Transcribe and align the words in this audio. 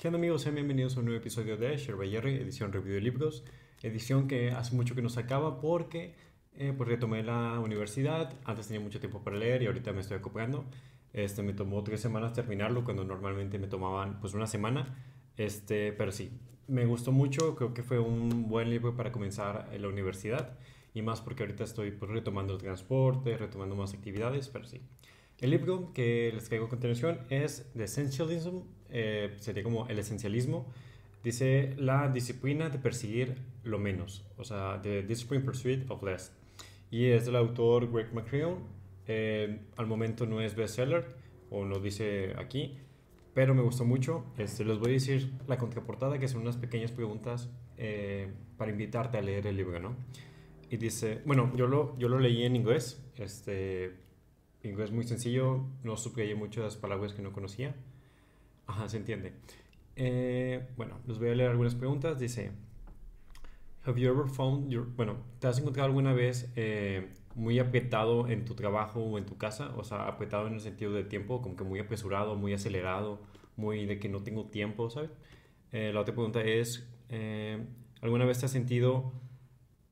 ¿Qué 0.00 0.08
onda 0.08 0.16
amigos? 0.16 0.40
Sean 0.40 0.54
bienvenidos 0.54 0.96
a 0.96 1.00
un 1.00 1.04
nuevo 1.04 1.20
episodio 1.20 1.58
de 1.58 1.76
Jerry, 1.76 2.36
edición 2.36 2.72
review 2.72 2.94
de 2.94 3.02
libros, 3.02 3.44
edición 3.82 4.28
que 4.28 4.50
hace 4.50 4.74
mucho 4.74 4.94
que 4.94 5.02
nos 5.02 5.18
acaba 5.18 5.60
porque 5.60 6.14
eh, 6.56 6.72
pues 6.74 6.88
retomé 6.88 7.22
la 7.22 7.60
universidad, 7.60 8.32
antes 8.46 8.68
tenía 8.68 8.80
mucho 8.80 8.98
tiempo 8.98 9.22
para 9.22 9.36
leer 9.36 9.62
y 9.62 9.66
ahorita 9.66 9.92
me 9.92 10.00
estoy 10.00 10.16
ocupando. 10.16 10.64
Este, 11.12 11.42
me 11.42 11.52
tomó 11.52 11.84
tres 11.84 12.00
semanas 12.00 12.32
terminarlo 12.32 12.82
cuando 12.82 13.04
normalmente 13.04 13.58
me 13.58 13.66
tomaban 13.66 14.20
pues 14.20 14.32
una 14.32 14.46
semana, 14.46 15.04
este, 15.36 15.92
pero 15.92 16.12
sí, 16.12 16.30
me 16.66 16.86
gustó 16.86 17.12
mucho, 17.12 17.54
creo 17.54 17.74
que 17.74 17.82
fue 17.82 17.98
un 17.98 18.48
buen 18.48 18.70
libro 18.70 18.96
para 18.96 19.12
comenzar 19.12 19.68
en 19.70 19.82
la 19.82 19.88
universidad 19.88 20.56
y 20.94 21.02
más 21.02 21.20
porque 21.20 21.42
ahorita 21.42 21.64
estoy 21.64 21.90
pues, 21.90 22.10
retomando 22.10 22.54
el 22.54 22.58
transporte, 22.58 23.36
retomando 23.36 23.76
más 23.76 23.92
actividades, 23.92 24.48
pero 24.48 24.64
sí. 24.64 24.80
El 25.40 25.50
libro 25.50 25.92
que 25.92 26.30
les 26.32 26.48
traigo 26.48 26.64
a 26.64 26.68
continuación 26.70 27.20
es 27.28 27.70
The 27.76 27.84
Essentialism, 27.84 28.60
eh, 28.92 29.34
sería 29.38 29.62
como 29.62 29.86
el 29.88 29.98
esencialismo. 29.98 30.66
Dice 31.22 31.74
la 31.76 32.08
disciplina 32.08 32.70
de 32.70 32.78
perseguir 32.78 33.36
lo 33.62 33.78
menos, 33.78 34.24
o 34.38 34.44
sea, 34.44 34.80
The 34.82 35.02
Discipline 35.02 35.44
Pursuit 35.44 35.90
of 35.90 36.02
Less. 36.02 36.32
Y 36.90 37.06
es 37.06 37.26
del 37.26 37.36
autor 37.36 37.90
Greg 37.92 38.12
McCreon. 38.14 38.58
Eh, 39.06 39.60
al 39.76 39.86
momento 39.86 40.26
no 40.26 40.40
es 40.40 40.54
bestseller, 40.54 41.04
o 41.50 41.64
lo 41.64 41.80
dice 41.80 42.34
aquí, 42.38 42.78
pero 43.34 43.54
me 43.54 43.62
gustó 43.62 43.84
mucho. 43.84 44.24
Este, 44.38 44.64
les 44.64 44.78
voy 44.78 44.90
a 44.90 44.92
decir 44.94 45.32
la 45.46 45.58
contraportada, 45.58 46.18
que 46.18 46.28
son 46.28 46.42
unas 46.42 46.56
pequeñas 46.56 46.92
preguntas 46.92 47.50
eh, 47.76 48.32
para 48.56 48.70
invitarte 48.70 49.18
a 49.18 49.22
leer 49.22 49.46
el 49.46 49.56
libro, 49.56 49.78
¿no? 49.80 49.96
Y 50.70 50.76
dice, 50.76 51.20
bueno, 51.24 51.52
yo 51.56 51.66
lo, 51.66 51.98
yo 51.98 52.08
lo 52.08 52.18
leí 52.18 52.44
en 52.44 52.54
inglés, 52.54 53.04
este, 53.16 53.96
inglés 54.62 54.92
muy 54.92 55.04
sencillo, 55.04 55.64
no 55.82 55.96
subrayé 55.96 56.34
muchas 56.34 56.76
palabras 56.76 57.12
que 57.12 57.22
no 57.22 57.32
conocía. 57.32 57.74
Ajá, 58.70 58.88
se 58.88 58.98
entiende. 58.98 59.32
Eh, 59.96 60.68
bueno, 60.76 61.00
les 61.08 61.18
voy 61.18 61.30
a 61.30 61.34
leer 61.34 61.50
algunas 61.50 61.74
preguntas. 61.74 62.20
Dice, 62.20 62.52
Have 63.84 64.00
you 64.00 64.08
ever 64.08 64.28
found 64.28 64.70
your... 64.70 64.86
Bueno, 64.94 65.16
¿te 65.40 65.48
has 65.48 65.58
encontrado 65.58 65.88
alguna 65.88 66.12
vez 66.12 66.52
eh, 66.54 67.08
muy 67.34 67.58
apretado 67.58 68.28
en 68.28 68.44
tu 68.44 68.54
trabajo 68.54 69.00
o 69.00 69.18
en 69.18 69.26
tu 69.26 69.36
casa? 69.36 69.72
O 69.76 69.82
sea, 69.82 70.06
apretado 70.06 70.46
en 70.46 70.54
el 70.54 70.60
sentido 70.60 70.92
de 70.92 71.02
tiempo, 71.02 71.42
como 71.42 71.56
que 71.56 71.64
muy 71.64 71.80
apresurado, 71.80 72.36
muy 72.36 72.52
acelerado, 72.52 73.20
muy 73.56 73.86
de 73.86 73.98
que 73.98 74.08
no 74.08 74.22
tengo 74.22 74.44
tiempo, 74.44 74.88
¿sabes? 74.88 75.10
Eh, 75.72 75.90
la 75.92 76.02
otra 76.02 76.14
pregunta 76.14 76.40
es, 76.40 76.88
¿alguna 78.00 78.24
vez 78.24 78.38
te 78.38 78.46
has 78.46 78.52
sentido 78.52 79.12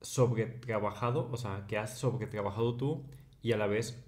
sobretrabajado? 0.02 1.28
O 1.32 1.36
sea, 1.36 1.64
que 1.66 1.78
has 1.78 1.98
sobretrabajado 1.98 2.76
tú 2.76 3.02
y 3.42 3.50
a 3.50 3.56
la 3.56 3.66
vez 3.66 4.04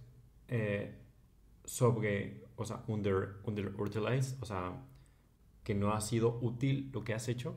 sobre, 1.64 2.45
o 2.61 2.64
sea, 2.66 2.83
under, 2.89 3.36
underutilized, 3.44 4.36
o 4.42 4.44
sea, 4.44 4.75
que 5.64 5.75
no 5.75 5.94
ha 5.94 6.00
sido 6.03 6.39
útil 6.42 6.91
lo 6.92 7.02
que 7.05 7.14
has 7.14 7.27
hecho. 7.28 7.56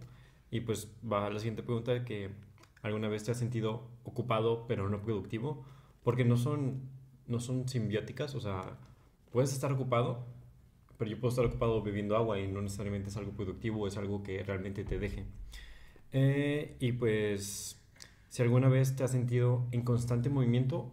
Y 0.50 0.62
pues 0.62 0.88
va 1.04 1.30
la 1.30 1.40
siguiente 1.40 1.62
pregunta 1.62 2.06
que 2.06 2.30
alguna 2.82 3.10
vez 3.10 3.24
te 3.26 3.32
has 3.32 3.38
sentido 3.38 3.90
ocupado 4.06 4.66
pero 4.66 4.90
no 4.90 5.02
productivo, 5.02 5.66
porque 6.04 6.24
no 6.24 6.38
son, 6.38 6.90
no 7.28 7.42
son 7.42 7.68
simbióticas, 7.68 8.34
o 8.36 8.40
sea, 8.40 8.78
puedes 9.32 9.52
estar 9.52 9.74
ocupado, 9.74 10.26
pero 10.98 11.12
yo 11.12 11.20
puedo 11.20 11.30
estar 11.30 11.46
ocupado 11.46 11.82
bebiendo 11.82 12.16
agua 12.16 12.40
y 12.40 12.48
no 12.48 12.62
necesariamente 12.62 13.10
es 13.10 13.18
algo 13.18 13.34
productivo, 13.34 13.88
es 13.88 13.98
algo 13.98 14.24
que 14.24 14.42
realmente 14.44 14.86
te 14.86 15.00
deje. 15.00 15.26
Eh, 16.14 16.78
y 16.80 16.94
pues, 16.94 17.82
si 18.30 18.42
alguna 18.42 18.70
vez 18.70 18.96
te 18.96 19.04
has 19.04 19.12
sentido 19.12 19.68
en 19.72 19.82
constante 19.82 20.30
movimiento, 20.30 20.92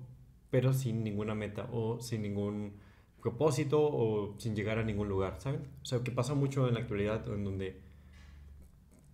pero 0.51 0.73
sin 0.73 1.05
ninguna 1.05 1.37
meta 1.37 1.69
o 1.73 2.01
sin 2.01 2.23
ningún 2.23 2.81
propósito 3.21 3.81
o 3.81 4.35
sin 4.39 4.55
llegar 4.55 4.79
a 4.79 4.83
ningún 4.83 5.09
lugar, 5.09 5.37
¿saben? 5.41 5.63
O 5.83 5.85
sea, 5.85 6.03
que 6.03 6.11
pasa 6.11 6.35
mucho 6.35 6.67
en 6.69 6.75
la 6.75 6.81
actualidad 6.81 7.27
en 7.33 7.45
donde 7.45 7.81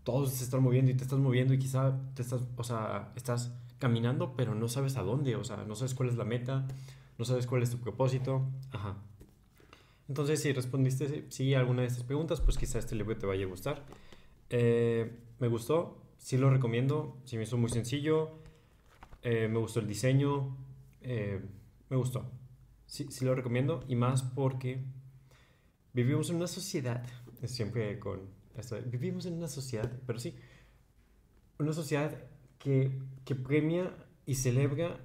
todos 0.05 0.31
se 0.31 0.45
están 0.45 0.63
moviendo 0.63 0.91
y 0.91 0.95
te 0.95 1.03
estás 1.03 1.19
moviendo 1.19 1.53
y 1.53 1.59
quizá 1.59 1.99
te 2.15 2.23
estás, 2.23 2.43
o 2.57 2.65
sea, 2.65 3.13
estás 3.17 3.53
caminando, 3.79 4.35
pero 4.37 4.55
no 4.55 4.69
sabes 4.69 4.97
a 4.97 5.03
dónde, 5.03 5.37
o 5.37 5.45
sea, 5.45 5.65
no 5.65 5.75
sabes 5.75 5.95
cuál 5.95 6.09
es 6.09 6.17
la 6.17 6.25
meta, 6.25 6.67
no 7.19 7.25
sabes 7.25 7.47
cuál 7.47 7.63
es 7.63 7.71
tu 7.71 7.79
propósito, 7.79 8.47
ajá. 8.73 8.97
Entonces, 10.09 10.41
si 10.41 10.53
respondiste 10.53 11.27
sí 11.31 11.55
a 11.55 11.59
alguna 11.59 11.83
de 11.83 11.89
estas 11.89 12.05
preguntas, 12.05 12.41
pues 12.41 12.57
quizá 12.57 12.79
este 12.79 12.95
libro 12.95 13.17
te 13.17 13.27
vaya 13.27 13.45
a 13.45 13.49
gustar. 13.49 13.85
Eh, 14.51 15.11
me 15.41 15.49
gustó, 15.49 15.99
sí 16.19 16.39
lo 16.39 16.51
recomiendo, 16.51 17.17
sí 17.25 17.37
me 17.37 17.43
hizo 17.43 17.57
muy 17.57 17.71
sencillo, 17.71 18.31
eh, 19.23 19.49
me 19.49 19.59
gustó 19.59 19.81
el 19.81 19.89
diseño, 19.89 20.57
eh, 21.01 21.41
me 21.91 21.97
gustó. 21.97 22.31
Sí, 22.87 23.07
sí 23.11 23.25
lo 23.25 23.35
recomiendo 23.35 23.85
y 23.89 23.97
más 23.97 24.23
porque 24.23 24.85
vivimos 25.93 26.31
en 26.31 26.37
una 26.37 26.47
sociedad, 26.47 27.05
siempre 27.45 27.99
con 27.99 28.21
esto, 28.57 28.77
vivimos 28.87 29.27
en 29.27 29.35
una 29.35 29.49
sociedad, 29.49 29.91
pero 30.07 30.19
sí, 30.19 30.35
una 31.59 31.73
sociedad 31.73 32.17
que, 32.59 32.91
que 33.25 33.35
premia 33.35 33.95
y 34.25 34.35
celebra 34.35 35.01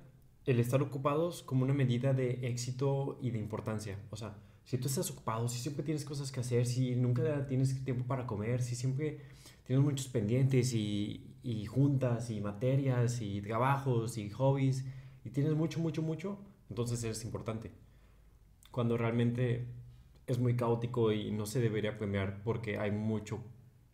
el 0.45 0.59
estar 0.59 0.81
ocupados 0.81 1.43
como 1.43 1.63
una 1.63 1.73
medida 1.73 2.13
de 2.13 2.47
éxito 2.47 3.19
y 3.21 3.31
de 3.31 3.39
importancia. 3.39 3.97
O 4.09 4.15
sea, 4.15 4.35
si 4.63 4.77
tú 4.77 4.87
estás 4.87 5.09
ocupado, 5.11 5.47
si 5.47 5.59
siempre 5.59 5.83
tienes 5.83 6.05
cosas 6.05 6.31
que 6.31 6.39
hacer, 6.39 6.65
si 6.65 6.95
nunca 6.95 7.45
tienes 7.47 7.83
tiempo 7.83 8.05
para 8.05 8.25
comer, 8.25 8.61
si 8.61 8.75
siempre 8.75 9.19
tienes 9.65 9.83
muchos 9.83 10.07
pendientes 10.07 10.73
y, 10.73 11.35
y 11.43 11.65
juntas 11.65 12.29
y 12.29 12.41
materias 12.41 13.21
y 13.21 13.41
trabajos 13.41 14.17
y 14.17 14.29
hobbies, 14.29 14.85
y 15.23 15.29
tienes 15.29 15.53
mucho, 15.53 15.79
mucho, 15.79 16.01
mucho, 16.01 16.39
entonces 16.71 17.03
eres 17.03 17.25
importante. 17.25 17.69
Cuando 18.71 18.97
realmente 18.97 19.67
es 20.25 20.39
muy 20.39 20.55
caótico 20.55 21.11
y 21.11 21.29
no 21.29 21.45
se 21.45 21.59
debería 21.59 21.97
premiar 21.97 22.41
porque 22.43 22.77
hay 22.77 22.91
mucho 22.91 23.43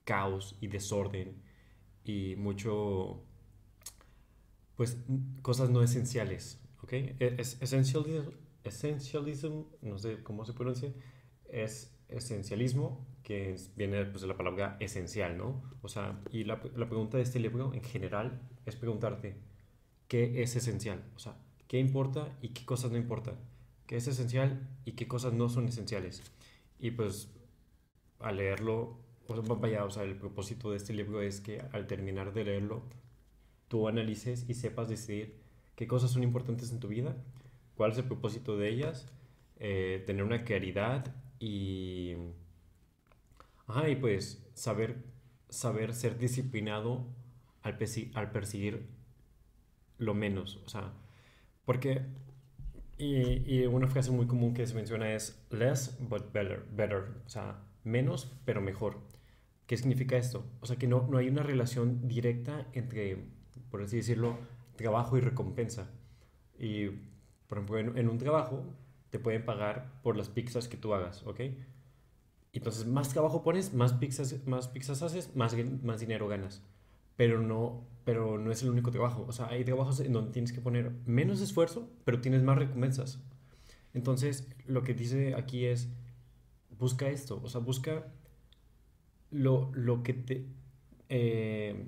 caos 0.03 0.55
y 0.61 0.67
desorden 0.67 1.41
y 2.03 2.35
mucho, 2.35 3.23
pues, 4.75 4.99
cosas 5.41 5.71
no 5.71 5.81
esenciales, 5.81 6.61
¿ok? 6.83 6.93
E, 6.93 7.35
es, 7.39 7.59
essentialism, 7.63 8.29
essentialism, 8.63 9.63
no 9.81 9.97
sé 9.97 10.21
cómo 10.21 10.45
se 10.45 10.53
pronuncia, 10.53 10.93
es 11.49 11.97
esencialismo, 12.09 13.07
que 13.23 13.55
viene 13.75 14.05
pues, 14.05 14.21
de 14.21 14.27
la 14.27 14.37
palabra 14.37 14.77
esencial, 14.79 15.35
¿no? 15.35 15.63
O 15.81 15.87
sea, 15.87 16.21
y 16.31 16.43
la, 16.43 16.61
la 16.75 16.87
pregunta 16.87 17.17
de 17.17 17.23
este 17.23 17.39
libro 17.39 17.73
en 17.73 17.83
general 17.83 18.39
es 18.67 18.75
preguntarte, 18.75 19.35
qué 20.07 20.43
es 20.43 20.55
esencial, 20.55 21.03
o 21.15 21.19
sea, 21.19 21.35
qué 21.67 21.79
importa 21.79 22.37
y 22.41 22.49
qué 22.49 22.65
cosas 22.65 22.91
no 22.91 22.97
importan, 22.97 23.35
qué 23.85 23.97
es 23.97 24.07
esencial 24.07 24.67
y 24.85 24.93
qué 24.93 25.07
cosas 25.07 25.33
no 25.33 25.49
son 25.49 25.67
esenciales. 25.67 26.23
Y 26.79 26.91
pues 26.91 27.29
al 28.19 28.37
leerlo, 28.37 28.97
pues 29.27 29.41
vaya, 29.59 29.85
o 29.85 29.89
sea, 29.89 30.03
el 30.03 30.15
propósito 30.15 30.71
de 30.71 30.77
este 30.77 30.93
libro 30.93 31.21
es 31.21 31.41
que 31.41 31.61
al 31.71 31.87
terminar 31.87 32.33
de 32.33 32.45
leerlo, 32.45 32.83
tú 33.67 33.87
analices 33.87 34.45
y 34.47 34.53
sepas 34.53 34.89
decidir 34.89 35.35
qué 35.75 35.87
cosas 35.87 36.11
son 36.11 36.23
importantes 36.23 36.71
en 36.71 36.79
tu 36.79 36.87
vida, 36.87 37.15
cuál 37.75 37.91
es 37.91 37.97
el 37.97 38.05
propósito 38.05 38.57
de 38.57 38.69
ellas, 38.69 39.07
eh, 39.59 40.03
tener 40.05 40.23
una 40.23 40.43
claridad 40.43 41.13
y, 41.39 42.15
ajá, 43.67 43.89
y 43.89 43.95
pues 43.95 44.47
saber, 44.53 45.03
saber 45.49 45.93
ser 45.93 46.17
disciplinado 46.17 47.05
al, 47.61 47.77
al 48.13 48.31
perseguir 48.31 48.87
lo 49.97 50.13
menos, 50.13 50.61
o 50.65 50.69
sea, 50.69 50.93
porque, 51.67 52.01
y, 52.97 53.65
una 53.65 53.89
frase 53.89 54.09
muy 54.11 54.25
común 54.25 54.53
que 54.53 54.65
se 54.65 54.73
menciona 54.73 55.11
es 55.11 55.45
less 55.49 55.97
but 55.99 56.31
better, 56.31 56.65
better, 56.71 57.09
o 57.25 57.29
sea, 57.29 57.59
menos 57.83 58.31
pero 58.45 58.61
mejor. 58.61 59.01
¿Qué 59.65 59.75
significa 59.75 60.15
esto? 60.15 60.45
O 60.61 60.65
sea, 60.65 60.77
que 60.77 60.87
no, 60.87 61.05
no 61.09 61.17
hay 61.17 61.27
una 61.27 61.43
relación 61.43 62.07
directa 62.07 62.67
entre, 62.71 63.17
por 63.69 63.81
así 63.81 63.97
decirlo, 63.97 64.37
trabajo 64.77 65.17
y 65.17 65.19
recompensa. 65.19 65.89
Y, 66.57 66.87
por 67.47 67.57
ejemplo, 67.57 67.79
en, 67.79 68.07
un 68.07 68.17
trabajo 68.17 68.63
te 69.09 69.19
pueden 69.19 69.43
pagar 69.43 69.99
por 70.03 70.15
las 70.15 70.29
pizzas 70.29 70.69
que 70.69 70.77
tú 70.77 70.93
hagas, 70.93 71.27
¿ok? 71.27 71.41
Entonces, 72.53 72.87
más 72.87 73.09
trabajo 73.09 73.43
pones, 73.43 73.73
más 73.73 73.91
pizzas, 73.91 74.47
más 74.47 74.69
pizzas 74.69 75.01
haces, 75.01 75.35
más, 75.35 75.53
más 75.83 75.99
dinero 75.99 76.29
ganas 76.29 76.63
pero 77.17 77.41
no, 77.41 77.85
pero 78.05 78.37
no 78.37 78.51
es 78.51 78.63
el 78.63 78.69
único 78.69 78.91
trabajo. 78.91 79.25
O 79.27 79.33
sea, 79.33 79.47
hay 79.49 79.65
trabajos 79.65 79.99
en 79.99 80.13
donde 80.13 80.31
tienes 80.31 80.53
que 80.53 80.61
poner 80.61 80.91
menos 81.05 81.41
esfuerzo, 81.41 81.89
pero 82.05 82.21
tienes 82.21 82.43
más 82.43 82.57
recompensas. 82.57 83.19
Entonces, 83.93 84.47
lo 84.65 84.83
que 84.83 84.93
dice 84.93 85.35
aquí 85.35 85.65
es, 85.65 85.89
busca 86.79 87.09
esto, 87.09 87.41
o 87.43 87.49
sea, 87.49 87.59
busca 87.59 88.05
lo, 89.31 89.71
lo 89.73 90.03
que 90.03 90.13
te, 90.13 90.45
eh, 91.09 91.87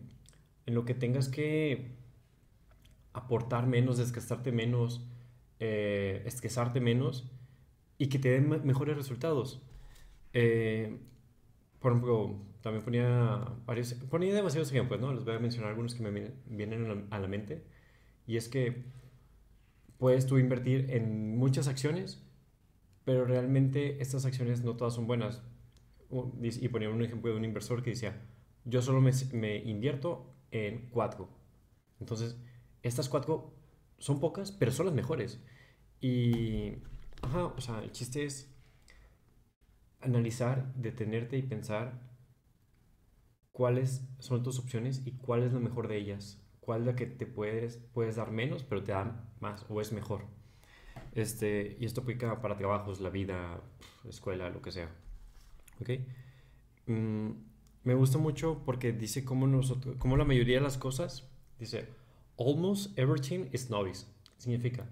en 0.65 0.75
lo 0.75 0.85
que 0.85 0.93
tengas 0.93 1.29
que 1.29 1.91
aportar 3.13 3.67
menos, 3.67 3.97
desgastarte 3.97 4.51
menos, 4.51 5.05
eh, 5.59 6.23
estresarte 6.25 6.79
menos 6.79 7.31
y 7.97 8.07
que 8.07 8.19
te 8.19 8.29
den 8.29 8.65
mejores 8.65 8.95
resultados. 8.95 9.61
Eh, 10.33 10.99
por 11.79 11.91
ejemplo, 11.91 12.39
también 12.61 12.83
ponía 12.83 13.45
varios, 13.65 13.93
ponía 13.93 14.33
demasiados 14.33 14.71
ejemplos, 14.71 14.99
¿no? 14.99 15.13
Les 15.13 15.23
voy 15.23 15.35
a 15.35 15.39
mencionar 15.39 15.69
algunos 15.69 15.95
que 15.95 16.03
me 16.03 16.33
vienen 16.45 17.07
a 17.09 17.19
la 17.19 17.27
mente. 17.27 17.63
Y 18.27 18.37
es 18.37 18.49
que 18.49 18.83
puedes 19.97 20.25
tú 20.25 20.37
invertir 20.37 20.91
en 20.91 21.37
muchas 21.37 21.67
acciones, 21.67 22.21
pero 23.05 23.25
realmente 23.25 24.01
estas 24.01 24.25
acciones 24.25 24.63
no 24.63 24.75
todas 24.75 24.93
son 24.93 25.07
buenas. 25.07 25.41
y 26.41 26.67
ponía 26.69 26.89
un 26.89 27.03
ejemplo 27.03 27.31
de 27.31 27.37
un 27.37 27.45
inversor 27.45 27.83
que 27.83 27.91
decía, 27.91 28.21
yo 28.65 28.81
solo 28.81 29.01
me, 29.01 29.11
me 29.33 29.57
invierto 29.57 30.33
en 30.51 30.89
cuatro. 30.89 31.29
Entonces, 31.99 32.37
estas 32.83 33.09
cuatro 33.09 33.53
son 33.99 34.19
pocas, 34.19 34.51
pero 34.51 34.71
son 34.71 34.87
las 34.87 34.95
mejores. 34.95 35.39
Y, 36.01 36.73
ajá, 37.21 37.45
o 37.45 37.61
sea, 37.61 37.83
el 37.83 37.91
chiste 37.91 38.25
es 38.25 38.53
analizar, 40.01 40.73
detenerte 40.75 41.37
y 41.37 41.41
pensar 41.43 42.08
cuáles 43.59 44.07
son 44.19 44.41
tus 44.41 44.57
opciones 44.57 45.01
y 45.03 45.11
cuál 45.11 45.43
es 45.43 45.51
la 45.51 45.59
mejor 45.59 45.89
de 45.89 45.97
ellas. 45.97 46.41
Cuál 46.61 46.79
es 46.79 46.87
la 46.87 46.95
que 46.95 47.05
te 47.05 47.25
puedes, 47.25 47.75
puedes 47.93 48.15
dar 48.15 48.31
menos, 48.31 48.63
pero 48.63 48.85
te 48.85 48.93
da 48.93 49.29
más 49.41 49.65
o 49.67 49.81
es 49.81 49.91
mejor. 49.91 50.21
Este, 51.11 51.75
y 51.77 51.83
esto 51.83 51.99
aplica 51.99 52.41
para 52.41 52.55
trabajos, 52.55 53.01
la 53.01 53.09
vida, 53.09 53.59
escuela, 54.07 54.49
lo 54.49 54.61
que 54.61 54.71
sea. 54.71 54.89
¿Ok? 55.81 55.89
Mm, 56.85 57.31
me 57.83 57.95
gusta 57.95 58.17
mucho 58.17 58.61
porque 58.65 58.93
dice 58.93 59.25
cómo, 59.25 59.45
nosotros, 59.45 59.97
cómo 59.99 60.15
la 60.15 60.23
mayoría 60.23 60.55
de 60.55 60.63
las 60.63 60.77
cosas, 60.77 61.27
dice, 61.59 61.89
almost 62.39 62.97
everything 62.97 63.49
is 63.51 63.69
noise. 63.69 64.05
Significa 64.37 64.87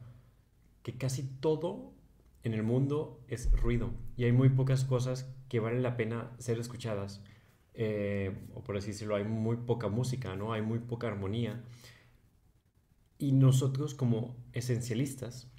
que 0.83 0.97
casi 0.97 1.23
todo 1.39 1.93
en 2.43 2.53
el 2.53 2.63
mundo 2.63 3.21
es 3.29 3.49
ruido 3.49 3.91
y 4.17 4.25
hay 4.25 4.33
muy 4.33 4.49
pocas 4.49 4.83
cosas 4.83 5.33
que 5.47 5.61
valen 5.61 5.83
la 5.83 5.95
pena 5.95 6.31
ser 6.37 6.59
escuchadas. 6.59 7.23
Eh, 7.79 8.35
o 8.55 8.63
por 8.63 8.75
así 8.75 8.87
decirlo, 8.87 9.15
hay 9.15 9.23
muy 9.23 9.55
poca 9.55 9.87
música, 9.87 10.35
¿no? 10.35 10.51
Hay 10.51 10.63
muy 10.63 10.79
poca 10.79 11.07
armonía. 11.07 11.63
Y 13.19 13.33
nosotros 13.33 13.93
como 13.93 14.35
esencialistas 14.51 15.51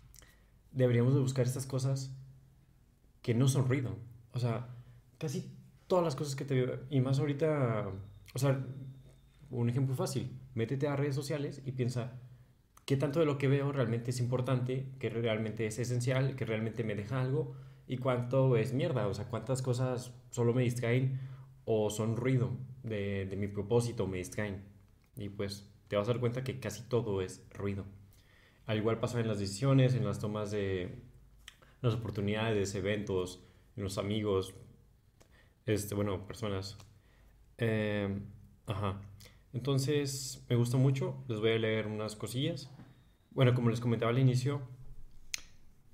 deberíamos 0.72 1.14
de 1.14 1.20
buscar 1.20 1.46
estas 1.46 1.66
cosas 1.66 2.12
que 3.22 3.34
no 3.34 3.46
son 3.46 3.68
ruido. 3.68 3.96
O 4.32 4.40
sea, 4.40 4.68
casi 5.18 5.52
todas 5.86 6.04
las 6.04 6.16
cosas 6.16 6.34
que 6.34 6.44
te... 6.44 6.80
Y 6.90 7.00
más 7.00 7.20
ahorita, 7.20 7.88
o 8.34 8.38
sea, 8.38 8.66
un 9.50 9.70
ejemplo 9.70 9.94
fácil, 9.94 10.36
métete 10.54 10.88
a 10.88 10.96
redes 10.96 11.14
sociales 11.14 11.62
y 11.64 11.72
piensa, 11.72 12.20
¿qué 12.84 12.96
tanto 12.96 13.20
de 13.20 13.26
lo 13.26 13.38
que 13.38 13.46
veo 13.46 13.70
realmente 13.70 14.10
es 14.10 14.18
importante, 14.18 14.88
que 14.98 15.08
realmente 15.08 15.66
es 15.66 15.78
esencial, 15.78 16.34
que 16.34 16.44
realmente 16.44 16.82
me 16.82 16.96
deja 16.96 17.20
algo? 17.20 17.54
¿Y 17.86 17.98
cuánto 17.98 18.56
es 18.56 18.72
mierda? 18.72 19.06
O 19.06 19.14
sea, 19.14 19.26
¿cuántas 19.26 19.62
cosas 19.62 20.12
solo 20.30 20.52
me 20.52 20.62
distraen 20.62 21.20
o 21.70 21.90
son 21.90 22.16
ruido 22.16 22.50
de, 22.82 23.26
de 23.26 23.36
mi 23.36 23.46
propósito, 23.46 24.06
me 24.06 24.16
distraen? 24.16 24.64
Y 25.16 25.28
pues 25.28 25.70
te 25.88 25.96
vas 25.96 26.08
a 26.08 26.12
dar 26.12 26.20
cuenta 26.20 26.42
que 26.42 26.60
casi 26.60 26.80
todo 26.88 27.20
es 27.20 27.46
ruido. 27.50 27.84
Al 28.64 28.78
igual 28.78 29.00
pasa 29.00 29.20
en 29.20 29.28
las 29.28 29.38
decisiones, 29.38 29.94
en 29.94 30.06
las 30.06 30.18
tomas 30.18 30.50
de 30.50 31.02
las 31.82 31.92
oportunidades, 31.92 32.74
eventos, 32.74 33.44
en 33.76 33.82
los 33.82 33.98
amigos, 33.98 34.54
este, 35.66 35.94
bueno, 35.94 36.26
personas. 36.26 36.78
Em, 37.58 38.24
ajá. 38.66 39.02
Entonces, 39.52 40.42
me 40.48 40.56
gusta 40.56 40.78
mucho. 40.78 41.22
Les 41.28 41.38
voy 41.38 41.50
a 41.50 41.58
leer 41.58 41.86
unas 41.86 42.16
cosillas. 42.16 42.70
Bueno, 43.32 43.54
como 43.54 43.68
les 43.68 43.80
comentaba 43.80 44.10
al 44.10 44.18
inicio, 44.18 44.62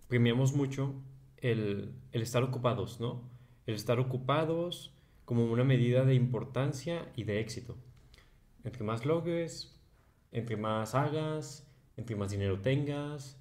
premiamos 0.06 0.54
mucho 0.54 0.94
el, 1.38 1.96
el 2.12 2.22
estar 2.22 2.44
ocupados, 2.44 3.00
¿no? 3.00 3.28
El 3.66 3.74
estar 3.74 3.98
ocupados 3.98 4.93
como 5.24 5.44
una 5.50 5.64
medida 5.64 6.04
de 6.04 6.14
importancia 6.14 7.10
y 7.16 7.24
de 7.24 7.40
éxito. 7.40 7.76
Entre 8.64 8.84
más 8.84 9.04
logres, 9.04 9.78
entre 10.32 10.56
más 10.56 10.94
hagas, 10.94 11.66
entre 11.96 12.16
más 12.16 12.30
dinero 12.30 12.60
tengas, 12.60 13.40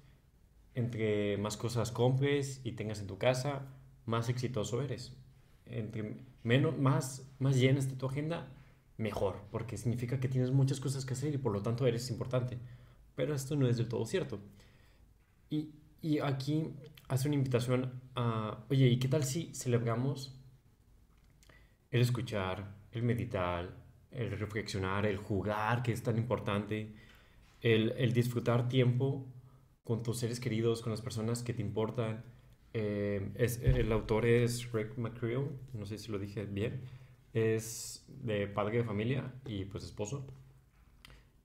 entre 0.74 1.36
más 1.38 1.56
cosas 1.56 1.90
compres 1.90 2.60
y 2.64 2.72
tengas 2.72 3.00
en 3.00 3.06
tu 3.06 3.18
casa, 3.18 3.66
más 4.06 4.28
exitoso 4.28 4.82
eres. 4.82 5.16
Entre 5.66 6.16
menos, 6.42 6.78
más, 6.78 7.26
más 7.38 7.56
llena 7.56 7.78
esté 7.78 7.96
tu 7.96 8.06
agenda, 8.06 8.48
mejor, 8.96 9.40
porque 9.50 9.76
significa 9.76 10.20
que 10.20 10.28
tienes 10.28 10.50
muchas 10.50 10.80
cosas 10.80 11.04
que 11.04 11.14
hacer 11.14 11.34
y 11.34 11.38
por 11.38 11.52
lo 11.52 11.62
tanto 11.62 11.86
eres 11.86 12.10
importante. 12.10 12.58
Pero 13.14 13.34
esto 13.34 13.56
no 13.56 13.68
es 13.68 13.76
del 13.76 13.88
todo 13.88 14.04
cierto. 14.06 14.40
Y, 15.50 15.70
y 16.02 16.18
aquí 16.18 16.70
hace 17.08 17.28
una 17.28 17.36
invitación 17.36 18.00
a, 18.14 18.64
oye, 18.70 18.88
¿y 18.88 18.98
qué 18.98 19.08
tal 19.08 19.24
si 19.24 19.54
celebramos 19.54 20.36
el 21.94 22.02
escuchar, 22.02 22.74
el 22.92 23.02
meditar, 23.02 23.70
el 24.10 24.38
reflexionar, 24.38 25.06
el 25.06 25.16
jugar, 25.16 25.82
que 25.82 25.92
es 25.92 26.02
tan 26.02 26.18
importante? 26.18 26.92
el, 27.64 28.12
disfrutar 28.12 28.68
tiempo 28.68 29.26
con 29.84 30.02
tus 30.02 30.18
seres 30.18 30.38
queridos, 30.38 30.82
con 30.82 30.90
las 30.90 31.00
personas 31.00 31.42
que 31.42 31.54
te 31.54 31.62
importan. 31.62 32.22
Eh, 32.74 33.30
es, 33.36 33.60
el 33.62 33.90
autor 33.92 34.26
es 34.26 34.70
Rick 34.72 34.98
McCreel, 34.98 35.48
no 35.72 35.86
sé 35.86 35.98
si 35.98 36.12
lo 36.12 36.18
dije 36.18 36.44
bien, 36.44 36.82
es 37.32 38.04
de 38.22 38.46
padre 38.46 38.78
de 38.78 38.84
familia 38.84 39.32
y 39.46 39.64
pues 39.64 39.84
esposo. 39.84 40.26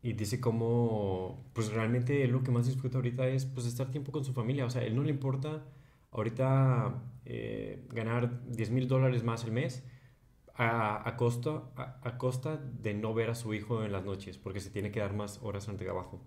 Y 0.02 0.14
dice 0.14 0.40
cómo, 0.40 1.46
pues 1.54 1.72
realmente 1.72 2.28
lo 2.28 2.44
que 2.44 2.52
más 2.52 2.68
disfruta 2.68 2.98
ahorita 2.98 3.28
es 3.28 3.46
pues 3.46 3.66
estar 3.66 3.92
tiempo 3.92 4.12
con 4.12 4.26
su 4.26 4.34
familia. 4.34 4.66
O 4.66 4.70
sea, 4.70 4.84
él 4.84 4.96
no 4.96 5.04
le 5.04 5.12
importa 5.12 5.64
ahorita 6.12 7.02
eh, 7.26 7.86
ganar 7.94 8.42
10 8.48 8.72
mil 8.72 8.88
dólares 8.88 9.24
más 9.24 9.44
al 9.46 9.52
mes 9.52 9.84
a, 10.62 11.16
costa, 11.16 11.64
a, 11.78 12.18
costa 12.18 12.58
de 12.58 12.94
no 12.94 13.14
ver 13.14 13.30
a 13.30 13.36
su 13.36 13.54
hijo 13.54 13.86
en 13.86 13.94
las 13.94 14.04
noches, 14.04 14.38
porque 14.38 14.60
se 14.60 14.70
tiene 14.70 14.92
que 14.92 15.00
dar 15.00 15.14
más 15.14 15.40
horas 15.42 15.70
en 15.70 15.76
el 15.76 15.80
trabajo. 15.80 16.22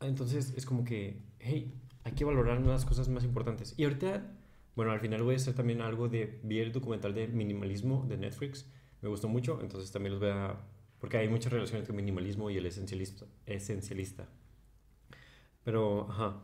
Entonces 0.00 0.52
es 0.56 0.66
como 0.66 0.82
que, 0.82 1.22
hey, 1.38 1.72
hay 2.02 2.12
que 2.12 2.24
valorar 2.24 2.60
las 2.60 2.84
cosas 2.84 3.08
más 3.08 3.22
importantes. 3.22 3.74
Y 3.76 3.84
ahorita, 3.84 4.36
bueno, 4.74 4.90
al 4.90 4.98
final 4.98 5.22
voy 5.22 5.34
a 5.34 5.36
hacer 5.36 5.54
también 5.54 5.80
algo 5.80 6.08
de, 6.08 6.40
vi 6.42 6.58
el 6.58 6.72
documental 6.72 7.14
de 7.14 7.28
minimalismo 7.28 8.04
de 8.08 8.16
Netflix, 8.16 8.68
me 9.00 9.08
gustó 9.08 9.28
mucho, 9.28 9.60
entonces 9.60 9.92
también 9.92 10.14
los 10.14 10.20
voy 10.20 10.30
a, 10.30 10.58
porque 10.98 11.18
hay 11.18 11.28
muchas 11.28 11.52
relaciones 11.52 11.82
entre 11.82 11.94
minimalismo 11.94 12.50
y 12.50 12.56
el 12.56 12.66
esencialista. 12.66 13.26
esencialista. 13.46 14.28
Pero, 15.62 16.10
ajá. 16.10 16.42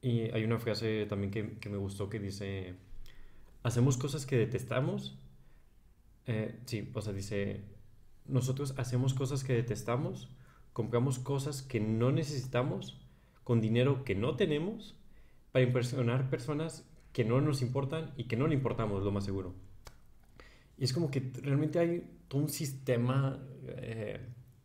Y 0.00 0.30
hay 0.30 0.44
una 0.44 0.60
frase 0.60 1.06
también 1.06 1.32
que, 1.32 1.58
que 1.58 1.68
me 1.68 1.76
gustó 1.76 2.08
que 2.08 2.20
dice, 2.20 2.76
hacemos 3.64 3.96
cosas 3.96 4.26
que 4.26 4.36
detestamos 4.36 5.18
eh, 6.26 6.60
sí, 6.66 6.90
o 6.94 7.00
sea, 7.00 7.12
dice, 7.12 7.64
nosotros 8.26 8.74
hacemos 8.76 9.14
cosas 9.14 9.44
que 9.44 9.52
detestamos, 9.54 10.28
compramos 10.72 11.18
cosas 11.18 11.62
que 11.62 11.80
no 11.80 12.12
necesitamos, 12.12 13.00
con 13.44 13.60
dinero 13.60 14.04
que 14.04 14.14
no 14.14 14.36
tenemos, 14.36 14.96
para 15.52 15.64
impresionar 15.64 16.30
personas 16.30 16.88
que 17.12 17.24
no 17.24 17.40
nos 17.40 17.62
importan 17.62 18.12
y 18.16 18.24
que 18.24 18.36
no 18.36 18.46
le 18.46 18.54
importamos, 18.54 19.02
lo 19.02 19.10
más 19.10 19.24
seguro. 19.24 19.54
Y 20.78 20.84
es 20.84 20.92
como 20.92 21.10
que 21.10 21.32
realmente 21.42 21.78
hay 21.78 22.08
todo 22.28 22.42
un 22.42 22.48
sistema 22.48 23.38
eh, 23.66 24.20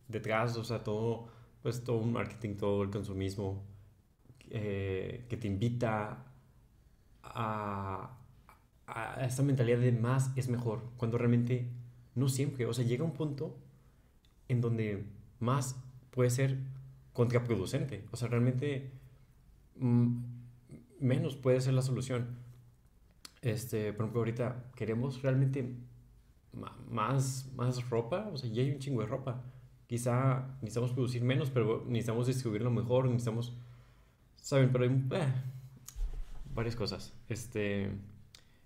detrás, 0.08 0.56
o 0.58 0.64
sea, 0.64 0.84
todo, 0.84 1.28
pues 1.62 1.84
todo 1.84 1.98
un 1.98 2.14
marketing, 2.14 2.56
todo 2.56 2.84
el 2.84 2.90
consumismo 2.90 3.66
eh, 4.52 5.26
que 5.28 5.38
te 5.38 5.48
invita 5.48 6.24
a, 7.24 8.18
a 8.88 9.26
esta 9.26 9.44
mentalidad 9.44 9.80
de 9.80 9.92
más 9.92 10.32
es 10.36 10.48
mejor, 10.50 10.84
cuando 10.98 11.18
realmente 11.18 11.70
no 12.14 12.30
siempre, 12.30 12.66
o 12.66 12.74
sea, 12.74 12.86
llega 12.86 13.04
un 13.04 13.14
punto 13.14 13.58
en 14.48 14.62
donde 14.62 15.06
más 15.40 15.76
puede 16.12 16.30
ser 16.30 16.60
contraproducente, 17.14 18.06
o 18.12 18.18
sea, 18.18 18.28
realmente 18.28 18.92
mm, 19.78 20.18
menos 21.00 21.36
puede 21.36 21.62
ser 21.62 21.74
la 21.74 21.82
solución. 21.82 22.38
Este, 23.42 23.94
por 23.94 24.06
ejemplo, 24.06 24.22
ahorita 24.22 24.72
queremos 24.76 25.22
realmente 25.22 25.76
más, 26.90 27.52
más 27.56 27.90
ropa, 27.90 28.30
o 28.32 28.38
sea, 28.38 28.50
ya 28.50 28.64
hay 28.64 28.72
un 28.72 28.80
chingo 28.80 29.02
de 29.02 29.08
ropa. 29.08 29.44
Quizá 29.88 30.58
necesitamos 30.62 30.94
producir 30.94 31.24
menos, 31.24 31.52
pero 31.52 31.84
necesitamos 31.88 32.28
distribuirlo 32.28 32.72
mejor, 32.72 33.06
necesitamos, 33.06 33.56
¿saben? 34.38 34.72
Pero 34.72 34.86
hay 34.86 34.90
eh, 34.90 35.34
varias 36.56 36.76
cosas. 36.76 37.14
Este, 37.30 37.92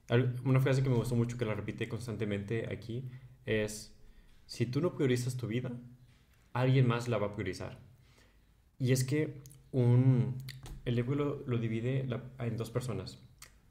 una 0.09 0.59
frase 0.59 0.81
que 0.81 0.89
me 0.89 0.95
gustó 0.95 1.15
mucho, 1.15 1.37
que 1.37 1.45
la 1.45 1.53
repite 1.53 1.87
constantemente 1.87 2.67
aquí, 2.71 3.09
es, 3.45 3.93
si 4.45 4.65
tú 4.65 4.81
no 4.81 4.95
priorizas 4.95 5.37
tu 5.37 5.47
vida, 5.47 5.71
alguien 6.53 6.87
más 6.87 7.07
la 7.07 7.17
va 7.17 7.27
a 7.27 7.33
priorizar. 7.35 7.79
Y 8.79 8.91
es 8.91 9.03
que 9.03 9.41
un, 9.71 10.35
el 10.85 10.95
libro 10.95 11.43
lo, 11.45 11.57
divide 11.57 12.07
en 12.39 12.57
dos 12.57 12.71
personas, 12.71 13.19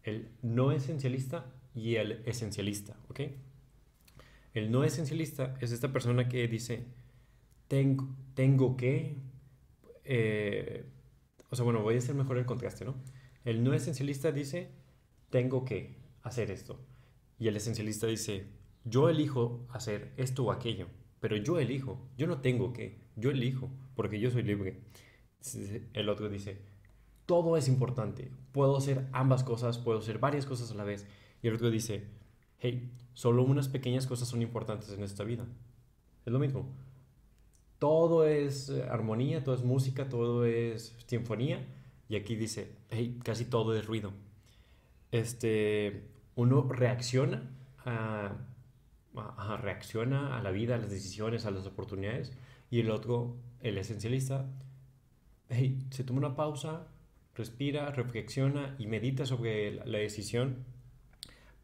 el 0.04 0.28
no 0.42 0.71
esencialista 0.71 1.47
y 1.75 1.97
el 1.97 2.23
esencialista, 2.26 2.97
¿ok? 3.09 3.21
El 4.54 4.71
no 4.71 4.85
esencialista 4.85 5.57
es 5.61 5.73
esta 5.73 5.92
persona 5.92 6.28
que 6.28 6.47
dice, 6.49 6.85
tengo, 7.68 8.09
tengo 8.35 8.76
que, 8.76 9.16
eh, 10.04 10.85
o 11.50 11.57
sea, 11.57 11.64
bueno, 11.64 11.83
voy 11.83 11.97
a 11.97 11.99
hacer 11.99 12.14
mejor 12.14 12.38
el 12.38 12.47
contraste, 12.47 12.85
¿no? 12.85 12.95
El 13.45 13.64
no 13.64 13.75
esencialista 13.75 14.33
dice, 14.33 14.71
tengo 15.30 15.64
que, 15.64 15.98
hacer 16.28 16.50
esto. 16.50 16.80
Y 17.38 17.49
el 17.49 17.56
esencialista 17.56 18.06
dice, 18.06 18.47
yo 18.85 19.08
elijo 19.08 19.66
hacer 19.70 20.12
esto 20.16 20.44
o 20.44 20.52
aquello, 20.52 20.87
pero 21.20 21.37
yo 21.37 21.58
elijo, 21.58 22.08
yo 22.16 22.26
no 22.26 22.40
tengo 22.40 22.73
que, 22.73 23.00
yo 23.16 23.30
elijo, 23.30 23.70
porque 23.94 24.20
yo 24.20 24.30
soy 24.30 24.42
libre. 24.42 24.80
El 25.92 26.08
otro 26.08 26.28
dice, 26.28 26.62
todo 27.26 27.56
es 27.56 27.68
importante, 27.68 28.30
puedo 28.52 28.76
hacer 28.76 29.06
ambas 29.12 29.44
cosas, 29.44 29.78
puedo 29.78 29.99
hacer 29.99 30.18
varias 30.18 30.47
cosas 30.47 30.70
a 30.70 30.75
la 30.75 30.85
vez. 30.85 31.06
Y 31.42 31.49
el 31.49 31.54
otro 31.54 31.70
dice, 31.70 32.08
hey, 32.58 32.90
solo 33.14 33.42
unas 33.42 33.68
pequeñas 33.68 34.06
cosas 34.06 34.28
son 34.28 34.42
importantes 34.42 34.90
en 34.90 35.02
esta 35.02 35.25
vida. 35.25 35.47
Es 36.25 36.32
lo 36.32 36.38
mismo. 36.38 36.75
Todo 37.78 38.26
es 38.26 38.70
armonía, 38.90 39.44
todo 39.44 39.54
es 39.54 39.62
música, 39.62 40.08
todo 40.08 40.44
es 40.44 40.97
sinfonía. 41.06 41.64
Y 42.08 42.16
aquí 42.16 42.35
dice, 42.35 42.75
hey, 42.90 43.18
casi 43.23 43.44
todo 43.44 43.76
es 43.76 43.87
ruido. 43.87 44.12
Este, 45.12 46.08
uno 46.38 46.68
reacciona 46.71 47.42
a, 47.85 48.37
reacciona 49.61 50.38
a 50.38 50.42
la 50.42 50.52
vida, 50.52 50.76
a 50.76 50.78
las 50.78 50.88
decisiones, 50.88 51.47
a 51.47 51.50
las 51.50 51.66
oportunidades. 51.66 52.33
Y 52.71 52.78
el 52.78 52.92
otro, 52.92 53.37
el 53.61 53.76
esencialista, 53.76 54.49
se 55.90 56.04
toma 56.04 56.21
una 56.21 56.37
pausa, 56.37 56.87
respira, 57.35 57.90
reflexiona 57.90 58.76
y 58.78 58.87
medita 58.87 59.26
sobre 59.26 59.85
la 59.85 59.99
decisión 59.99 60.64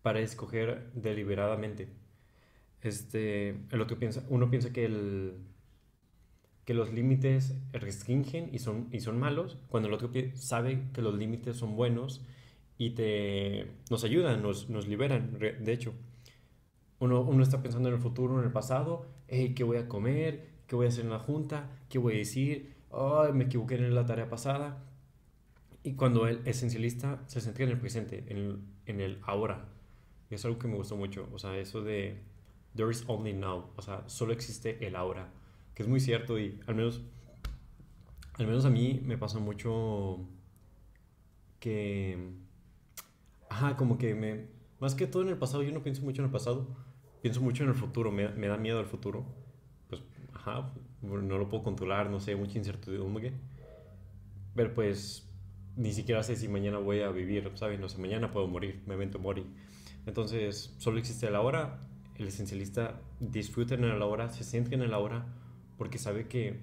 para 0.02 0.19
escoger 0.19 0.90
deliberadamente. 0.93 1.90
Este, 2.83 3.50
el 3.71 3.81
otro 3.81 3.97
piensa, 3.97 4.25
uno 4.28 4.50
piensa 4.50 4.73
que, 4.73 4.87
el, 4.87 5.35
que 6.64 6.75
los 6.75 6.93
límites 6.93 7.54
restringen 7.71 8.50
y 8.52 8.59
son, 8.59 8.88
y 8.90 8.99
son 8.99 9.21
malos, 9.21 9.57
cuando 9.69 9.88
el 9.88 9.95
otro 9.95 10.11
sabe 10.35 10.83
que 10.93 11.00
los 11.00 11.14
límites 11.14 11.59
son 11.59 11.76
buenos 11.76 12.25
y 12.78 12.90
te, 12.90 13.73
nos 13.90 14.04
ayudan, 14.04 14.43
nos, 14.43 14.69
nos 14.71 14.87
liberan, 14.87 15.38
de 15.38 15.73
hecho. 15.73 15.95
Uno, 17.00 17.23
uno, 17.23 17.43
está 17.43 17.62
pensando 17.62 17.88
en 17.88 17.97
el 17.97 18.00
futuro, 18.00 18.38
en 18.38 18.45
el 18.45 18.52
pasado, 18.52 19.07
hey, 19.28 19.52
¿qué 19.54 19.64
voy 19.64 19.76
a 19.76 19.88
comer? 19.88 20.49
¿Qué 20.66 20.76
voy 20.76 20.87
a 20.87 20.88
hacer 20.88 21.04
en 21.04 21.11
la 21.11 21.19
junta? 21.19 21.71
¿Qué 21.88 21.99
voy 21.99 22.14
a 22.14 22.19
decir? 22.19 22.75
Oh, 22.90 23.31
me 23.33 23.45
equivoqué 23.45 23.75
en 23.75 23.95
la 23.95 24.07
tarea 24.07 24.28
pasada. 24.28 24.83
Y 25.83 25.95
cuando 25.95 26.26
el 26.26 26.40
esencialista 26.47 27.23
se 27.26 27.40
centra 27.40 27.64
en 27.64 27.71
el 27.71 27.78
presente, 27.78 28.25
en 28.28 28.75
en 28.87 29.00
el 29.00 29.19
ahora, 29.23 29.66
es 30.31 30.45
algo 30.45 30.59
que 30.59 30.69
me 30.69 30.76
gustó 30.76 30.97
mucho. 30.97 31.28
O 31.33 31.38
sea, 31.38 31.57
eso 31.59 31.83
de 31.83 32.19
there 32.75 32.90
is 32.90 33.04
only 33.07 33.33
now. 33.33 33.71
O 33.76 33.83
sea, 33.83 34.09
solo 34.09 34.33
existe 34.33 34.87
el 34.87 34.97
ahora. 34.97 35.31
Que 35.75 35.83
es 35.83 35.88
muy 35.88 36.00
cierto 36.00 36.38
y 36.38 36.61
al 36.66 36.75
menos, 36.75 37.02
al 38.35 38.47
menos 38.47 38.64
a 38.64 38.71
mí 38.71 39.00
me 39.04 39.19
pasa 39.19 39.38
mucho 39.38 40.21
que, 41.59 42.33
ajá, 43.49 43.77
como 43.77 43.99
que 43.99 44.15
me, 44.15 44.47
más 44.81 44.95
que 44.95 45.07
todo 45.07 45.23
en 45.23 45.29
el 45.29 45.39
pasado, 45.39 45.63
yo 45.63 45.73
no 45.73 45.83
pienso 45.83 46.03
mucho 46.03 46.23
en 46.23 46.27
el 46.27 46.33
pasado, 46.33 46.77
pienso 47.23 47.41
mucho 47.41 47.63
en 47.63 47.71
el 47.71 47.75
futuro, 47.75 48.11
me, 48.11 48.29
me 48.29 48.49
da 48.49 48.57
miedo 48.57 48.81
el 48.81 48.87
futuro. 48.87 49.25
Pues, 49.89 50.03
ajá, 50.33 50.73
no 51.03 51.39
lo 51.39 51.49
puedo 51.49 51.63
controlar, 51.63 52.11
no 52.11 52.21
sé, 52.21 52.37
mucha 52.37 52.59
incertidumbre. 52.59 53.33
Pero 54.55 54.75
pues, 54.75 55.29
ni 55.77 55.93
siquiera 55.93 56.23
sé 56.23 56.37
si 56.37 56.49
mañana 56.49 56.79
voy 56.79 57.01
a 57.01 57.11
vivir, 57.11 57.51
¿sabes? 57.55 57.81
No 57.81 57.89
sé, 57.89 57.99
mañana 57.99 58.31
puedo 58.31 58.47
morir, 58.47 58.83
me 58.87 58.95
evento 58.95 59.19
morir. 59.19 59.47
Entonces, 60.07 60.75
solo 60.79 60.99
existe 60.99 61.31
la 61.31 61.41
hora. 61.41 61.81
El 62.17 62.29
esencialista 62.29 63.01
disfruta 63.19 63.75
en 63.75 63.99
la 63.99 64.07
hora, 64.07 64.29
se 64.29 64.45
centra 64.45 64.75
en 64.75 64.89
la 64.89 64.99
hora, 64.99 65.27
porque 65.79 65.99
sabe 65.99 66.29
que 66.29 66.61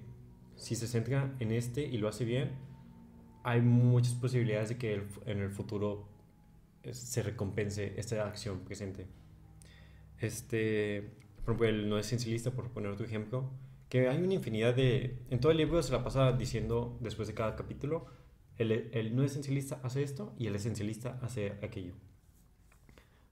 si 0.56 0.76
se 0.76 0.86
centra 0.86 1.34
en 1.40 1.52
este 1.52 1.84
y 1.86 1.98
lo 1.98 2.08
hace 2.08 2.24
bien, 2.24 2.52
hay 3.44 3.60
muchas 3.60 4.14
posibilidades 4.14 4.70
de 4.70 4.78
que 4.78 5.02
en 5.26 5.40
el 5.40 5.50
futuro 5.50 6.08
se 6.90 7.22
recompense 7.22 7.94
esta 7.96 8.26
acción 8.26 8.60
presente. 8.60 9.06
Este, 10.20 11.12
por 11.44 11.54
ejemplo, 11.54 11.68
el 11.68 11.88
no 11.88 11.98
esencialista, 11.98 12.50
por 12.50 12.70
poner 12.70 12.90
otro 12.90 13.06
ejemplo, 13.06 13.50
que 13.88 14.08
hay 14.08 14.22
una 14.22 14.34
infinidad 14.34 14.74
de... 14.74 15.18
En 15.30 15.40
todo 15.40 15.52
el 15.52 15.58
libro 15.58 15.82
se 15.82 15.92
la 15.92 16.02
pasa 16.02 16.32
diciendo 16.32 16.98
después 17.00 17.28
de 17.28 17.34
cada 17.34 17.56
capítulo, 17.56 18.06
el, 18.58 18.90
el 18.92 19.14
no 19.16 19.24
esencialista 19.24 19.80
hace 19.82 20.02
esto 20.02 20.34
y 20.38 20.46
el 20.46 20.56
esencialista 20.56 21.18
hace 21.22 21.52
aquello 21.62 21.94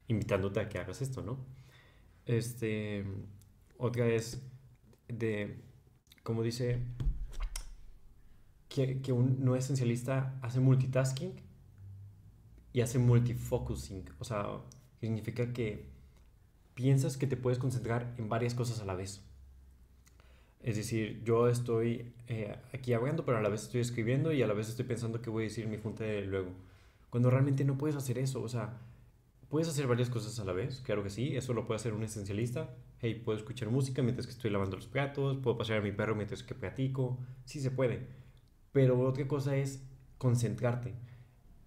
invitándote 0.08 0.60
a 0.60 0.68
que 0.68 0.78
hagas 0.78 1.02
esto, 1.02 1.22
¿no? 1.22 1.38
Este, 2.26 3.04
otra 3.78 4.06
es 4.08 4.42
de, 5.08 5.62
como 6.22 6.42
dice, 6.42 6.80
que, 8.68 9.00
que 9.00 9.12
un 9.12 9.44
no 9.44 9.56
esencialista 9.56 10.38
hace 10.42 10.60
multitasking 10.60 11.34
y 12.72 12.80
hace 12.80 12.98
multifocusing. 12.98 14.04
O 14.18 14.24
sea, 14.24 14.46
significa 15.00 15.52
que 15.52 15.86
piensas 16.74 17.16
que 17.16 17.26
te 17.26 17.36
puedes 17.36 17.58
concentrar 17.58 18.14
en 18.18 18.28
varias 18.28 18.54
cosas 18.54 18.80
a 18.80 18.84
la 18.84 18.94
vez. 18.94 19.22
Es 20.62 20.76
decir, 20.76 21.22
yo 21.24 21.48
estoy 21.48 22.12
eh, 22.28 22.56
aquí 22.74 22.92
hablando, 22.92 23.24
pero 23.24 23.38
a 23.38 23.42
la 23.42 23.48
vez 23.48 23.62
estoy 23.62 23.80
escribiendo 23.80 24.32
y 24.32 24.42
a 24.42 24.46
la 24.46 24.54
vez 24.54 24.68
estoy 24.68 24.84
pensando 24.84 25.22
qué 25.22 25.30
voy 25.30 25.44
a 25.44 25.48
decir 25.48 25.66
mi 25.66 25.78
junta 25.78 26.04
de 26.04 26.22
luego. 26.22 26.50
Cuando 27.08 27.30
realmente 27.30 27.64
no 27.64 27.78
puedes 27.78 27.96
hacer 27.96 28.18
eso. 28.18 28.42
O 28.42 28.48
sea, 28.48 28.78
¿Puedes 29.50 29.66
hacer 29.66 29.88
varias 29.88 30.08
cosas 30.08 30.38
a 30.38 30.44
la 30.44 30.52
vez? 30.52 30.80
Claro 30.80 31.02
que 31.02 31.10
sí, 31.10 31.36
eso 31.36 31.52
lo 31.54 31.66
puede 31.66 31.80
hacer 31.80 31.92
un 31.92 32.04
esencialista. 32.04 32.70
Hey, 33.00 33.20
puedo 33.24 33.36
escuchar 33.36 33.68
música 33.68 34.00
mientras 34.00 34.28
que 34.28 34.32
estoy 34.32 34.48
lavando 34.48 34.76
los 34.76 34.86
platos, 34.86 35.38
puedo 35.38 35.58
pasear 35.58 35.80
a 35.80 35.82
mi 35.82 35.90
perro 35.90 36.14
mientras 36.14 36.44
que 36.44 36.54
platico. 36.54 37.18
Sí 37.46 37.58
se 37.58 37.72
puede. 37.72 38.06
Pero 38.70 39.00
otra 39.00 39.26
cosa 39.26 39.56
es 39.56 39.82
concentrarte. 40.18 40.94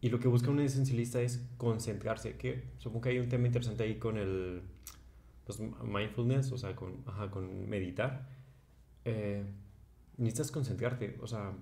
Y 0.04 0.10
lo 0.10 0.20
que 0.20 0.28
busca 0.28 0.52
un 0.52 0.60
esencialista 0.60 1.22
es 1.22 1.42
concentrarse. 1.58 2.36
Que 2.36 2.66
supongo 2.78 3.04
que 3.04 3.10
hay 3.10 3.20
un 3.20 3.30
tema 3.30 3.48
interesante 3.48 3.84
ahí 3.84 3.98
con 3.98 4.18
el 4.18 4.62
pues, 5.46 5.60
mindfulness, 5.60 6.52
o 6.52 6.58
sea, 6.58 6.76
con, 6.76 7.04
ajá, 7.06 7.32
con 7.32 7.70
meditar. 7.70 8.28
Eh, 9.06 9.46
necesitas 10.18 10.52
concentrarte, 10.52 11.18
o 11.22 11.28
sea, 11.28 11.54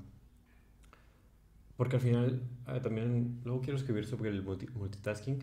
porque 1.77 1.97
al 1.97 2.01
final 2.01 2.41
ah, 2.65 2.81
también 2.81 3.41
luego 3.43 3.61
quiero 3.61 3.77
escribir 3.77 4.05
sobre 4.05 4.29
el 4.31 4.43
multitasking 4.43 5.39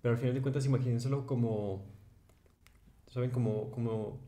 pero 0.00 0.14
al 0.14 0.20
final 0.20 0.34
de 0.34 0.40
cuentas, 0.40 0.64
imagínenselo 0.66 1.26
como, 1.26 1.84
¿saben? 3.08 3.30
Como, 3.30 3.72
como 3.72 4.20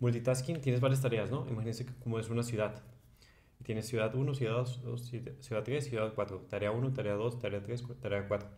multitasking, 0.00 0.60
tienes 0.60 0.80
varias 0.80 1.00
tareas, 1.02 1.30
¿no? 1.30 1.46
Imagínense 1.48 1.86
como 2.02 2.18
es 2.18 2.28
una 2.30 2.42
ciudad. 2.42 2.82
Tienes 3.70 3.86
ciudad 3.86 4.12
1, 4.12 4.34
ciudad 4.34 4.66
2, 4.82 5.12
ciudad 5.38 5.62
3, 5.62 5.84
ciudad 5.84 6.12
4. 6.12 6.38
Tarea 6.48 6.72
1, 6.72 6.92
tarea 6.92 7.14
2, 7.14 7.38
tarea 7.38 7.62
3, 7.62 7.84
tarea 8.00 8.26
4. 8.26 8.48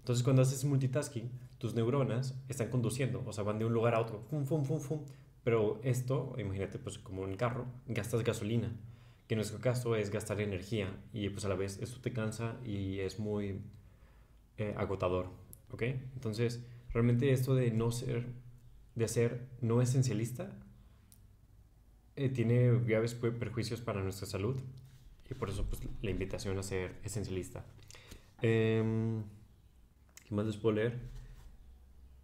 Entonces, 0.00 0.24
cuando 0.24 0.42
haces 0.42 0.64
multitasking, 0.64 1.30
tus 1.58 1.76
neuronas 1.76 2.36
están 2.48 2.68
conduciendo, 2.68 3.22
o 3.24 3.32
sea, 3.32 3.44
van 3.44 3.60
de 3.60 3.66
un 3.66 3.72
lugar 3.72 3.94
a 3.94 4.00
otro, 4.00 4.20
fum, 4.28 4.44
fum, 4.46 4.64
fum, 4.64 4.80
fum. 4.80 5.04
Pero 5.44 5.78
esto, 5.84 6.34
imagínate, 6.38 6.80
pues 6.80 6.98
como 6.98 7.22
un 7.22 7.36
carro, 7.36 7.66
gastas 7.86 8.24
gasolina, 8.24 8.72
que 9.28 9.34
en 9.34 9.38
nuestro 9.38 9.60
caso 9.60 9.94
es 9.94 10.10
gastar 10.10 10.40
energía, 10.40 10.92
y 11.12 11.28
pues 11.28 11.44
a 11.44 11.48
la 11.48 11.54
vez 11.54 11.78
esto 11.80 12.00
te 12.00 12.12
cansa 12.12 12.56
y 12.64 12.98
es 12.98 13.20
muy 13.20 13.60
eh, 14.56 14.74
agotador. 14.76 15.30
¿Ok? 15.70 15.82
Entonces, 16.14 16.66
realmente 16.92 17.30
esto 17.30 17.54
de 17.54 17.70
no 17.70 17.92
ser, 17.92 18.26
de 18.96 19.06
ser 19.06 19.46
no 19.60 19.82
esencialista, 19.82 20.50
eh, 22.18 22.28
tiene 22.28 22.76
graves 22.80 23.14
perjuicios 23.14 23.80
para 23.80 24.02
nuestra 24.02 24.26
salud 24.26 24.56
y 25.30 25.34
por 25.34 25.50
eso 25.50 25.64
pues, 25.66 25.80
la 26.02 26.10
invitación 26.10 26.58
a 26.58 26.64
ser 26.64 26.96
esencialista. 27.04 27.64
Eh, 28.42 29.22
¿Qué 30.26 30.34
más 30.34 30.44
les 30.44 30.56
puedo 30.56 30.74
leer? 30.74 30.98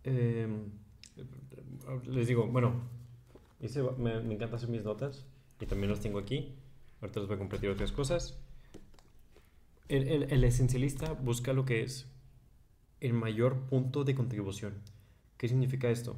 Em, 0.02 0.64
les 2.06 2.26
digo, 2.26 2.48
bueno, 2.48 2.82
me, 3.98 4.20
me, 4.20 4.34
encanta 4.34 4.56
hacer 4.56 4.68
mis 4.68 4.82
notas 4.82 5.24
y 5.60 5.66
también 5.66 5.90
las 5.90 6.00
tengo 6.00 6.18
aquí. 6.18 6.56
Ahorita 7.00 7.20
les 7.20 7.28
voy 7.28 7.36
a 7.36 7.38
compartir 7.38 7.70
otras 7.70 7.92
cosas. 7.92 8.36
El, 9.88 10.08
el, 10.08 10.22
el 10.24 10.42
esencialista 10.42 11.12
busca 11.12 11.52
lo 11.52 11.64
que 11.64 11.84
es 11.84 12.08
el 12.98 13.12
mayor 13.12 13.60
punto 13.68 14.02
de 14.02 14.16
contribución. 14.16 14.74
¿Qué 15.36 15.46
significa 15.46 15.88
esto? 15.88 16.16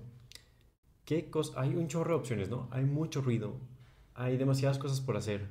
¿Qué 1.06 1.30
hay 1.54 1.76
un 1.76 1.86
chorro 1.86 2.14
de 2.14 2.16
opciones, 2.16 2.50
¿no? 2.50 2.68
Hay 2.72 2.84
mucho 2.84 3.22
ruido, 3.22 3.54
hay 4.14 4.36
demasiadas 4.36 4.76
cosas 4.76 5.00
por 5.00 5.16
hacer. 5.16 5.46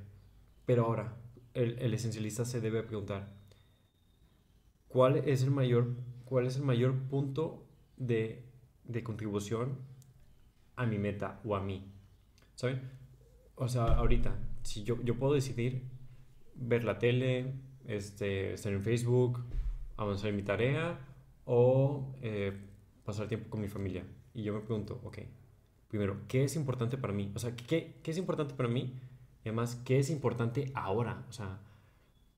Pero 0.66 0.86
ahora, 0.86 1.16
el, 1.54 1.94
esencialista 1.94 2.44
se 2.44 2.60
debe 2.60 2.84
preguntar, 2.84 3.32
¿cuál 4.90 5.16
es 5.16 5.44
el 5.44 5.52
mayor, 5.52 5.96
cuál 6.26 6.46
es 6.46 6.58
el 6.58 6.64
mayor 6.64 6.94
punto 7.08 7.66
de, 7.96 8.44
de 8.84 9.02
contribución 9.02 9.78
a 10.76 10.86
mi 10.86 10.98
meta 10.98 11.40
o 11.46 11.56
a 11.56 11.62
mí? 11.62 11.90
¿Saben? 12.56 12.92
O 13.56 13.70
sea, 13.70 13.86
ahorita, 13.86 14.38
si 14.64 14.84
yo, 14.84 15.02
yo 15.04 15.18
puedo 15.18 15.36
decidir 15.36 15.84
ver 16.56 16.84
la 16.84 17.00
tele, 17.00 17.54
este, 17.88 18.56
estar 18.56 18.74
en 18.74 18.84
Facebook, 18.84 19.42
avanzar 19.96 20.32
en 20.32 20.36
mi 20.36 20.44
tarea 20.44 21.00
o 21.46 22.14
eh, 22.22 22.52
pasar 23.06 23.30
tiempo 23.30 23.50
con 23.50 23.62
mi 23.62 23.70
familia. 23.70 24.04
Y 24.34 24.44
yo 24.44 24.54
me 24.54 24.60
pregunto, 24.60 25.00
ok, 25.06 25.20
primero, 25.88 26.22
¿qué 26.28 26.44
es 26.44 26.56
importante 26.56 26.98
para 26.98 27.14
mí? 27.14 27.32
O 27.36 27.40
sea, 27.40 27.56
¿qué, 27.56 28.00
qué 28.04 28.12
es 28.12 28.18
importante 28.18 28.54
para 28.56 28.70
mí? 28.70 28.94
Y 29.44 29.50
además, 29.50 29.76
¿qué 29.86 30.00
es 30.00 30.10
importante 30.10 30.72
ahora? 30.76 31.26
O 31.30 31.34
sea, 31.34 31.60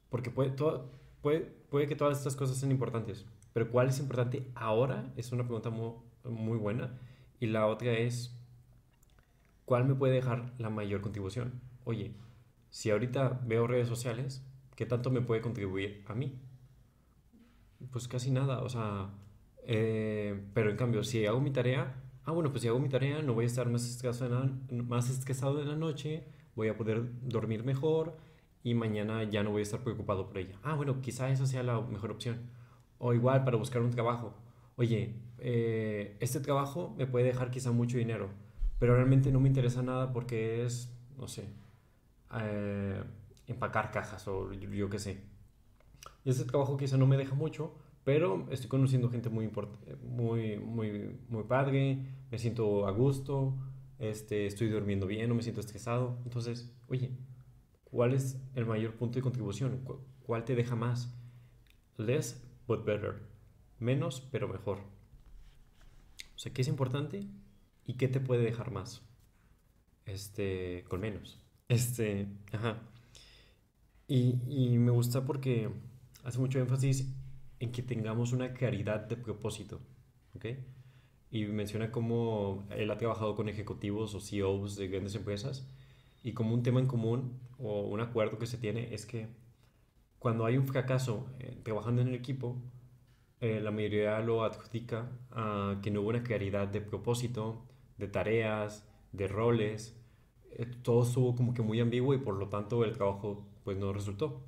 porque 0.10 0.32
puede, 0.32 0.52
todo, 0.52 0.92
puede, 1.22 1.42
puede 1.70 1.88
que 1.88 1.96
todas 1.96 2.18
estas 2.18 2.36
cosas 2.36 2.58
sean 2.58 2.72
importantes, 2.72 3.26
pero 3.54 3.70
¿cuál 3.72 3.90
es 3.90 4.00
importante 4.00 4.52
ahora? 4.56 5.12
Es 5.18 5.32
una 5.32 5.44
pregunta 5.44 5.70
muy, 5.70 5.94
muy 6.24 6.58
buena. 6.58 7.00
Y 7.40 7.48
la 7.48 7.68
otra 7.68 7.92
es, 7.94 8.36
¿cuál 9.66 9.86
me 9.86 9.96
puede 9.96 10.14
dejar 10.16 10.54
la 10.58 10.70
mayor 10.70 11.02
contribución? 11.02 11.62
Oye, 11.84 12.14
si 12.70 12.90
ahorita 12.92 13.42
veo 13.46 13.68
redes 13.68 13.88
sociales, 13.88 14.44
¿qué 14.76 14.86
tanto 14.86 15.12
me 15.12 15.22
puede 15.22 15.42
contribuir 15.42 16.04
a 16.08 16.16
mí? 16.16 16.40
pues 17.92 18.08
casi 18.08 18.32
nada, 18.32 18.62
o 18.64 18.70
sea, 18.70 19.10
Eh, 19.70 20.40
pero 20.54 20.70
en 20.72 20.78
cambio, 20.78 21.04
si 21.04 21.26
hago 21.26 21.42
mi 21.42 21.52
tarea, 21.52 21.94
ah, 22.28 22.32
bueno, 22.34 22.52
pues 22.52 22.62
si 22.62 22.68
hago 22.68 22.78
mi 22.78 22.90
tarea, 22.90 23.22
no 23.22 23.34
voy 23.34 23.46
a 23.46 23.48
estar 23.48 23.70
más 23.70 23.86
estresado, 23.86 24.30
la, 24.30 25.62
en 25.62 25.70
la 25.70 25.76
noche, 25.78 26.26
voy 26.56 26.68
a 26.68 26.78
poder 26.78 27.06
dormir 27.22 27.64
mejor 27.64 28.18
y 28.64 28.74
mañana 28.74 29.24
ya 29.24 29.44
no 29.44 29.52
voy 29.52 29.62
a 29.62 29.64
estar 29.64 29.80
preocupado 29.80 30.28
por 30.28 30.38
ella. 30.38 30.60
Ah, 30.62 30.76
bueno, 30.76 31.00
quizá 31.02 31.30
esa 31.30 31.46
sea 31.46 31.64
la 31.64 31.80
mejor 31.80 32.12
opción. 32.12 32.42
O 33.00 33.14
igual 33.14 33.46
para 33.46 33.56
buscar 33.56 33.82
un 33.82 33.92
trabajo. 33.92 34.36
Oye, 34.76 35.16
eh, 35.40 36.18
este 36.20 36.42
trabajo 36.42 36.94
me 36.98 37.08
puede 37.08 37.26
dejar 37.26 37.50
quizá 37.50 37.72
mucho 37.72 37.98
dinero, 37.98 38.30
pero 38.78 38.96
realmente 38.96 39.32
no 39.32 39.40
me 39.40 39.48
interesa 39.48 39.82
nada 39.82 40.12
porque 40.12 40.66
es, 40.66 40.94
no 41.18 41.30
sé, 41.30 41.48
eh, 42.42 43.04
empacar 43.48 43.92
cajas 43.92 44.28
o 44.28 44.52
yo, 44.52 44.90
qué 44.90 45.00
sé. 45.00 45.24
Y 46.26 46.32
este 46.32 46.44
trabajo 46.44 46.76
quizá 46.76 46.98
no 46.98 47.08
me 47.08 47.16
deja 47.16 47.36
mucho, 47.36 47.74
pero 48.08 48.48
estoy 48.52 48.70
conociendo 48.70 49.10
gente 49.10 49.30
muy, 49.30 49.52
muy, 50.02 50.58
muy, 50.60 51.20
muy 51.28 51.44
padre, 51.44 52.06
me 52.32 52.38
siento 52.38 52.88
a 52.88 52.92
gusto, 52.92 53.58
este, 54.00 54.46
estoy 54.46 54.70
durmiendo 54.70 55.08
bien, 55.08 55.28
no 55.28 55.36
me 55.36 55.44
siento 55.44 55.60
estresado. 55.60 56.18
Entonces, 56.24 56.74
oye, 56.88 57.12
¿cuál 57.84 58.14
es 58.14 58.42
el 58.56 58.66
mayor 58.66 58.94
punto 58.96 59.16
de 59.16 59.24
contribución? 59.24 59.84
¿Cuál 60.26 60.46
te 60.46 60.56
deja 60.56 60.74
más? 60.74 61.14
Less 61.98 62.42
but 62.66 62.86
better. 62.86 63.24
Menos 63.78 64.22
pero 64.32 64.48
mejor. 64.48 64.78
O 66.34 66.40
sea, 66.40 66.54
¿qué 66.54 66.62
es 66.62 66.70
importante 66.70 67.28
y 67.86 67.96
qué 67.96 68.08
te 68.08 68.22
puede 68.22 68.44
dejar 68.44 68.72
más? 68.72 69.02
Este, 70.06 70.86
con 70.88 71.02
menos. 71.02 71.44
Este, 71.68 72.30
ajá. 72.54 72.80
Y, 74.08 74.40
y 74.48 74.78
me 74.78 74.92
gusta 74.92 75.26
porque 75.26 75.70
hace 76.24 76.40
mucho 76.40 76.58
énfasis 76.60 77.14
en 77.60 77.72
que 77.72 77.82
tengamos 77.82 78.34
una 78.34 78.54
claridad 78.54 79.02
de 79.08 79.18
propósito, 79.18 79.80
¿ok? 80.36 80.46
Y 81.32 81.46
menciona 81.46 81.92
cómo 81.92 82.68
él 82.72 82.90
ha 82.92 82.98
trabajado 82.98 83.36
con 83.36 83.50
ejecutivos 83.50 84.16
o 84.16 84.22
CEOs 84.22 84.76
de 84.78 84.88
grandes 84.88 85.16
empresas 85.16 85.68
y 86.24 86.34
como 86.34 86.54
un 86.54 86.64
tema 86.64 86.80
en 86.80 86.88
común 86.88 87.40
o 87.58 87.82
un 87.82 88.02
acuerdo 88.02 88.38
que 88.38 88.48
se 88.48 88.58
tiene 88.58 88.94
es 88.94 89.06
que 89.06 89.28
cuando 90.20 90.46
hay 90.46 90.58
un 90.58 90.68
fracaso 90.68 91.28
eh, 91.40 91.58
trabajando 91.64 92.02
en 92.02 92.10
el 92.10 92.16
equipo, 92.16 92.58
eh, 93.40 93.62
la 93.62 93.72
mayoría 93.72 94.20
lo 94.20 94.44
adjudica 94.44 95.12
a 95.32 95.80
que 95.82 95.92
no 95.92 96.02
hubo 96.02 96.10
una 96.10 96.24
claridad 96.24 96.68
de 96.68 96.82
propósito, 96.82 97.66
de 97.98 98.08
tareas, 98.08 98.88
de 99.12 99.28
roles. 99.28 99.96
Eh, 100.52 100.66
todo 100.82 101.04
estuvo 101.04 101.36
como 101.36 101.54
que 101.54 101.62
muy 101.62 101.80
ambiguo 101.80 102.14
y 102.14 102.18
por 102.18 102.36
lo 102.36 102.50
tanto 102.50 102.84
el 102.84 102.94
trabajo 102.94 103.46
pues 103.64 103.78
no 103.78 103.94
resultó. 103.94 104.42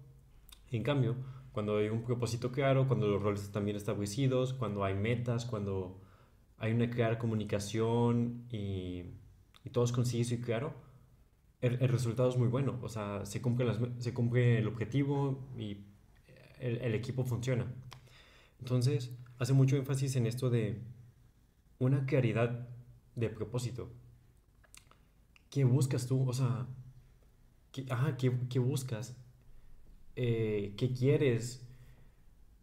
En 0.71 0.83
cambio, 0.83 1.15
cuando 1.51 1.77
hay 1.77 1.89
un 1.89 2.03
propósito 2.03 2.51
claro, 2.51 2.87
cuando 2.87 3.07
los 3.07 3.21
roles 3.21 3.43
están 3.43 3.65
bien 3.65 3.77
establecidos, 3.77 4.53
cuando 4.53 4.83
hay 4.83 4.93
metas, 4.93 5.45
cuando 5.45 5.99
hay 6.57 6.73
una 6.73 6.89
clara 6.89 7.17
comunicación 7.17 8.45
y, 8.51 9.03
y 9.63 9.69
todo 9.71 9.83
es 9.83 9.91
conciso 9.91 10.35
y 10.35 10.41
claro, 10.41 10.73
el, 11.61 11.77
resultado 11.89 12.29
es 12.29 12.37
muy 12.37 12.47
bueno. 12.47 12.79
O 12.81 12.89
sea, 12.89 13.25
se 13.25 13.41
cumple, 13.41 13.65
las, 13.65 13.79
se 13.99 14.13
cumple 14.13 14.59
el 14.59 14.67
objetivo 14.67 15.47
y 15.57 15.85
el, 16.59 16.77
el 16.77 16.95
equipo 16.95 17.23
funciona. 17.25 17.65
Entonces, 18.59 19.11
hace 19.39 19.53
mucho 19.53 19.77
énfasis 19.77 20.15
en 20.15 20.25
esto 20.27 20.49
de 20.49 20.81
una 21.79 22.05
claridad 22.05 22.67
de 23.15 23.29
propósito. 23.29 23.89
¿Qué 25.49 25.63
buscas 25.63 26.07
tú? 26.07 26.27
O 26.29 26.33
sea, 26.33 26.67
¿qué, 27.71 27.85
ajá, 27.89 28.17
¿qué, 28.17 28.31
qué 28.49 28.59
buscas? 28.59 29.15
Eh, 30.21 30.73
qué 30.75 30.91
quieres. 30.91 31.65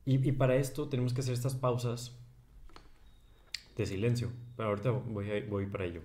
Y, 0.05 0.19
para 0.33 0.57
esto 0.57 0.91
tenemos 0.91 1.15
que 1.15 1.23
hacer 1.23 1.33
estas 1.33 1.55
pausas 1.55 2.15
de 3.77 3.87
silencio. 3.87 4.31
Pero 4.59 4.69
ahorita 4.69 4.91
voy, 4.91 5.67
para 5.67 5.87
ello. 5.87 6.03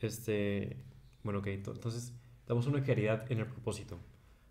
Este, 0.00 0.76
bueno, 1.22 1.38
ok, 1.38 1.46
entonces 1.46 2.12
damos 2.48 2.66
una 2.66 2.82
claridad 2.82 3.30
en 3.30 3.38
el 3.38 3.46
propósito. 3.46 3.96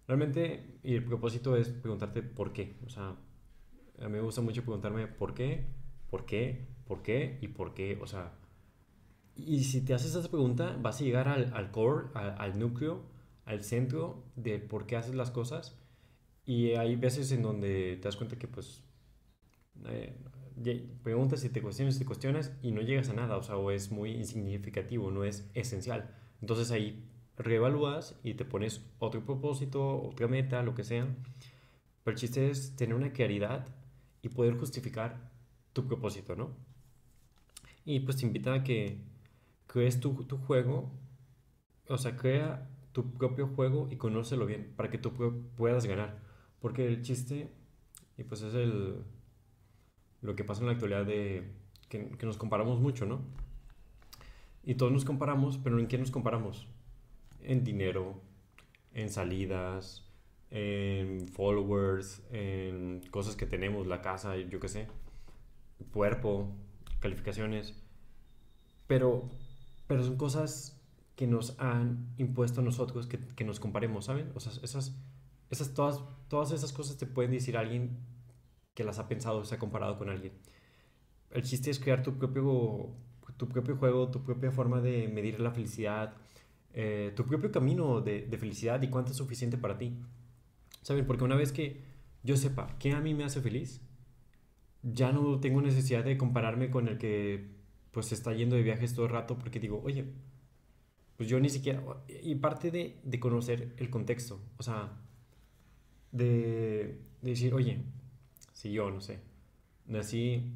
Realmente, 0.08 0.80
y 0.84 0.96
el 0.96 1.04
propósito 1.04 1.58
es 1.58 1.68
preguntarte 1.68 2.24
por 2.24 2.54
qué. 2.54 2.78
O 2.86 2.90
sea, 2.90 3.18
a 4.00 4.06
mí 4.06 4.12
me 4.12 4.22
gusta 4.22 4.40
mucho 4.40 4.62
preguntarme 4.62 5.08
por 5.08 5.34
qué, 5.34 5.66
por 6.10 6.26
qué, 6.26 6.66
por 6.88 7.02
qué 7.02 7.40
y 7.42 7.50
por 7.50 7.74
qué. 7.74 8.00
O 8.02 8.08
sea, 8.08 8.32
y 9.36 9.66
si 9.66 9.82
te 9.84 9.94
haces 9.94 10.16
esa 10.16 10.30
pregunta, 10.30 10.78
vas 10.82 11.02
a 11.02 11.04
llegar 11.04 11.28
al, 11.28 11.72
core, 11.72 12.08
al 12.14 12.58
núcleo, 12.58 13.02
al 13.44 13.66
centro 13.66 14.24
de 14.38 14.60
por 14.60 14.86
qué 14.86 14.96
haces 14.96 15.14
las 15.14 15.30
cosas 15.30 15.81
y 16.46 16.72
hay 16.72 16.96
veces 16.96 17.32
en 17.32 17.42
donde 17.42 17.98
te 17.98 18.04
das 18.08 18.18
cuenta 18.18 18.38
que 18.38 18.48
pues 18.48 18.84
eh, 19.86 20.16
preguntas 21.04 21.44
y 21.44 21.50
te 21.50 21.62
cuestionas 21.62 21.96
y 21.96 22.00
te 22.00 22.06
cuestionas 22.06 22.52
y 22.62 22.72
no 22.72 22.82
llegas 22.82 23.10
a 23.10 23.14
nada, 23.14 23.38
o 23.38 23.44
sea, 23.44 23.58
o 23.58 23.72
es 23.72 23.92
muy 23.92 24.12
insignificativo, 24.12 25.12
no 25.12 25.24
es 25.24 25.50
esencial. 25.54 26.16
Entonces 26.42 26.72
ahí 26.72 27.04
reevalúas 27.38 28.20
y 28.24 28.34
te 28.36 28.46
pones 28.46 28.82
otro 29.00 29.24
propósito, 29.26 30.02
otra 30.04 30.28
meta, 30.28 30.64
lo 30.64 30.76
que 30.76 30.84
sea. 30.84 31.08
Pero 32.04 32.16
el 32.16 32.20
chiste 32.20 32.50
es 32.50 32.76
tener 32.76 32.96
una 32.96 33.12
claridad 33.12 33.68
y 34.22 34.30
poder 34.30 34.58
justificar 34.58 35.32
tu 35.74 35.88
propósito, 35.88 36.36
¿no? 36.36 36.52
Y 37.86 38.02
pues 38.02 38.18
te 38.18 38.26
invita 38.26 38.54
a 38.54 38.64
que 38.64 39.00
crees 39.68 40.00
tu, 40.00 40.24
tu 40.26 40.38
juego, 40.38 40.92
o 41.88 41.98
sea, 41.98 42.16
crea 42.18 42.70
tu 42.92 43.14
propio 43.14 43.48
juego 43.48 43.88
y 43.92 43.96
conócelo 43.98 44.46
bien 44.46 44.74
para 44.76 44.90
que 44.90 44.98
tú 44.98 45.14
puedas 45.56 45.86
ganar. 45.86 46.31
Porque 46.62 46.88
el 46.88 47.02
chiste, 47.02 47.50
y 48.18 48.24
pues 48.24 48.44
es 48.44 48.54
el, 48.54 49.04
lo 50.22 50.36
que 50.36 50.44
pasa 50.44 50.62
en 50.62 50.68
la 50.68 50.74
actualidad 50.74 51.06
de 51.06 51.52
que, 51.90 52.26
nos 52.26 52.38
comparamos 52.38 52.80
mucho, 52.80 53.06
¿no? 53.06 53.22
Y 54.64 54.76
todos 54.76 54.92
nos 54.92 55.04
comparamos, 55.04 55.58
pero 55.58 55.80
¿en 55.80 55.88
qué 55.88 55.98
nos 55.98 56.12
comparamos? 56.12 56.68
En 57.42 57.64
dinero, 57.64 58.22
en 58.94 59.10
salidas, 59.10 60.08
en 60.52 61.28
followers, 61.28 62.22
en 62.32 63.02
cosas 63.10 63.36
que 63.36 63.48
tenemos, 63.48 63.88
la 63.88 64.02
casa, 64.02 64.38
yo 64.38 64.60
qué 64.60 64.68
sé, 64.68 64.88
cuerpo, 65.92 66.48
calificaciones. 67.00 67.74
Pero, 68.86 69.30
pero 69.88 70.04
son 70.04 70.16
cosas 70.16 70.80
que 71.16 71.26
nos 71.26 71.60
han 71.60 72.14
impuesto 72.18 72.62
a 72.62 72.64
nosotros 72.64 73.08
que, 73.08 73.18
que 73.20 73.44
nos 73.44 73.60
comparemos, 73.60 74.06
¿saben? 74.06 74.32
O 74.36 74.40
sea, 74.40 74.54
esas 74.62 74.96
esas, 75.52 75.74
todas, 75.74 76.02
todas 76.30 76.52
esas 76.52 76.74
cosas 76.74 76.98
te 76.98 77.06
pueden 77.06 77.32
decir 77.32 77.58
alguien 77.58 78.00
que 78.74 78.84
las 78.84 79.00
ha 79.00 79.08
pensado, 79.08 79.44
se 79.46 79.56
ha 79.56 79.60
comparado 79.60 79.98
con 79.98 80.10
alguien. 80.10 80.34
El 81.30 81.44
chiste 81.44 81.70
es 81.70 81.80
crear 81.80 82.02
tu 82.02 82.18
propio, 82.18 82.90
tu 83.38 83.48
propio 83.48 83.76
juego, 83.78 84.10
tu 84.10 84.24
propia 84.24 84.52
forma 84.52 84.82
de 84.82 85.08
medir 85.10 85.40
la 85.40 85.52
felicidad, 85.52 86.16
eh, 86.74 87.12
tu 87.16 87.26
propio 87.26 87.52
camino 87.52 88.02
de, 88.02 88.22
de, 88.22 88.38
felicidad 88.38 88.82
y 88.82 88.90
cuánto 88.90 89.12
es 89.12 89.18
suficiente 89.18 89.58
para 89.58 89.78
ti. 89.78 89.98
¿Saben? 90.82 91.06
Porque 91.06 91.24
una 91.24 91.36
vez 91.36 91.52
que 91.52 91.82
yo 92.24 92.38
sepa 92.38 92.76
qué 92.80 92.94
a 92.94 93.02
mí 93.02 93.14
me 93.14 93.26
hace 93.26 93.42
feliz, 93.42 93.82
ya 94.84 95.12
no 95.12 95.40
tengo 95.40 95.62
necesidad 95.62 96.04
de 96.04 96.18
compararme 96.18 96.72
con 96.72 96.88
el 96.88 96.98
que 96.98 97.52
pues 97.92 98.12
está 98.14 98.34
yendo 98.34 98.56
de 98.56 98.64
viajes 98.64 98.94
todo 98.94 99.06
el 99.06 99.12
rato 99.12 99.38
porque 99.38 99.60
digo, 99.60 99.82
oye, 99.84 100.06
pues 101.18 101.28
yo 101.30 101.40
ni 101.40 101.50
siquiera... 101.50 101.84
Y 102.24 102.36
parte 102.36 102.72
de, 102.72 103.00
de 103.04 103.20
conocer 103.20 103.76
el 103.78 103.90
contexto, 103.90 104.40
o 104.58 104.64
sea, 104.64 105.01
de, 106.12 107.00
decir, 107.22 107.54
oye, 107.54 107.82
si 108.54 108.72
yo, 108.72 108.92
no 108.92 109.02
sé, 109.02 109.20
nací 109.88 110.52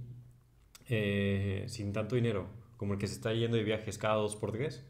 eh, 0.90 1.66
sin 1.68 1.94
tanto 1.94 2.16
dinero 2.16 2.48
como 2.78 2.94
el 2.94 3.00
que 3.00 3.08
se 3.08 3.16
está 3.16 3.34
yendo 3.34 3.58
de 3.58 3.64
viajes 3.64 3.98
cada 3.98 4.16
dos 4.16 4.36
por 4.36 4.52
tres, 4.52 4.84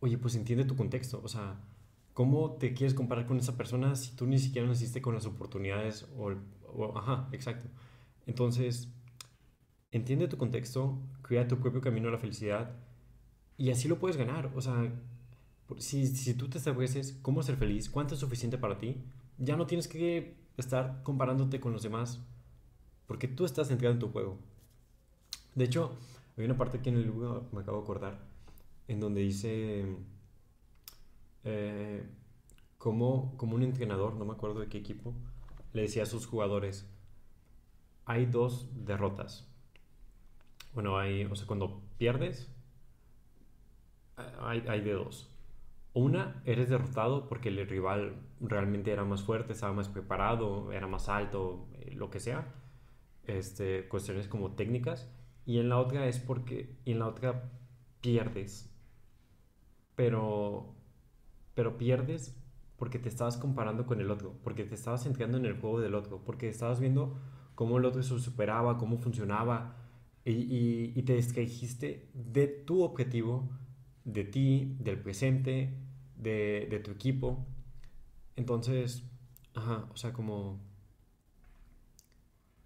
oye, 0.00 0.18
pues 0.18 0.34
entiende 0.34 0.64
tu 0.64 0.76
contexto, 0.76 1.20
o 1.24 1.28
sea, 1.28 1.60
¿cómo 2.12 2.52
te 2.52 2.74
quieres 2.74 2.94
comparar 2.94 3.26
con 3.26 3.38
esa 3.38 3.56
persona 3.56 3.96
si 3.96 4.14
tú 4.14 4.26
ni 4.26 4.38
siquiera 4.38 4.68
naciste 4.68 5.00
con 5.00 5.14
las 5.14 5.26
oportunidades 5.26 6.06
o, 6.16 6.34
ajá, 6.96 7.28
exacto. 7.32 7.68
Entonces, 8.26 8.88
entiende 9.90 10.28
tu 10.28 10.36
contexto, 10.36 10.98
crea 11.22 11.48
tu 11.48 11.58
propio 11.58 11.80
camino 11.80 12.08
a 12.08 12.12
la 12.12 12.18
felicidad 12.18 12.76
y 13.56 13.70
así 13.70 13.88
lo 13.88 13.98
puedes 13.98 14.16
ganar, 14.16 14.50
o 14.54 14.60
sea, 14.60 14.92
si, 15.78 16.06
si 16.06 16.34
tú 16.34 16.48
te 16.48 16.58
estableces 16.58 17.18
cómo 17.22 17.42
ser 17.42 17.56
feliz, 17.56 17.88
cuánto 17.88 18.14
es 18.14 18.20
suficiente 18.20 18.58
para 18.58 18.78
ti, 18.78 19.02
ya 19.42 19.56
no 19.56 19.66
tienes 19.66 19.88
que 19.88 20.36
estar 20.56 21.02
comparándote 21.02 21.60
con 21.60 21.72
los 21.72 21.82
demás, 21.82 22.20
porque 23.06 23.26
tú 23.26 23.44
estás 23.44 23.68
centrado 23.68 23.92
en 23.92 23.98
tu 23.98 24.08
juego. 24.08 24.38
De 25.54 25.64
hecho, 25.64 25.98
hay 26.36 26.44
una 26.44 26.56
parte 26.56 26.78
aquí 26.78 26.90
en 26.90 26.96
el 26.96 27.02
libro, 27.02 27.48
me 27.52 27.60
acabo 27.60 27.78
de 27.78 27.82
acordar, 27.82 28.20
en 28.86 29.00
donde 29.00 29.20
dice 29.20 29.96
eh, 31.44 32.06
como, 32.78 33.36
como 33.36 33.56
un 33.56 33.64
entrenador, 33.64 34.14
no 34.14 34.24
me 34.24 34.32
acuerdo 34.32 34.60
de 34.60 34.68
qué 34.68 34.78
equipo, 34.78 35.12
le 35.72 35.82
decía 35.82 36.04
a 36.04 36.06
sus 36.06 36.26
jugadores, 36.26 36.86
hay 38.04 38.26
dos 38.26 38.68
derrotas. 38.84 39.48
Bueno, 40.72 40.98
hay, 40.98 41.24
o 41.24 41.34
sea, 41.34 41.46
cuando 41.48 41.82
pierdes, 41.98 42.48
hay, 44.40 44.64
hay 44.68 44.80
de 44.82 44.92
dos. 44.92 45.31
Una, 45.94 46.42
eres 46.46 46.70
derrotado 46.70 47.28
porque 47.28 47.50
el 47.50 47.68
rival 47.68 48.16
realmente 48.40 48.92
era 48.92 49.04
más 49.04 49.22
fuerte, 49.22 49.52
estaba 49.52 49.72
más 49.74 49.88
preparado, 49.88 50.72
era 50.72 50.86
más 50.86 51.08
alto, 51.08 51.68
eh, 51.74 51.92
lo 51.94 52.10
que 52.10 52.20
sea. 52.20 52.54
este, 53.24 53.88
cuestiones 53.88 54.28
como 54.28 54.52
técnicas, 54.52 55.08
y 55.46 55.58
en 55.58 55.68
la 55.68 55.78
otra 55.78 56.06
es 56.08 56.18
porque, 56.18 56.76
y 56.84 56.92
en 56.92 56.98
la 57.00 57.06
otra 57.08 57.50
pierdes, 58.00 58.74
pero, 59.94 60.74
pero 61.54 61.78
pierdes 61.78 62.36
porque 62.76 62.98
te 62.98 63.08
estabas 63.08 63.36
comparando 63.36 63.86
con 63.86 64.00
el 64.00 64.10
otro, 64.10 64.34
porque 64.42 64.64
te 64.64 64.74
estabas 64.74 65.04
centrando 65.04 65.38
en 65.38 65.46
el 65.46 65.60
juego 65.60 65.80
del 65.80 65.94
otro, 65.94 66.22
porque 66.24 66.48
estabas 66.48 66.80
viendo 66.80 67.16
cómo 67.54 67.78
el 67.78 67.84
otro 67.84 68.02
se 68.02 68.18
superaba, 68.18 68.78
cómo 68.78 68.98
funcionaba, 68.98 69.76
y, 70.24 70.92
y, 70.94 71.02
te 71.02 71.14
distrajiste 71.14 72.08
de 72.14 72.46
tu 72.46 72.82
objetivo, 72.82 73.48
de 74.04 74.24
ti, 74.24 74.76
del 74.78 74.98
presente, 74.98 75.74
de, 76.16 76.66
de 76.70 76.78
tu 76.80 76.90
equipo. 76.90 77.46
Entonces, 78.36 79.04
ajá, 79.54 79.88
o 79.92 79.96
sea, 79.96 80.12
como, 80.12 80.60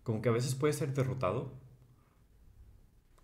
como 0.02 0.22
que 0.22 0.28
a 0.28 0.32
veces 0.32 0.54
puedes 0.54 0.76
ser 0.76 0.94
derrotado, 0.94 1.52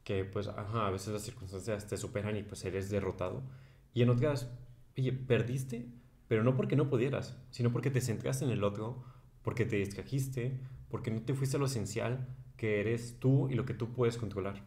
que 0.04 0.24
pues, 0.24 0.48
ajá, 0.48 0.86
a 0.86 0.90
veces 0.90 1.12
las 1.12 1.22
circunstancias 1.22 1.86
te 1.86 1.96
superan 1.96 2.36
y 2.36 2.42
pues 2.42 2.64
eres 2.64 2.90
derrotado. 2.90 3.42
Y 3.94 4.02
en 4.02 4.10
otras, 4.10 4.50
oye, 4.96 5.12
perdiste, 5.12 5.88
pero 6.28 6.42
no 6.42 6.56
porque 6.56 6.76
no 6.76 6.88
pudieras, 6.88 7.38
sino 7.50 7.72
porque 7.72 7.90
te 7.90 8.00
centraste 8.00 8.44
en 8.44 8.50
el 8.50 8.64
otro, 8.64 9.04
porque 9.42 9.64
te 9.64 9.76
distrajiste, 9.76 10.60
porque 10.88 11.10
no 11.10 11.22
te 11.22 11.34
fuiste 11.34 11.56
a 11.56 11.60
lo 11.60 11.66
esencial, 11.66 12.28
que 12.56 12.80
eres 12.80 13.18
tú 13.18 13.48
y 13.48 13.54
lo 13.54 13.64
que 13.64 13.74
tú 13.74 13.92
puedes 13.92 14.16
controlar. 14.16 14.64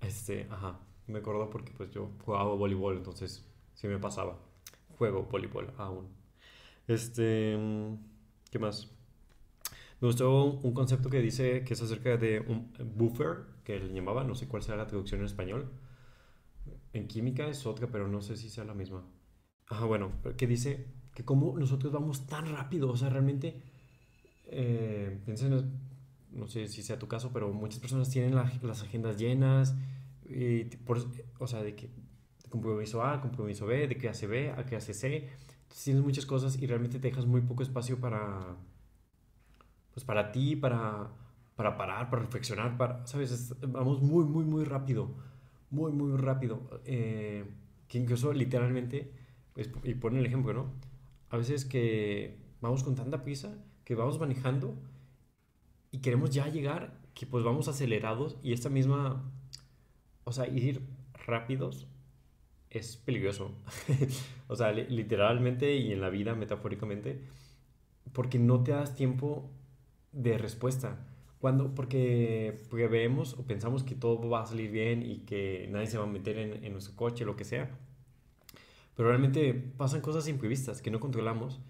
Este, 0.00 0.46
ajá, 0.50 0.80
me 1.06 1.18
acuerdo 1.18 1.50
porque 1.50 1.72
pues 1.72 1.90
yo 1.90 2.10
jugaba 2.24 2.54
voleibol, 2.54 2.96
entonces 2.96 3.44
sí 3.74 3.86
me 3.88 3.98
pasaba. 3.98 4.38
Juego 4.98 5.24
voleibol 5.24 5.72
aún. 5.78 6.08
Este, 6.88 7.56
¿qué 8.50 8.58
más? 8.58 8.90
Me 10.00 10.08
gustó 10.08 10.44
un 10.44 10.74
concepto 10.74 11.08
que 11.08 11.20
dice 11.20 11.64
que 11.64 11.74
es 11.74 11.82
acerca 11.82 12.16
de 12.16 12.40
un 12.40 12.72
buffer, 12.96 13.44
que 13.64 13.78
le 13.78 13.92
llamaba, 13.92 14.24
no 14.24 14.34
sé 14.34 14.46
cuál 14.46 14.62
sea 14.62 14.76
la 14.76 14.86
traducción 14.86 15.20
en 15.20 15.26
español. 15.26 15.72
En 16.92 17.08
química 17.08 17.46
es 17.48 17.66
otra, 17.66 17.86
pero 17.86 18.08
no 18.08 18.20
sé 18.20 18.36
si 18.36 18.50
sea 18.50 18.64
la 18.64 18.74
misma. 18.74 19.04
Ajá, 19.68 19.84
bueno, 19.86 20.12
que 20.36 20.46
dice 20.46 20.86
que 21.14 21.24
como 21.24 21.58
nosotros 21.58 21.92
vamos 21.92 22.26
tan 22.26 22.46
rápido, 22.46 22.90
o 22.90 22.96
sea, 22.96 23.08
realmente, 23.08 23.62
eh, 24.44 25.18
no 26.30 26.46
sé 26.46 26.68
si 26.68 26.82
sea 26.82 26.98
tu 26.98 27.08
caso, 27.08 27.30
pero 27.32 27.52
muchas 27.52 27.80
personas 27.80 28.10
tienen 28.10 28.34
las 28.34 28.82
agendas 28.82 29.18
llenas, 29.18 29.74
y 30.28 30.64
por, 30.84 30.98
o 31.38 31.46
sea, 31.46 31.62
de 31.62 31.74
que 31.74 31.90
compromiso 32.48 33.02
A, 33.02 33.20
compromiso 33.20 33.66
B, 33.66 33.88
de 33.88 33.96
qué 33.96 34.08
hace 34.08 34.26
B, 34.26 34.50
a 34.50 34.64
qué 34.66 34.76
hace 34.76 34.94
C. 34.94 35.16
Entonces 35.16 35.84
tienes 35.84 36.02
muchas 36.02 36.26
cosas 36.26 36.60
y 36.60 36.66
realmente 36.66 36.98
te 36.98 37.08
dejas 37.08 37.26
muy 37.26 37.40
poco 37.40 37.62
espacio 37.62 37.98
para, 37.98 38.56
pues 39.92 40.04
para 40.04 40.32
ti, 40.32 40.56
para, 40.56 41.10
para 41.56 41.76
parar, 41.76 42.10
para 42.10 42.22
reflexionar, 42.22 42.76
para, 42.76 43.06
¿sabes? 43.06 43.54
vamos 43.60 44.00
muy, 44.02 44.24
muy, 44.24 44.44
muy 44.44 44.64
rápido, 44.64 45.14
muy, 45.70 45.92
muy 45.92 46.16
rápido. 46.16 46.80
Eh, 46.84 47.44
que 47.88 47.98
incluso 47.98 48.32
literalmente, 48.32 49.12
y 49.84 49.94
ponen 49.94 50.20
el 50.20 50.26
ejemplo, 50.26 50.52
¿no? 50.52 50.72
A 51.30 51.36
veces 51.36 51.64
que 51.64 52.38
vamos 52.60 52.82
con 52.82 52.94
tanta 52.94 53.22
prisa 53.22 53.56
que 53.86 53.94
vamos 53.94 54.18
manejando 54.18 54.74
y 55.92 55.98
queremos 55.98 56.30
ya 56.30 56.48
llegar, 56.48 56.98
que 57.14 57.24
pues 57.24 57.44
vamos 57.44 57.68
acelerados 57.68 58.36
y 58.42 58.52
esta 58.52 58.68
misma, 58.68 59.32
o 60.26 60.32
sea, 60.32 60.48
ir 60.48 60.82
rápidos 61.24 61.86
es 62.68 62.96
peligroso. 62.96 63.52
o 64.48 64.56
sea, 64.56 64.72
literalmente 64.72 65.76
y 65.76 65.92
en 65.92 66.00
la 66.00 66.10
vida, 66.10 66.34
metafóricamente, 66.34 67.20
porque 68.12 68.38
no 68.38 68.62
te 68.62 68.72
das 68.72 68.96
tiempo 68.96 69.48
de 70.12 70.36
respuesta. 70.36 71.06
Cuando, 71.38 71.74
porque, 71.74 72.58
vemos 72.90 73.34
o 73.34 73.46
pensamos 73.46 73.84
que 73.84 73.94
todo 73.94 74.28
va 74.28 74.42
a 74.42 74.46
salir 74.46 74.70
bien 74.70 75.02
y 75.02 75.18
que 75.20 75.68
nadie 75.70 75.86
se 75.86 75.96
va 75.96 76.04
a 76.04 76.08
meter 76.08 76.38
en, 76.38 76.64
en 76.64 76.72
nuestro 76.72 76.96
coche, 76.96 77.24
lo 77.24 77.36
que 77.36 77.44
sea. 77.44 77.70
Pero 78.96 79.10
realmente 79.10 79.54
pasan 79.54 80.00
cosas 80.00 80.26
imprevistas 80.26 80.82
que 80.82 80.90
no 80.90 80.98
controlamos 80.98 81.60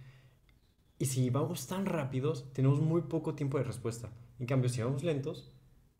y 0.99 1.07
si 1.07 1.29
vamos 1.29 1.66
tan 1.66 1.85
rápidos, 1.85 2.51
tenemos 2.55 2.81
muy 2.81 3.03
poco 3.03 3.35
tiempo 3.35 3.59
de 3.59 3.64
respuesta. 3.64 4.11
En 4.38 4.47
cambio, 4.47 4.71
si 4.71 4.81
vamos 4.81 5.05
lentos, 5.05 5.53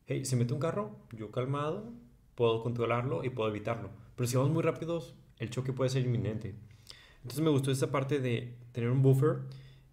hey, 0.07 0.25
se 0.25 0.35
mete 0.35 0.55
un 0.55 0.59
carro, 0.59 0.95
yo 1.11 1.29
calmado, 1.31 1.93
puedo 2.37 2.61
controlarlo 2.61 3.23
y 3.23 3.31
puedo 3.31 3.49
evitarlo. 3.49 3.89
Pero 4.15 4.27
si 4.27 4.37
vamos 4.37 4.51
muy 4.53 4.61
rápidos, 4.61 5.15
el 5.39 5.49
choque 5.49 5.73
puede 5.73 5.89
ser 5.89 6.05
inminente. 6.05 6.53
Entonces 7.23 7.41
me 7.41 7.49
gustó 7.49 7.71
esta 7.71 7.89
parte 7.89 8.19
de 8.19 8.55
tener 8.73 8.91
un 8.91 9.01
buffer 9.01 9.39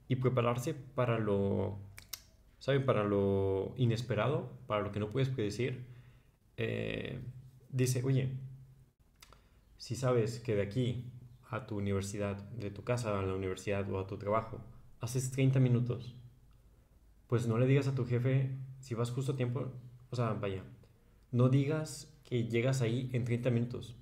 y 0.09 0.17
prepararse 0.17 0.75
para 0.75 1.19
lo, 1.19 1.79
¿saben? 2.59 2.85
Para 2.85 3.03
lo 3.03 3.73
inesperado, 3.79 4.53
para 4.67 4.83
lo 4.83 4.93
que 4.93 5.01
no 5.01 5.09
puedes 5.09 5.31
predecir. 5.31 5.87
Eh, 6.59 7.19
dice, 7.71 8.03
oye, 8.05 8.29
si 9.79 9.97
sabes 9.97 10.39
que 10.39 10.55
de 10.55 10.63
aquí 10.63 11.11
a 11.49 11.67
tu 11.67 11.79
universidad, 11.79 12.37
de 12.51 12.71
tu 12.71 12.85
casa 12.85 13.19
a 13.19 13.23
la 13.23 13.35
universidad 13.35 13.91
o 13.91 13.99
a 13.99 14.07
tu 14.07 14.19
trabajo, 14.19 14.61
haces 15.01 15.31
30 15.31 15.61
minutos, 15.61 16.15
pues 17.27 17.47
no 17.47 17.57
le 17.57 17.67
digas 17.67 17.89
a 17.89 17.95
tu 17.95 18.05
jefe 18.05 18.51
si 18.81 18.95
vas 18.95 19.11
justo 19.11 19.33
a 19.33 19.37
tiempo, 19.37 19.73
o 20.11 20.17
sea, 20.17 20.35
vaya, 20.35 20.63
no 21.33 21.49
digas 21.49 22.14
que 22.25 22.49
llegas 22.49 22.81
ahí 22.83 23.11
en 23.13 23.25
30 23.25 23.51
minutos. 23.51 23.95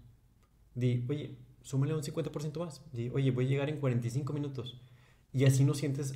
Di, 0.74 1.04
oye, 1.08 1.36
súmale 1.62 1.94
un 1.94 2.02
50% 2.02 2.58
más. 2.58 2.82
Di, 2.92 3.10
oye, 3.10 3.30
voy 3.30 3.46
a 3.46 3.48
llegar 3.48 3.68
en 3.68 3.78
45 3.78 4.32
minutos. 4.32 4.80
Y 5.32 5.44
así 5.44 5.64
no 5.64 5.74
sientes 5.74 6.14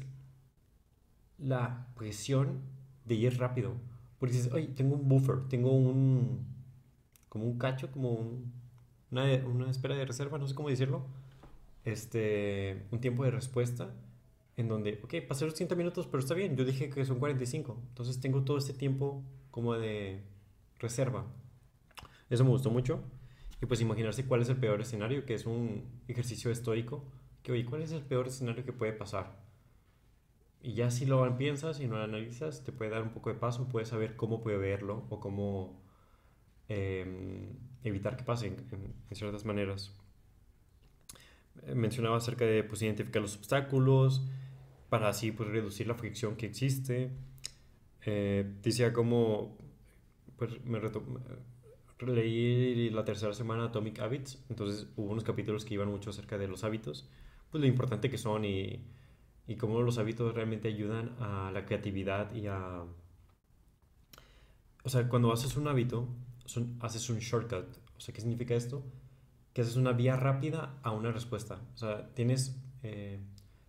la 1.39 1.89
presión 1.97 2.61
de 3.05 3.15
ir 3.15 3.39
rápido. 3.39 3.75
Porque 4.19 4.35
dices, 4.35 4.53
oye, 4.53 4.69
tengo 4.69 4.95
un 4.97 5.09
buffer, 5.09 5.49
tengo 5.49 5.73
un. 5.73 6.47
como 7.29 7.45
un 7.45 7.59
cacho, 7.59 7.91
como 7.91 8.13
un, 8.13 8.53
una, 9.11 9.25
una 9.47 9.71
espera 9.71 9.95
de 9.95 10.07
reserva, 10.07 10.39
no 10.39 10.47
sé 10.47 10.55
cómo 10.55 10.69
decirlo. 10.71 11.07
Este. 11.85 12.87
un 12.91 13.01
tiempo 13.01 13.25
de 13.25 13.31
respuesta 13.31 13.93
en 14.57 14.69
donde, 14.69 15.01
ok, 15.05 15.15
pasé 15.29 15.45
los 15.45 15.55
30 15.55 15.75
minutos, 15.75 16.07
pero 16.07 16.21
está 16.21 16.35
bien, 16.35 16.57
yo 16.57 16.65
dije 16.65 16.89
que 16.89 17.05
son 17.05 17.19
45, 17.19 17.77
entonces 17.89 18.21
tengo 18.21 18.43
todo 18.43 18.57
este 18.57 18.73
tiempo 18.73 19.23
como 19.51 19.75
de 19.75 20.23
reserva. 20.79 21.27
Eso 22.31 22.45
me 22.45 22.51
gustó 22.51 22.71
mucho. 22.71 23.03
Y 23.63 23.67
pues 23.67 23.81
imaginarse 23.81 24.27
cuál 24.27 24.43
es 24.43 24.49
el 24.49 24.57
peor 24.57 24.81
escenario, 24.81 25.25
que 25.25 25.35
es 25.35 25.47
un 25.47 25.85
ejercicio 26.09 26.51
estoico, 26.51 27.05
que 27.43 27.53
oye, 27.53 27.65
¿cuál 27.65 27.83
es 27.83 27.93
el 27.93 28.03
peor 28.03 28.27
escenario 28.27 28.65
que 28.65 28.73
puede 28.73 28.93
pasar? 28.93 29.47
Y 30.63 30.75
ya 30.75 30.91
si 30.91 31.07
lo 31.07 31.39
piensas 31.39 31.81
y 31.81 31.87
no 31.87 31.97
lo 31.97 32.05
analizas, 32.05 32.65
te 32.65 32.73
puede 32.73 32.91
dar 32.91 33.03
un 33.03 33.11
poco 33.11 33.31
de 33.31 33.37
paso, 33.37 33.69
puedes 33.69 33.89
saber 33.89 34.17
cómo 34.17 34.43
preverlo 34.43 35.07
o 35.11 35.21
cómo 35.21 35.81
em, 36.69 37.55
evitar 37.85 38.17
que 38.17 38.25
pase 38.25 38.49
en, 38.49 38.95
ciertas 39.13 39.45
maneras. 39.45 39.95
Mencionaba 41.75 42.17
acerca 42.17 42.45
de 42.45 42.65
pues, 42.65 42.83
identificar 42.83 43.23
los 43.23 43.37
obstáculos, 43.37 44.27
para 44.89 45.09
así 45.09 45.33
pues, 45.33 45.49
reducir 45.49 45.87
la 45.87 45.95
fricción 45.95 46.37
que 46.37 46.47
existe. 46.47 47.11
Eh, 48.05 48.45
decía 48.63 48.93
como, 48.93 49.57
pues 50.37 50.65
me 50.65 50.79
leí 52.01 52.91
la 52.91 53.05
tercera 53.05 53.33
semana 53.33 53.65
Atomic 53.65 53.99
Habits, 54.01 54.45
entonces 54.49 54.89
hubo 54.97 55.11
unos 55.11 55.25
capítulos 55.25 55.65
que 55.65 55.75
iban 55.75 55.89
mucho 55.89 56.11
acerca 56.11 56.37
de 56.39 56.49
los 56.49 56.65
hábitos, 56.65 57.09
pues 57.51 57.61
lo 57.61 57.67
importante 57.67 58.11
que 58.11 58.19
son 58.19 58.45
y, 58.45 58.85
y 59.47 59.57
cómo 59.57 59.81
los 59.83 59.99
hábitos 59.99 60.35
realmente 60.35 60.69
ayudan 60.69 61.15
a 61.21 61.51
la 61.53 61.65
creatividad 61.65 62.35
y 62.35 62.47
a... 62.49 62.85
O 64.83 64.89
sea, 64.89 65.09
cuando 65.09 65.33
haces 65.33 65.57
un 65.57 65.69
hábito, 65.69 66.09
haces 66.81 67.09
un 67.11 67.19
shortcut. 67.19 67.67
O 67.97 68.01
sea, 68.01 68.15
¿qué 68.15 68.21
significa 68.21 68.55
esto? 68.55 68.85
Que 69.53 69.63
haces 69.63 69.77
una 69.77 69.93
vía 69.93 70.17
rápida 70.17 70.79
a 70.83 70.93
una 70.93 71.13
respuesta. 71.13 71.61
O 71.75 71.79
sea, 71.79 72.13
tienes... 72.15 72.61
Eh, 72.83 73.21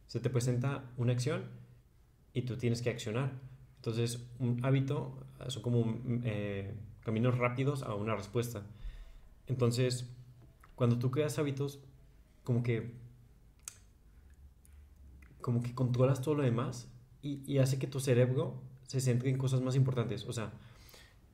se 0.06 0.20
te 0.20 0.30
presenta 0.30 0.92
una 0.98 1.14
acción 1.14 1.46
y 2.34 2.44
tú 2.44 2.56
tienes 2.58 2.82
que 2.82 2.90
accionar. 2.90 3.40
Entonces, 3.78 4.28
un 4.40 4.64
hábito 4.64 5.26
son 5.48 5.62
como 5.62 6.02
eh, 6.24 6.76
caminos 7.08 7.38
rápidos 7.38 7.82
a 7.82 7.96
una 7.96 8.16
respuesta. 8.16 8.64
Entonces, 9.48 10.14
cuando 10.76 11.00
tú 11.00 11.10
creas 11.10 11.40
hábitos, 11.40 11.80
como 12.44 12.62
que 12.62 12.92
como 15.42 15.64
que 15.64 15.74
controlas 15.74 16.22
todo 16.22 16.36
lo 16.36 16.44
demás 16.44 16.92
y, 17.22 17.42
y, 17.50 17.60
hace 17.60 17.80
que 17.80 17.88
tu 17.88 18.02
cerebro 18.02 18.62
se 18.84 19.00
centre 19.00 19.30
en 19.30 19.38
cosas 19.38 19.62
más 19.62 19.78
importantes. 19.78 20.26
O 20.26 20.34
sea, 20.34 20.52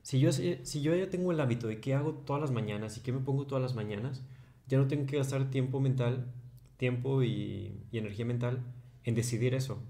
si 0.02 0.20
yo, 0.20 0.30
si 0.32 0.82
yo 0.82 0.94
ya 0.94 1.10
tengo 1.10 1.32
el 1.32 1.40
hábito 1.40 1.66
de 1.66 1.80
qué 1.80 1.94
hago 1.94 2.12
todas 2.14 2.40
las 2.40 2.52
mañanas 2.52 2.96
y 2.96 3.00
qué 3.00 3.10
me 3.10 3.18
pongo 3.18 3.46
todas 3.46 3.62
las 3.62 3.74
mañanas, 3.74 4.22
ya 4.68 4.78
no 4.78 4.86
tengo 4.86 5.06
que 5.06 5.16
gastar 5.16 5.50
tiempo 5.50 5.80
mental 5.80 6.32
tiempo 6.76 7.22
y, 7.22 7.80
energía 7.92 8.24
mental 8.24 8.62
en 9.04 9.14
decidir 9.14 9.54
eso. 9.54 9.82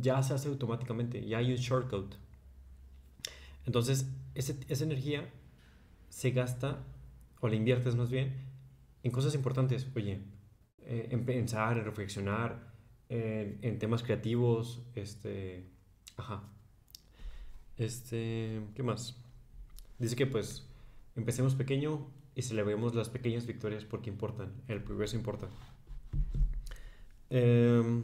Ya 0.00 0.22
se 0.22 0.34
hace 0.34 0.48
automáticamente, 0.48 1.24
ya 1.26 1.38
hay 1.38 1.52
un 1.52 1.56
shortcut. 1.56 2.14
Entonces, 3.66 4.08
esa 4.34 4.84
energía 4.84 5.30
se 6.08 6.30
gasta, 6.30 6.84
o 7.40 7.48
la 7.48 7.54
inviertes 7.56 7.94
más 7.94 8.10
bien, 8.10 8.34
en 9.02 9.10
cosas 9.10 9.34
importantes. 9.34 9.86
Oye, 9.94 10.20
eh, 10.78 11.08
en 11.10 11.24
pensar, 11.24 11.78
en 11.78 11.84
reflexionar, 11.84 12.72
en, 13.08 13.78
temas 13.78 14.02
creativos, 14.02 14.82
este, 14.94 15.66
ajá. 16.16 16.42
Este, 17.76 18.60
¿qué 18.74 18.82
más? 18.82 19.16
Dice 19.98 20.16
que 20.16 20.26
pues 20.26 20.68
empecemos 21.16 21.54
pequeño 21.54 22.10
y 22.34 22.42
celebremos 22.42 22.94
las 22.94 23.08
pequeñas 23.08 23.46
victorias 23.46 23.84
porque 23.84 24.10
importan, 24.10 24.52
el 24.68 24.82
progreso 24.82 25.16
importa. 25.16 25.48
Eh, 27.30 28.02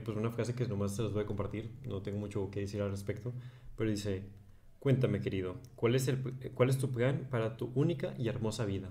pues 0.00 0.16
una 0.16 0.30
frase 0.30 0.54
que 0.54 0.66
nomás 0.66 0.96
se 0.96 1.02
las 1.02 1.12
voy 1.12 1.24
a 1.24 1.26
compartir, 1.26 1.70
no 1.86 2.02
tengo 2.02 2.18
mucho 2.18 2.50
que 2.50 2.60
decir 2.60 2.80
al 2.82 2.90
respecto, 2.90 3.32
pero 3.76 3.90
dice, 3.90 4.24
cuéntame 4.78 5.20
querido, 5.20 5.56
¿cuál 5.76 5.94
es, 5.94 6.08
el, 6.08 6.22
cuál 6.54 6.70
es 6.70 6.78
tu 6.78 6.90
plan 6.90 7.28
para 7.30 7.56
tu 7.56 7.70
única 7.74 8.14
y 8.18 8.28
hermosa 8.28 8.64
vida? 8.64 8.90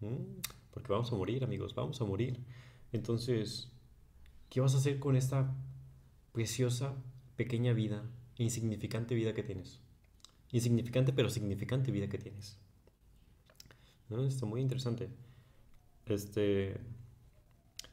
Mm, 0.00 0.40
porque 0.70 0.92
vamos 0.92 1.12
a 1.12 1.16
morir 1.16 1.44
amigos, 1.44 1.74
vamos 1.74 2.00
a 2.00 2.04
morir. 2.04 2.44
Entonces, 2.92 3.70
¿qué 4.50 4.60
vas 4.60 4.74
a 4.74 4.78
hacer 4.78 4.98
con 4.98 5.16
esta 5.16 5.54
preciosa, 6.32 6.94
pequeña 7.36 7.72
vida, 7.72 8.04
insignificante 8.36 9.14
vida 9.14 9.34
que 9.34 9.42
tienes? 9.42 9.80
Insignificante 10.52 11.12
pero 11.12 11.30
significante 11.30 11.90
vida 11.90 12.08
que 12.08 12.18
tienes. 12.18 12.58
¿No? 14.08 14.24
Está 14.24 14.46
muy 14.46 14.60
interesante. 14.60 15.08
Este 16.06 16.78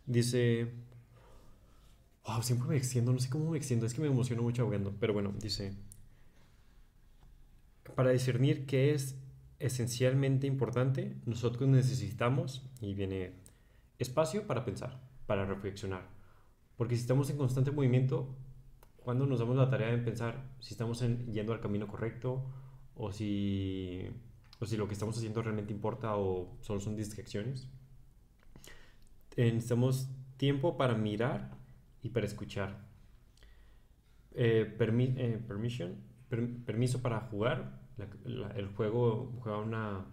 dice 0.05 0.71
Wow, 2.25 2.41
siempre 2.41 2.69
me 2.69 2.77
extiendo, 2.77 3.11
no 3.11 3.19
sé 3.19 3.29
cómo 3.29 3.51
me 3.51 3.57
extiendo, 3.57 3.85
es 3.85 3.93
que 3.93 4.01
me 4.01 4.07
emociono 4.07 4.43
mucho 4.43 4.63
hablando. 4.63 4.93
Pero 4.99 5.13
bueno, 5.13 5.33
dice, 5.39 5.73
para 7.95 8.11
discernir 8.11 8.65
qué 8.65 8.93
es 8.93 9.17
esencialmente 9.59 10.47
importante, 10.47 11.17
nosotros 11.25 11.67
necesitamos, 11.67 12.69
y 12.81 12.93
viene 12.93 13.33
espacio 13.99 14.47
para 14.47 14.63
pensar, 14.63 15.01
para 15.25 15.45
reflexionar. 15.45 16.07
Porque 16.77 16.95
si 16.95 17.01
estamos 17.01 17.29
en 17.29 17.37
constante 17.37 17.71
movimiento, 17.71 18.35
cuando 18.97 19.25
nos 19.25 19.39
damos 19.39 19.57
la 19.57 19.69
tarea 19.69 19.89
de 19.89 19.97
pensar 19.97 20.49
si 20.59 20.73
estamos 20.73 21.01
yendo 21.01 21.53
al 21.53 21.59
camino 21.59 21.87
correcto 21.87 22.45
o 22.95 23.11
si, 23.11 24.07
o 24.59 24.65
si 24.65 24.77
lo 24.77 24.87
que 24.87 24.93
estamos 24.93 25.17
haciendo 25.17 25.41
realmente 25.41 25.73
importa 25.73 26.15
o 26.15 26.57
solo 26.61 26.79
son 26.79 26.95
distracciones, 26.95 27.67
necesitamos 29.35 30.09
tiempo 30.37 30.77
para 30.77 30.95
mirar 30.95 31.57
y 32.03 32.09
para 32.09 32.25
escuchar. 32.25 32.77
Eh, 34.35 34.75
eh, 34.79 35.41
permission, 35.47 35.95
permiso 36.65 37.01
para 37.01 37.21
jugar. 37.21 37.79
el 38.55 38.67
juego 38.75 39.33
juega 39.41 39.59
una. 39.59 40.05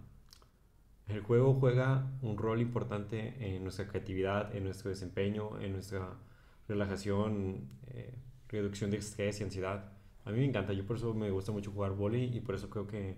El 1.07 1.21
juego 1.21 1.55
juega 1.55 2.09
un 2.21 2.37
rol 2.37 2.61
importante 2.61 3.35
en 3.39 3.63
nuestra 3.63 3.87
creatividad, 3.87 4.55
en 4.55 4.63
nuestro 4.63 4.89
desempeño, 4.89 5.59
en 5.59 5.73
nuestra 5.73 6.17
relajación, 6.69 7.69
eh, 7.87 8.15
reducción 8.47 8.91
de 8.91 8.97
estrés 8.97 9.41
y 9.41 9.43
ansiedad. 9.43 9.91
A 10.23 10.31
mí 10.31 10.37
me 10.39 10.45
encanta, 10.45 10.71
yo 10.73 10.85
por 10.85 10.97
eso 10.97 11.13
me 11.13 11.29
gusta 11.31 11.51
mucho 11.51 11.71
jugar 11.71 11.91
voleibol 11.93 12.35
y 12.35 12.39
por 12.39 12.55
eso 12.55 12.69
creo 12.69 12.87
que, 12.87 13.17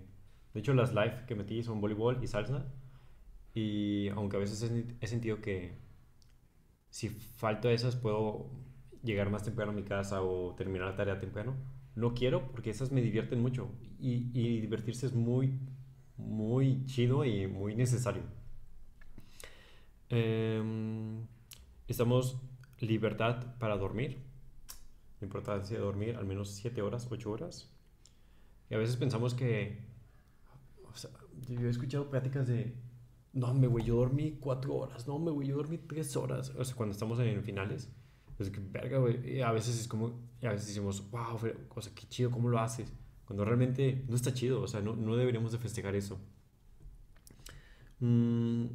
de 0.54 0.60
hecho, 0.60 0.74
las 0.74 0.92
live 0.92 1.24
que 1.28 1.34
metí 1.36 1.62
son 1.62 1.80
voleibol 1.80 2.22
y 2.22 2.26
salsa. 2.26 2.66
Y 3.54 4.08
aunque 4.08 4.36
a 4.36 4.40
veces 4.40 4.62
he 5.00 5.06
sentido 5.06 5.40
que 5.40 5.83
si 6.94 7.08
falto 7.08 7.68
esas 7.70 7.96
puedo 7.96 8.48
llegar 9.02 9.28
más 9.28 9.42
temprano 9.42 9.72
a 9.72 9.74
mi 9.74 9.82
casa 9.82 10.22
o 10.22 10.54
terminar 10.54 10.86
la 10.86 10.94
tarea 10.94 11.18
temprano. 11.18 11.56
No 11.96 12.14
quiero 12.14 12.52
porque 12.52 12.70
esas 12.70 12.92
me 12.92 13.02
divierten 13.02 13.42
mucho 13.42 13.68
y, 13.98 14.30
y 14.32 14.60
divertirse 14.60 15.06
es 15.06 15.12
muy, 15.12 15.58
muy 16.16 16.84
chido 16.84 17.24
y 17.24 17.48
muy 17.48 17.74
necesario. 17.74 18.22
Em, 20.08 21.26
estamos 21.88 22.40
libertad 22.78 23.56
para 23.58 23.76
dormir. 23.76 24.22
La 25.20 25.24
importancia 25.24 25.76
de 25.76 25.82
dormir 25.82 26.14
al 26.14 26.26
menos 26.26 26.50
7 26.50 26.80
horas, 26.80 27.08
8 27.10 27.28
horas. 27.28 27.72
Y 28.70 28.74
a 28.74 28.78
veces 28.78 28.94
pensamos 28.96 29.34
que... 29.34 29.80
O 30.84 30.96
sea, 30.96 31.10
yo 31.48 31.66
he 31.66 31.70
escuchado 31.70 32.08
pláticas 32.08 32.46
de... 32.46 32.72
No, 33.34 33.52
me 33.52 33.66
güey, 33.66 33.84
yo 33.84 33.96
dormí 33.96 34.38
4 34.40 34.74
horas. 34.74 35.06
No, 35.06 35.18
me 35.18 35.30
güey, 35.30 35.48
yo 35.48 35.56
dormí 35.56 35.78
3 35.78 36.16
horas. 36.16 36.52
O 36.56 36.64
sea, 36.64 36.74
cuando 36.74 36.92
estamos 36.92 37.18
en 37.20 37.42
finales 37.42 37.90
pues 38.36 38.50
que, 38.50 38.60
verga, 38.60 38.98
güey. 38.98 39.40
A 39.40 39.52
veces 39.52 39.78
es 39.78 39.88
como, 39.88 40.20
a 40.42 40.50
veces 40.50 40.68
decimos, 40.68 41.08
wow, 41.10 41.38
o 41.68 41.80
sea, 41.80 41.94
qué 41.94 42.06
chido, 42.08 42.30
¿cómo 42.30 42.48
lo 42.48 42.58
haces? 42.58 42.92
Cuando 43.24 43.44
realmente 43.44 44.04
no 44.08 44.16
está 44.16 44.34
chido, 44.34 44.60
o 44.60 44.66
sea, 44.66 44.80
no, 44.80 44.96
no 44.96 45.16
deberíamos 45.16 45.52
de 45.52 45.58
festejar 45.58 45.94
eso. 45.94 46.18
Mm, 48.00 48.66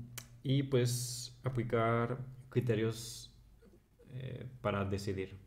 y 0.43 0.63
pues 0.63 1.37
aplicar 1.43 2.19
criterios 2.49 3.33
eh, 4.11 4.47
para 4.61 4.85
decidir. 4.85 5.37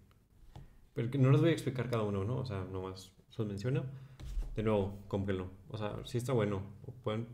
Pero 0.94 1.10
que 1.10 1.18
no 1.18 1.30
les 1.30 1.40
voy 1.40 1.50
a 1.50 1.52
explicar 1.52 1.88
cada 1.88 2.02
uno, 2.02 2.22
¿no? 2.24 2.38
O 2.38 2.44
sea, 2.44 2.64
nomás 2.64 3.12
los 3.36 3.46
menciono. 3.46 3.84
De 4.54 4.62
nuevo, 4.62 5.02
cómprenlo. 5.08 5.50
O 5.70 5.78
sea, 5.78 5.96
sí 6.04 6.18
está 6.18 6.34
bueno. 6.34 6.62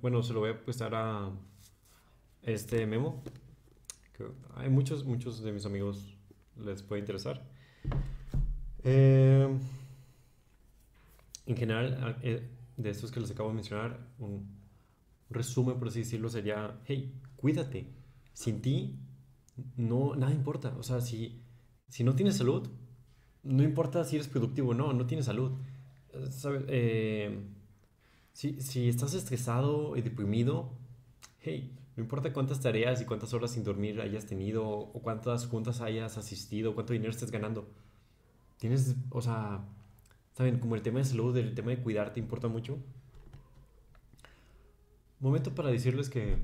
bueno, 0.01 0.23
se 0.23 0.33
lo 0.33 0.41
voy 0.41 0.51
a 0.51 0.65
prestar 0.65 0.95
a 0.95 1.33
este 2.43 2.87
memo. 2.87 3.23
Que 4.17 4.27
hay 4.57 4.69
muchos, 4.69 5.05
muchos 5.05 5.43
de 5.43 5.53
mis 5.53 5.67
amigos 5.67 6.17
les 6.57 6.83
puede 6.83 7.01
interesar. 7.01 7.45
Eh, 8.85 9.49
en 11.47 11.57
general, 11.57 12.19
eh, 12.23 12.49
de 12.77 12.91
estos 12.91 13.11
que 13.11 13.21
les 13.21 13.31
acabo 13.31 13.49
de 13.49 13.55
mencionar, 13.55 13.99
un 14.19 14.59
resumen, 15.31 15.79
por 15.79 15.89
así 15.89 16.01
decirlo, 16.01 16.29
sería, 16.29 16.81
hey, 16.87 17.15
cuídate. 17.37 17.87
Sin 18.33 18.61
ti, 18.61 18.99
no, 19.77 20.15
nada 20.15 20.33
importa. 20.33 20.75
O 20.79 20.83
sea, 20.83 21.01
si, 21.01 21.43
si 21.89 22.05
no 22.05 22.15
tienes 22.15 22.37
salud, 22.37 22.69
no 23.43 23.63
importa 23.63 24.05
si 24.05 24.17
eres 24.17 24.29
productivo 24.29 24.71
o 24.71 24.75
no, 24.75 24.93
no 24.93 25.07
tienes 25.07 25.27
salud. 25.27 25.53
Eh, 26.69 27.47
si, 28.33 28.61
si 28.61 28.89
estás 28.89 29.15
estresado 29.15 29.97
y 29.97 30.03
deprimido, 30.03 30.73
hey, 31.41 31.78
no 31.99 32.05
importa 32.05 32.33
cuántas 32.33 32.61
tareas 32.61 33.03
y 33.03 33.07
cuántas 33.07 33.35
horas 33.35 33.51
sin 33.51 33.65
dormir 33.65 34.01
hayas 34.01 34.25
tenido 34.25 34.65
o 34.65 35.03
cuántas 35.03 35.49
juntas 35.49 35.81
hayas 35.81 36.17
asistido, 36.17 36.73
cuánto 36.77 36.93
dinero 36.93 37.11
estés 37.11 37.33
ganando. 37.33 37.67
Tienes, 38.57 38.95
o 39.11 39.21
sea, 39.21 39.65
saben, 40.33 40.61
como 40.61 40.77
el 40.77 40.83
tema 40.83 41.01
de 41.01 41.07
salud, 41.07 41.37
el 41.37 41.57
tema 41.57 41.71
de 41.71 41.83
cuidarte 41.83 42.21
importa 42.21 42.47
mucho. 42.47 42.79
Momento 45.19 45.53
para 45.57 45.71
decirles 45.71 46.09
que 46.09 46.39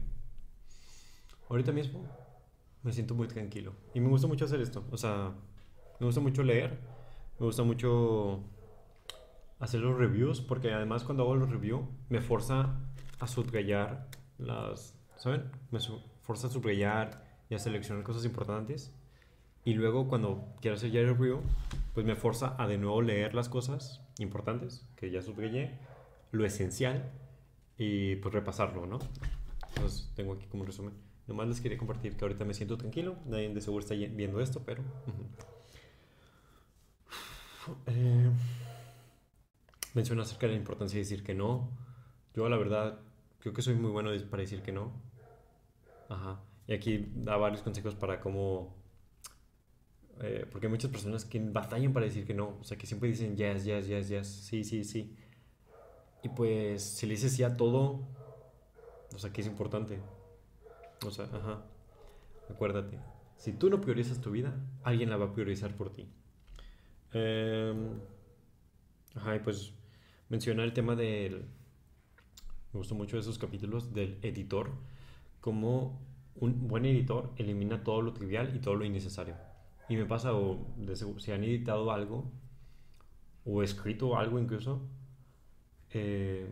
ahorita 1.49 1.71
mismo 1.71 2.05
me 2.83 2.93
siento 2.93 3.15
muy 3.15 3.29
tranquilo 3.29 3.75
y 3.95 4.01
me 4.01 4.09
gusta 4.09 4.27
mucho 4.27 4.47
hacer 4.47 4.61
esto. 4.61 4.85
O 4.91 4.97
sea, 4.97 5.35
me 6.01 6.07
gusta 6.07 6.21
mucho 6.21 6.43
leer, 6.43 6.81
me 7.39 7.47
gusta 7.47 7.63
mucho 7.63 8.43
hacer 9.61 9.79
los 9.79 9.97
reviews 9.97 10.41
porque 10.41 10.73
además 10.73 11.05
cuando 11.05 11.23
hago 11.23 11.37
los 11.37 11.49
reviews 11.49 11.87
me 12.09 12.21
forza 12.21 12.75
a 13.21 13.29
subrayar 13.29 14.09
las 14.37 14.94
¿saben? 15.17 15.51
Me 15.71 15.79
fuerza 16.23 16.47
a 16.47 16.51
subrayar 16.51 17.25
y 17.49 17.55
a 17.55 17.59
seleccionar 17.59 18.05
cosas 18.05 18.25
importantes. 18.25 18.93
Y 19.65 19.75
luego 19.75 20.09
cuando 20.09 20.55
quiero 20.61 20.77
hacer 20.77 20.95
el 20.95 21.17
review, 21.17 21.41
pues 21.95 22.05
me 22.05 22.17
forza 22.17 22.55
a 22.59 22.67
de 22.67 22.77
nuevo 22.77 23.01
leer 23.01 23.35
las 23.35 23.49
cosas 23.49 24.03
importantes 24.19 24.87
que 24.97 25.11
ya 25.11 25.23
subrayé, 25.23 25.79
lo 26.33 26.45
esencial 26.45 27.11
y 27.79 28.17
pues 28.17 28.35
repasarlo, 28.35 28.87
¿no? 28.87 28.99
Entonces 29.69 30.11
tengo 30.15 30.35
aquí 30.35 30.47
como 30.47 30.65
resumen. 30.65 30.93
Nomás 31.27 31.49
les 31.49 31.61
quería 31.61 31.79
compartir 31.79 32.17
que 32.17 32.25
ahorita 32.25 32.45
me 32.45 32.53
siento 32.53 32.77
tranquilo. 32.77 33.17
Nadie 33.25 33.49
de 33.53 33.61
seguro 33.61 33.83
está 33.83 33.95
viendo 33.95 34.41
esto, 34.41 34.63
pero... 34.65 34.83
eh, 37.87 38.31
menciona 39.95 40.23
acerca 40.23 40.47
de 40.47 40.53
la 40.53 40.59
importancia 40.59 40.97
de 40.97 41.05
decir 41.05 41.25
que 41.25 41.35
no. 41.35 41.71
Yo 42.35 42.49
la 42.49 42.59
verdad 42.59 42.99
creo 43.45 43.53
que 43.53 43.61
soy 43.61 43.75
muy 43.75 43.91
bueno 43.91 44.11
para 44.31 44.41
decir 44.41 44.63
que 44.63 44.73
no. 44.73 44.91
Ajá. 46.09 46.43
Y 46.67 46.73
aquí 46.73 47.13
da 47.15 47.37
varios 47.37 47.61
consejos 47.61 47.95
para 47.95 48.19
cómo... 48.19 48.75
Eh, 50.23 50.47
porque 50.51 50.67
hay 50.67 50.71
muchas 50.71 50.91
personas 50.91 51.27
que 51.27 51.41
batallan 51.41 51.93
para 51.93 52.07
decir 52.07 52.27
que 52.27 52.33
no. 52.33 52.57
O 52.59 52.65
sea, 52.65 52.79
que 52.79 52.87
siempre 52.87 53.11
dicen 53.11 53.37
yes, 53.37 53.67
yes, 53.67 53.87
yes, 53.87 54.09
yes, 54.09 54.27
sí, 54.27 54.65
sí, 54.65 54.83
sí. 54.83 55.15
Y 56.23 56.31
pues 56.31 56.83
si 56.83 57.05
le 57.05 57.13
dices 57.13 57.35
sí 57.35 57.43
a 57.43 57.55
todo, 57.55 58.09
o 59.15 59.19
sea, 59.19 59.31
que 59.31 59.43
es 59.43 59.47
importante. 59.47 60.01
O 61.07 61.11
sea, 61.11 61.27
ajá. 61.27 61.67
Acuérdate. 62.49 62.99
Si 63.37 63.53
tú 63.53 63.69
no 63.69 63.83
priorizas 63.83 64.23
tu 64.23 64.31
vida, 64.31 64.59
alguien 64.85 65.11
la 65.11 65.19
va 65.19 65.27
a 65.27 65.33
priorizar 65.35 65.77
por 65.77 65.93
ti. 65.93 66.09
Em, 67.13 68.01
ajá, 69.15 69.37
y 69.37 69.41
pues 69.41 69.75
menciona 70.31 70.65
el 70.65 70.73
tema 70.73 70.97
del... 70.97 71.47
Me 72.75 72.79
gustó 72.79 72.97
mucho 72.97 73.17
esos 73.19 73.39
capítulos 73.39 73.95
del 73.95 74.19
editor 74.23 74.71
como 75.41 76.01
un 76.35 76.67
buen 76.67 76.85
editor 76.85 77.31
elimina 77.37 77.85
todo 77.85 78.03
lo 78.03 78.13
trivial 78.13 78.55
y 78.57 78.59
todo 78.59 78.75
lo 78.75 78.85
innecesario. 78.85 79.37
Y 79.89 79.97
me 79.97 80.07
pasa, 80.07 80.35
o 80.35 80.59
si 81.19 81.31
han 81.31 81.45
editado 81.45 81.93
algo, 81.93 82.31
o 83.45 83.63
escrito 83.63 84.17
algo 84.17 84.41
incluso, 84.41 84.83
eh, 85.91 86.49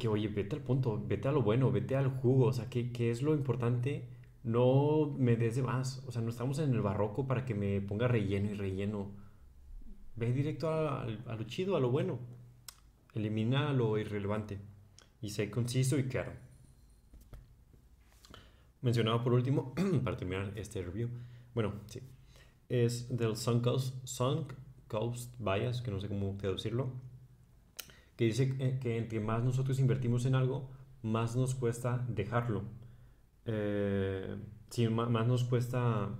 que 0.00 0.08
oye, 0.08 0.28
vete 0.28 0.56
al 0.56 0.62
punto, 0.62 1.00
vete 1.06 1.28
a 1.28 1.32
lo 1.32 1.42
bueno, 1.42 1.70
vete 1.70 1.94
al 1.94 2.08
jugo, 2.08 2.46
o 2.46 2.52
sea, 2.52 2.68
¿qué, 2.68 2.90
qué 2.90 3.10
es 3.12 3.22
lo 3.22 3.34
importante 3.34 4.08
no 4.42 5.14
me 5.16 5.36
des 5.36 5.56
de 5.56 5.62
más. 5.62 6.02
O 6.06 6.12
sea, 6.12 6.22
no 6.22 6.30
estamos 6.30 6.58
en 6.58 6.72
el 6.72 6.80
barroco 6.80 7.26
para 7.26 7.44
que 7.44 7.54
me 7.54 7.80
ponga 7.80 8.08
relleno 8.08 8.50
y 8.50 8.54
relleno. 8.54 9.10
Ve 10.16 10.32
directo 10.32 10.70
a, 10.70 11.02
a 11.02 11.36
lo 11.36 11.44
chido, 11.44 11.76
a 11.76 11.80
lo 11.80 11.90
bueno. 11.90 12.18
Elimina 13.14 13.72
lo 13.72 13.98
irrelevante. 13.98 14.58
Y 15.20 15.30
sé 15.30 15.50
conciso 15.50 15.98
y 15.98 16.04
claro. 16.04 16.32
Mencionado 18.82 19.22
por 19.24 19.32
último, 19.32 19.74
para 20.04 20.16
terminar 20.16 20.52
este 20.56 20.82
review. 20.82 21.10
Bueno, 21.54 21.74
sí. 21.86 22.00
Es 22.68 23.08
del 23.16 23.36
Sunk 23.36 23.64
Coast, 23.64 23.94
Sunk 24.04 24.52
Coast 24.86 25.34
Bias, 25.38 25.82
que 25.82 25.90
no 25.90 26.00
sé 26.00 26.08
cómo 26.08 26.36
traducirlo. 26.36 26.92
Que 28.16 28.26
dice 28.26 28.78
que 28.80 28.96
entre 28.96 29.20
más 29.20 29.42
nosotros 29.42 29.78
invertimos 29.78 30.26
en 30.26 30.34
algo, 30.34 30.70
más 31.02 31.36
nos 31.36 31.54
cuesta 31.54 32.04
dejarlo. 32.08 32.64
Eh, 33.44 34.36
sí, 34.70 34.88
más 34.88 35.26
nos 35.26 35.44
cuesta 35.44 36.10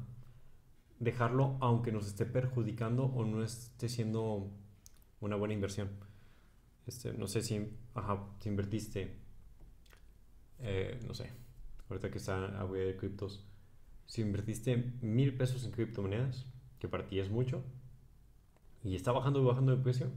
dejarlo 0.98 1.56
aunque 1.60 1.92
nos 1.92 2.06
esté 2.06 2.26
perjudicando 2.26 3.04
o 3.04 3.24
no 3.24 3.42
esté 3.44 3.88
siendo 3.88 4.50
una 5.20 5.36
buena 5.36 5.54
inversión. 5.54 5.90
Este, 6.88 7.12
no 7.12 7.26
sé 7.26 7.42
si, 7.42 7.68
ajá, 7.94 8.18
si 8.40 8.48
invertiste, 8.48 9.14
eh, 10.60 10.98
no 11.06 11.12
sé, 11.12 11.30
ahorita 11.90 12.10
que 12.10 12.16
está 12.16 12.58
a 12.58 12.64
de 12.64 12.96
criptos, 12.96 13.44
si 14.06 14.22
invertiste 14.22 14.94
mil 15.02 15.36
pesos 15.36 15.66
en 15.66 15.72
criptomonedas, 15.72 16.46
que 16.78 16.88
para 16.88 17.06
ti 17.06 17.20
es 17.20 17.28
mucho, 17.28 17.62
y 18.82 18.96
está 18.96 19.12
bajando 19.12 19.42
y 19.42 19.44
bajando 19.44 19.76
de 19.76 19.82
precio, 19.82 20.10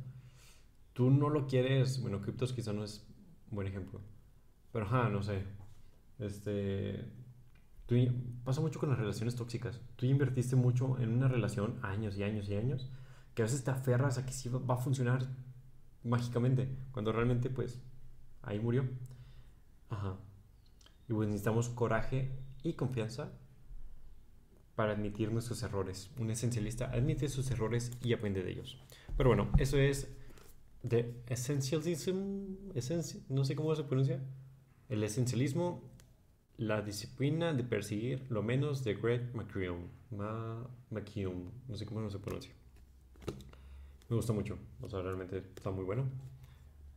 tú 0.94 1.12
no 1.12 1.30
lo 1.30 1.46
quieres, 1.46 2.02
bueno, 2.02 2.22
criptos 2.22 2.54
quizá 2.54 2.72
no 2.72 2.86
es 2.86 3.06
un 3.50 3.56
buen 3.56 3.68
ejemplo, 3.68 4.00
pero 4.72 4.86
ajá, 4.86 5.10
no 5.10 5.22
sé, 5.24 5.44
este, 6.20 7.04
tú, 7.86 7.96
pasa 8.46 8.62
mucho 8.62 8.80
con 8.80 8.90
las 8.90 8.98
relaciones 8.98 9.36
tóxicas, 9.36 9.82
tú 9.98 10.06
invertiste 10.06 10.56
mucho 10.56 10.98
en 11.00 11.12
una 11.12 11.28
relación 11.28 11.80
años 11.82 12.18
y 12.18 12.24
años 12.24 12.48
y 12.48 12.56
años, 12.56 12.90
que 13.36 13.42
a 13.42 13.46
veces 13.46 13.62
te 13.62 13.72
aferras 13.72 14.18
a 14.18 14.26
que 14.26 14.32
sí 14.32 14.48
va 14.48 14.76
a 14.76 14.78
funcionar 14.78 15.28
mágicamente, 16.04 16.70
cuando 16.92 17.12
realmente 17.12 17.50
pues 17.50 17.82
ahí 18.42 18.60
murió. 18.60 18.86
Ajá. 19.90 20.18
Y 21.08 21.14
pues 21.14 21.28
necesitamos 21.28 21.70
coraje 21.70 22.32
y 22.64 22.74
confianza 22.74 23.32
para 24.76 24.94
admitir 24.94 25.32
nuestros 25.32 25.62
errores. 25.64 26.10
Un 26.18 26.32
esencialista 26.32 26.86
admite 26.86 27.28
sus 27.28 27.52
errores 27.52 27.92
y 28.04 28.14
aprende 28.14 28.44
de 28.44 28.52
ellos. 28.52 28.80
Pero 29.18 29.30
bueno, 29.30 29.52
eso 29.58 29.78
es 29.78 30.08
de 30.84 31.22
essentialism, 31.28 32.56
no 33.30 33.46
sé 33.46 33.56
cómo 33.56 33.76
se 33.76 33.84
pronuncia. 33.84 34.20
El 34.90 35.04
esencialismo, 35.04 35.84
la 36.58 36.82
disciplina 36.82 37.54
de 37.54 37.64
perseguir 37.64 38.26
lo 38.30 38.42
menos 38.44 38.84
de 38.84 38.96
Greg 38.96 39.36
McKeown. 39.36 39.90
Ma, 40.12 40.68
McKeown, 40.90 41.52
no 41.68 41.76
sé 41.76 41.86
cómo 41.86 42.10
se 42.10 42.20
pronuncia. 42.20 42.54
Me 44.12 44.18
gusta 44.18 44.34
mucho, 44.34 44.58
o 44.82 44.90
sea, 44.90 45.02
realmente 45.02 45.38
está 45.38 45.72
muy 45.72 45.86
bueno. 45.86 46.04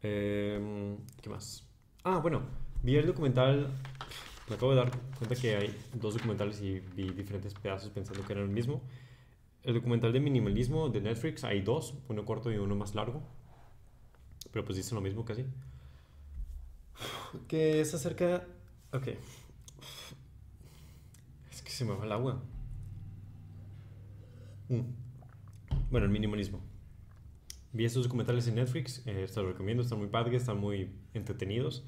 Em, 0.03 0.97
¿Qué 1.23 1.31
más? 1.31 1.65
Ah, 2.03 2.19
bueno, 2.19 2.43
vi 2.83 2.97
el 2.97 3.07
documental, 3.07 3.69
me 4.49 4.57
acabo 4.57 4.73
de 4.73 4.79
dar 4.79 4.91
cuenta 5.17 5.37
que 5.37 5.55
hay 5.55 5.81
dos 5.93 6.15
documentales 6.15 6.61
y 6.61 6.81
vi 6.81 7.11
diferentes 7.11 7.55
pedazos 7.55 7.91
pensando 7.91 8.27
que 8.27 8.33
eran 8.33 8.47
el 8.47 8.51
mismo. 8.51 8.83
El 9.63 9.75
documental 9.75 10.13
de 10.13 10.19
minimalismo 10.19 10.89
de 10.89 11.03
Netflix, 11.03 11.45
hay 11.45 11.61
dos, 11.61 11.95
uno 12.09 12.25
corto 12.25 12.51
y 12.51 12.57
uno 12.57 12.75
más 12.75 12.97
largo, 12.97 13.23
pero 14.51 14.65
pues 14.65 14.77
dicen 14.77 14.97
lo 14.97 15.01
mismo 15.01 15.25
casi. 15.25 15.45
Que 17.47 17.81
es 17.81 17.95
acerca... 17.95 18.45
Ok. 18.93 19.07
Es 21.53 21.63
que 21.63 21.71
se 21.71 21.85
me 21.85 21.95
va 21.95 22.05
el 22.05 22.11
agua. 22.11 22.43
Mm. 24.69 24.81
Bueno, 25.93 26.07
el 26.07 26.13
minimalismo. 26.13 26.74
Vi 27.75 27.85
estos 27.85 28.05
documentales 28.05 28.47
en 28.47 28.55
Netflix, 28.55 29.03
eh, 29.05 29.27
te 29.29 29.43
los 29.43 29.51
recomiendo, 29.51 29.83
están 29.83 29.99
muy 29.99 30.07
padres, 30.07 30.43
están 30.43 30.61
muy 30.61 30.93
entretenidos. 31.13 31.85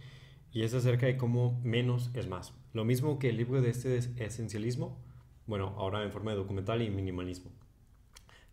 Y 0.51 0.65
es 0.65 0.75
acerca 0.75 1.07
de 1.07 1.17
cómo 1.17 1.61
menos 1.63 2.11
es 2.15 2.27
más. 2.27 2.53
Lo 2.73 2.85
mismo 2.85 3.21
que 3.21 3.29
el 3.29 3.37
libro 3.37 3.63
de 3.63 3.71
este 3.71 3.97
esencialismo, 3.97 4.99
bueno, 5.47 5.75
ahora 5.79 6.03
en 6.03 6.11
forma 6.11 6.33
de 6.33 6.39
documental 6.39 6.83
y 6.83 6.91
minimalismo. 6.91 7.53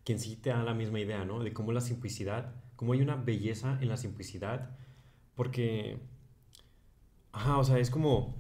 Quien 0.04 0.20
sí 0.20 0.36
te 0.36 0.52
da 0.52 0.62
la 0.62 0.76
misma 0.76 1.00
idea, 1.00 1.26
¿no? 1.26 1.44
De 1.44 1.54
cómo 1.54 1.72
la 1.72 1.82
simplicidad, 1.82 2.54
cómo 2.76 2.94
hay 2.94 3.02
una 3.02 3.16
belleza 3.16 3.80
en 3.82 3.90
la 3.90 3.98
simplicidad. 3.98 4.78
Porque, 5.34 5.98
ajá, 7.32 7.58
o 7.58 7.64
sea, 7.64 7.80
es 7.80 7.90
como, 7.90 8.36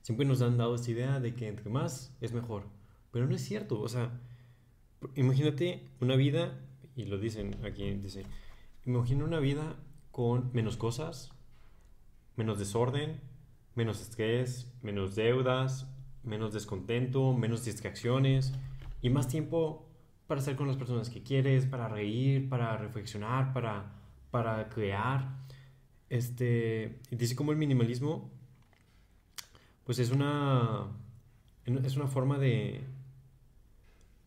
siempre 0.00 0.24
nos 0.24 0.40
han 0.40 0.56
dado 0.56 0.76
esta 0.76 0.90
idea 0.90 1.20
de 1.20 1.34
que 1.34 1.48
entre 1.48 1.68
más 1.68 2.16
es 2.22 2.32
mejor. 2.32 2.62
Pero 3.10 3.26
no 3.26 3.34
es 3.34 3.42
cierto, 3.42 3.82
o 3.82 3.88
sea, 3.90 4.18
imagínate 5.14 5.90
una 6.00 6.16
vida 6.16 6.58
y 6.96 7.04
lo 7.04 7.18
dicen 7.18 7.56
aquí, 7.64 7.90
dice, 7.94 8.24
imagina 8.84 9.24
una 9.24 9.38
vida 9.38 9.76
con 10.10 10.50
menos 10.52 10.76
cosas, 10.76 11.32
menos 12.36 12.58
desorden, 12.58 13.20
menos 13.74 14.00
estrés, 14.00 14.72
menos 14.82 15.14
deudas, 15.14 15.88
menos 16.22 16.52
descontento, 16.52 17.34
menos 17.34 17.64
distracciones 17.64 18.52
y 19.02 19.10
más 19.10 19.28
tiempo 19.28 19.88
para 20.26 20.40
estar 20.40 20.56
con 20.56 20.68
las 20.68 20.76
personas 20.76 21.10
que 21.10 21.22
quieres, 21.22 21.66
para 21.66 21.88
reír, 21.88 22.48
para 22.48 22.76
reflexionar, 22.76 23.52
para, 23.52 23.92
para 24.30 24.68
crear. 24.68 25.36
Este, 26.08 27.00
dice 27.10 27.36
como 27.36 27.52
el 27.52 27.58
minimalismo, 27.58 28.30
pues 29.84 29.98
es 29.98 30.10
una, 30.10 30.86
es 31.66 31.96
una 31.96 32.06
forma 32.06 32.38
de, 32.38 32.84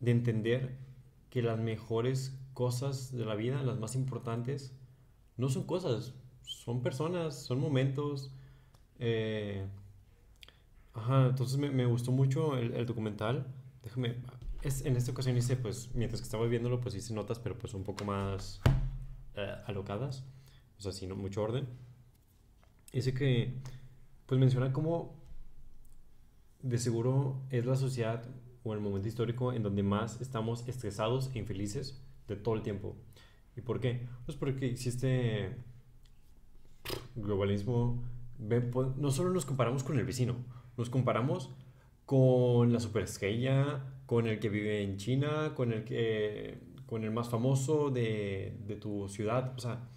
de 0.00 0.10
entender 0.10 0.76
que 1.30 1.42
las 1.42 1.58
mejores 1.58 2.38
cosas 2.58 3.16
de 3.16 3.24
la 3.24 3.36
vida, 3.36 3.62
las 3.62 3.78
más 3.78 3.94
importantes, 3.94 4.72
no 5.36 5.48
son 5.48 5.62
cosas, 5.62 6.12
son 6.42 6.82
personas, 6.82 7.40
son 7.46 7.60
momentos. 7.60 8.32
Eh, 8.98 9.64
ajá, 10.92 11.26
entonces 11.28 11.56
me, 11.56 11.70
me, 11.70 11.86
gustó 11.86 12.10
mucho 12.10 12.56
el, 12.56 12.74
el, 12.74 12.84
documental. 12.84 13.46
Déjame, 13.84 14.16
es, 14.62 14.84
en 14.84 14.96
esta 14.96 15.12
ocasión 15.12 15.36
hice, 15.36 15.54
pues, 15.54 15.90
mientras 15.94 16.20
que 16.20 16.24
estaba 16.24 16.48
viéndolo, 16.48 16.80
pues 16.80 16.96
hice 16.96 17.14
notas, 17.14 17.38
pero 17.38 17.56
pues 17.56 17.74
un 17.74 17.84
poco 17.84 18.04
más 18.04 18.60
eh, 19.36 19.54
alocadas, 19.66 20.24
o 20.78 20.82
sea, 20.82 20.90
sin 20.90 21.16
mucho 21.16 21.44
orden. 21.44 21.68
Dice 22.92 23.14
que, 23.14 23.54
pues 24.26 24.40
menciona 24.40 24.72
cómo 24.72 25.14
de 26.64 26.78
seguro 26.78 27.40
es 27.50 27.64
la 27.64 27.76
sociedad 27.76 28.24
o 28.64 28.74
el 28.74 28.80
momento 28.80 29.06
histórico 29.06 29.52
en 29.52 29.62
donde 29.62 29.84
más 29.84 30.20
estamos 30.20 30.66
estresados 30.66 31.30
e 31.34 31.38
infelices 31.38 32.02
de 32.28 32.36
todo 32.36 32.54
el 32.54 32.62
tiempo. 32.62 32.96
¿Y 33.56 33.60
por 33.60 33.80
qué? 33.80 34.06
Pues 34.24 34.36
porque 34.36 34.66
existe 34.66 35.56
globalismo. 37.16 38.04
No 38.38 39.10
solo 39.10 39.30
nos 39.30 39.44
comparamos 39.44 39.82
con 39.82 39.98
el 39.98 40.04
vecino, 40.04 40.36
nos 40.76 40.90
comparamos 40.90 41.50
con 42.06 42.72
la 42.72 42.78
superestrella, 42.78 43.84
con 44.06 44.28
el 44.28 44.38
que 44.38 44.48
vive 44.48 44.82
en 44.82 44.96
China, 44.96 45.54
con 45.56 45.72
el 45.72 45.84
que 45.84 46.60
con 46.86 47.04
el 47.04 47.10
más 47.10 47.28
famoso 47.28 47.90
de, 47.90 48.56
de 48.66 48.76
tu 48.76 49.08
ciudad. 49.08 49.52
O 49.56 49.60
sea, 49.60 49.88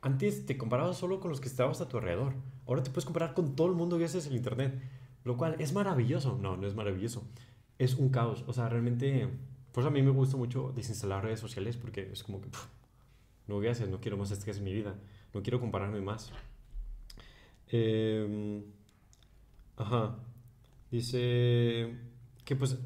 antes 0.00 0.46
te 0.46 0.56
comparabas 0.56 0.96
solo 0.96 1.20
con 1.20 1.30
los 1.30 1.40
que 1.40 1.48
estabas 1.48 1.80
a 1.80 1.88
tu 1.88 1.98
alrededor. 1.98 2.34
Ahora 2.66 2.82
te 2.82 2.90
puedes 2.90 3.04
comparar 3.04 3.34
con 3.34 3.54
todo 3.54 3.68
el 3.68 3.74
mundo 3.74 3.98
gracias 3.98 4.26
al 4.26 4.34
internet. 4.34 4.82
Lo 5.24 5.36
cual 5.36 5.56
es 5.58 5.72
maravilloso. 5.72 6.38
No, 6.40 6.56
no 6.56 6.66
es 6.66 6.74
maravilloso. 6.74 7.22
Es 7.78 7.94
un 7.94 8.08
caos. 8.08 8.44
O 8.46 8.52
sea, 8.52 8.68
realmente 8.68 9.28
por 9.72 9.82
eso 9.82 9.88
a 9.88 9.92
mí 9.92 10.02
me 10.02 10.10
gusta 10.10 10.36
mucho 10.36 10.72
desinstalar 10.74 11.24
redes 11.24 11.40
sociales 11.40 11.76
porque 11.76 12.10
es 12.12 12.22
como 12.22 12.40
que, 12.40 12.48
no 13.46 13.58
gracias, 13.60 13.88
no 13.88 14.00
quiero 14.00 14.16
más 14.16 14.30
estrés 14.30 14.58
en 14.58 14.64
mi 14.64 14.72
vida, 14.72 14.94
no 15.34 15.42
quiero 15.42 15.60
compararme 15.60 16.00
más. 16.00 16.32
Em, 17.68 18.64
ajá, 19.76 20.16
dice 20.90 21.96
que 22.44 22.56
pues, 22.56 22.78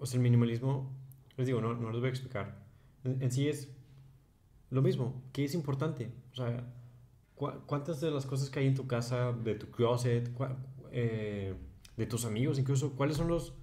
o 0.00 0.04
el 0.12 0.20
minimalismo, 0.20 0.92
les 1.36 1.46
digo, 1.46 1.60
no, 1.60 1.74
no 1.74 1.90
les 1.90 2.00
voy 2.00 2.08
a 2.08 2.10
explicar. 2.10 2.64
En, 3.04 3.30
sí 3.30 3.48
es 3.48 3.70
lo 4.70 4.82
mismo, 4.82 5.22
¿qué 5.32 5.44
es 5.44 5.54
importante? 5.54 6.10
O 6.32 6.36
sea, 6.36 6.72
¿cuántas 7.36 8.00
de 8.00 8.10
las 8.10 8.26
cosas 8.26 8.50
que 8.50 8.58
hay 8.58 8.66
en 8.66 8.74
tu 8.74 8.86
casa, 8.86 9.32
de 9.32 9.54
tu 9.54 9.70
closet, 9.70 10.30
eh, 10.90 11.54
de 11.96 12.06
tus 12.06 12.24
amigos, 12.24 12.58
incluso, 12.58 12.96
cuáles 12.96 13.16
son 13.16 13.28
los 13.28 13.54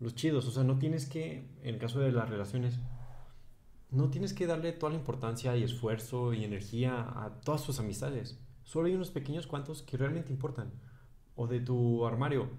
los 0.00 0.14
chidos. 0.14 0.46
O 0.46 0.50
sea, 0.50 0.64
no 0.64 0.78
tienes 0.78 1.06
que, 1.06 1.46
en 1.62 1.74
el 1.74 1.78
caso 1.78 2.00
de 2.00 2.12
las 2.12 2.28
relaciones, 2.28 2.78
no 3.90 4.10
tienes 4.10 4.34
que 4.34 4.46
darle 4.46 4.72
toda 4.72 4.92
la 4.92 4.98
importancia 4.98 5.56
y 5.56 5.62
esfuerzo 5.62 6.34
y 6.34 6.44
energía 6.44 7.00
a 7.00 7.40
todas 7.44 7.64
tus 7.64 7.78
amistades. 7.80 8.38
Solo 8.64 8.88
hay 8.88 8.94
unos 8.94 9.10
pequeños 9.10 9.46
cuantos 9.46 9.82
que 9.82 9.96
realmente 9.96 10.32
importan. 10.32 10.70
O 11.36 11.46
de 11.46 11.60
tu 11.60 12.04
armario, 12.06 12.50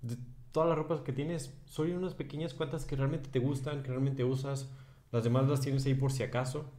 de 0.00 0.16
todas 0.52 0.68
las 0.68 0.78
ropas 0.78 1.00
que 1.00 1.12
tienes, 1.12 1.52
solo 1.66 1.90
hay 1.90 1.96
unas 1.96 2.14
pequeñas 2.14 2.54
cuantas 2.54 2.84
que 2.84 2.96
realmente 2.96 3.28
te 3.28 3.40
gustan, 3.40 3.82
que 3.82 3.88
realmente 3.88 4.24
usas. 4.24 4.70
Las 5.12 5.24
demás 5.24 5.48
las 5.48 5.60
tienes 5.60 5.84
ahí 5.86 5.94
por 5.94 6.12
si 6.12 6.22
acaso. 6.22 6.70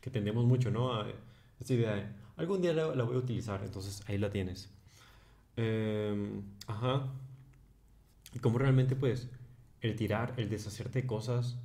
Que 0.00 0.10
tendemos 0.10 0.44
mucho, 0.44 0.70
¿no? 0.70 0.92
Esta 1.58 1.74
idea 1.74 1.94
de, 1.94 2.06
algún 2.36 2.62
día 2.62 2.72
la, 2.72 3.02
voy 3.02 3.16
a 3.16 3.18
utilizar, 3.18 3.62
entonces 3.64 4.02
ahí 4.06 4.18
la 4.18 4.30
tienes. 4.30 4.70
Em, 5.56 6.42
ajá. 6.66 7.08
Y 8.36 8.38
cómo 8.38 8.58
realmente, 8.58 8.96
pues, 8.96 9.30
el 9.80 9.96
tirar, 9.96 10.34
el 10.36 10.50
deshacerte 10.50 11.00
de 11.00 11.06
cosas 11.06 11.58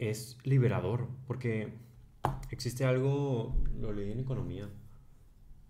es 0.00 0.36
liberador, 0.42 1.06
porque 1.28 1.72
existe 2.50 2.84
algo, 2.84 3.56
lo 3.78 3.92
leí 3.92 4.10
en 4.10 4.18
economía, 4.18 4.68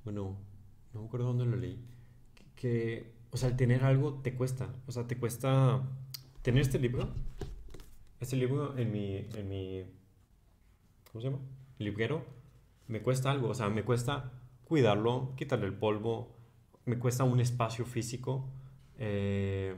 bueno, 0.03 0.39
no 0.95 1.01
me 1.03 1.07
acuerdo 1.07 1.27
dónde 1.27 1.45
lo 1.45 1.57
leí, 1.59 1.79
que, 2.57 3.13
o 3.33 3.37
sea, 3.37 3.51
el 3.51 3.57
tener 3.57 3.85
algo 3.85 4.15
te 4.23 4.35
cuesta, 4.35 4.75
o 4.87 4.93
sea, 4.93 5.07
te 5.07 5.19
cuesta 5.19 5.83
tener 6.41 6.63
este 6.63 6.79
libro, 6.79 7.13
este 8.19 8.37
libro 8.37 8.79
en 8.79 8.93
mi, 8.93 9.27
en 9.35 9.47
mi, 9.47 9.85
¿cómo 11.13 11.21
se 11.21 11.29
llama? 11.29 11.43
Librero, 11.79 12.25
me 12.89 13.03
cuesta 13.03 13.31
algo, 13.31 13.51
o 13.51 13.55
sea, 13.55 13.69
me 13.69 13.85
cuesta 13.85 14.33
cuidarlo, 14.65 15.35
quitarle 15.37 15.67
el 15.67 15.75
polvo, 15.75 16.35
me 16.87 16.99
cuesta 16.99 17.25
un 17.25 17.41
espacio 17.41 17.85
físico, 17.85 18.49
eh, 19.05 19.75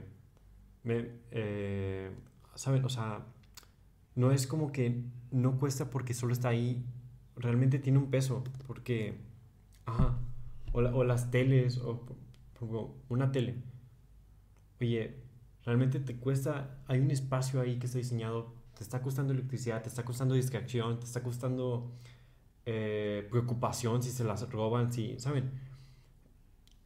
me, 0.83 1.09
eh, 1.31 2.11
¿saben? 2.53 2.85
O 2.85 2.89
sea, 2.89 3.25
no 4.13 4.31
es 4.31 4.45
como 4.45 4.71
que 4.71 5.01
no 5.31 5.57
cuesta 5.57 5.89
porque 5.89 6.13
solo 6.13 6.31
está 6.31 6.49
ahí, 6.49 6.85
realmente 7.35 7.79
tiene 7.79 7.97
un 7.97 8.11
peso, 8.11 8.43
porque, 8.67 9.17
ajá, 9.87 10.19
o, 10.73 11.03
las 11.03 11.31
teles, 11.31 11.79
o 11.79 12.05
una 13.09 13.31
tele, 13.31 13.55
oye, 14.79 15.15
realmente 15.63 15.99
te 15.99 16.17
cuesta, 16.17 16.77
hay 16.85 16.99
un 16.99 17.09
espacio 17.09 17.61
ahí 17.61 17.79
que 17.79 17.87
está 17.87 17.97
diseñado, 17.97 18.53
te 18.75 18.83
está 18.83 19.01
costando 19.01 19.33
electricidad, 19.33 19.81
te 19.81 19.89
está 19.89 20.05
costando 20.05 20.35
distracción, 20.35 20.99
te 20.99 21.05
está 21.05 21.23
costando 21.23 21.91
eh, 22.67 23.27
preocupación 23.31 24.03
si 24.03 24.11
se 24.11 24.23
las 24.23 24.47
roban, 24.51 24.93
si, 24.93 25.19
¿saben? 25.19 25.51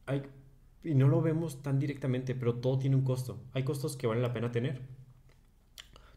Hay, 0.06 0.22
y 0.82 0.94
no 0.94 1.08
lo 1.08 1.20
vemos 1.20 1.62
tan 1.62 1.78
directamente, 1.78 2.34
pero 2.34 2.56
todo 2.56 2.78
tiene 2.78 2.96
un 2.96 3.04
costo. 3.04 3.38
Hay 3.52 3.64
costos 3.64 3.96
que 3.96 4.06
valen 4.06 4.22
la 4.22 4.32
pena 4.32 4.50
tener. 4.50 4.80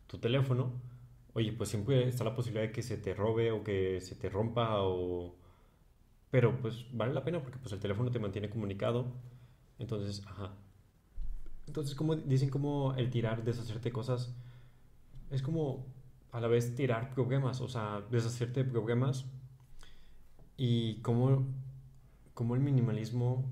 Tu 0.07 0.17
teléfono, 0.19 0.71
oye, 1.33 1.51
pues 1.53 1.69
siempre 1.69 2.07
está 2.07 2.23
la 2.23 2.35
posibilidad 2.35 2.67
de 2.67 2.71
que 2.71 2.83
se 2.83 2.97
te 2.97 3.13
robe 3.13 3.51
o 3.51 3.63
que 3.63 3.99
se 4.01 4.15
te 4.15 4.29
rompa 4.29 4.81
o... 4.83 5.35
Pero 6.31 6.57
pues 6.57 6.85
vale 6.91 7.13
la 7.13 7.23
pena 7.23 7.41
porque 7.41 7.59
pues 7.59 7.73
el 7.73 7.79
teléfono 7.79 8.11
te 8.11 8.19
mantiene 8.19 8.49
comunicado. 8.49 9.07
Entonces, 9.79 10.25
ajá. 10.27 10.53
Entonces, 11.67 11.95
como 11.95 12.15
dicen 12.15 12.49
como 12.49 12.93
el 12.95 13.09
tirar, 13.09 13.43
deshacerte 13.43 13.91
cosas, 13.91 14.33
es 15.31 15.41
como 15.41 15.85
a 16.31 16.39
la 16.39 16.47
vez 16.47 16.75
tirar 16.75 17.13
problemas, 17.13 17.61
o 17.61 17.67
sea, 17.67 18.01
deshacerte 18.09 18.63
de 18.63 18.69
problemas 18.71 19.25
y 20.57 20.95
como, 21.01 21.45
como 22.33 22.55
el 22.55 22.61
minimalismo 22.61 23.51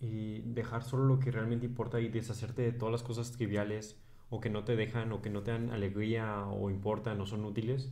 y 0.00 0.40
dejar 0.42 0.82
solo 0.82 1.04
lo 1.04 1.18
que 1.18 1.30
realmente 1.30 1.66
importa 1.66 2.00
y 2.00 2.08
deshacerte 2.08 2.62
de 2.62 2.72
todas 2.72 2.92
las 2.92 3.02
cosas 3.02 3.32
triviales 3.32 3.96
o 4.30 4.40
que 4.40 4.50
no 4.50 4.64
te 4.64 4.76
dejan 4.76 5.12
o 5.12 5.22
que 5.22 5.30
no 5.30 5.42
te 5.42 5.50
dan 5.50 5.70
alegría 5.70 6.46
o 6.46 6.70
importan 6.70 7.20
o 7.20 7.26
son 7.26 7.44
útiles, 7.44 7.90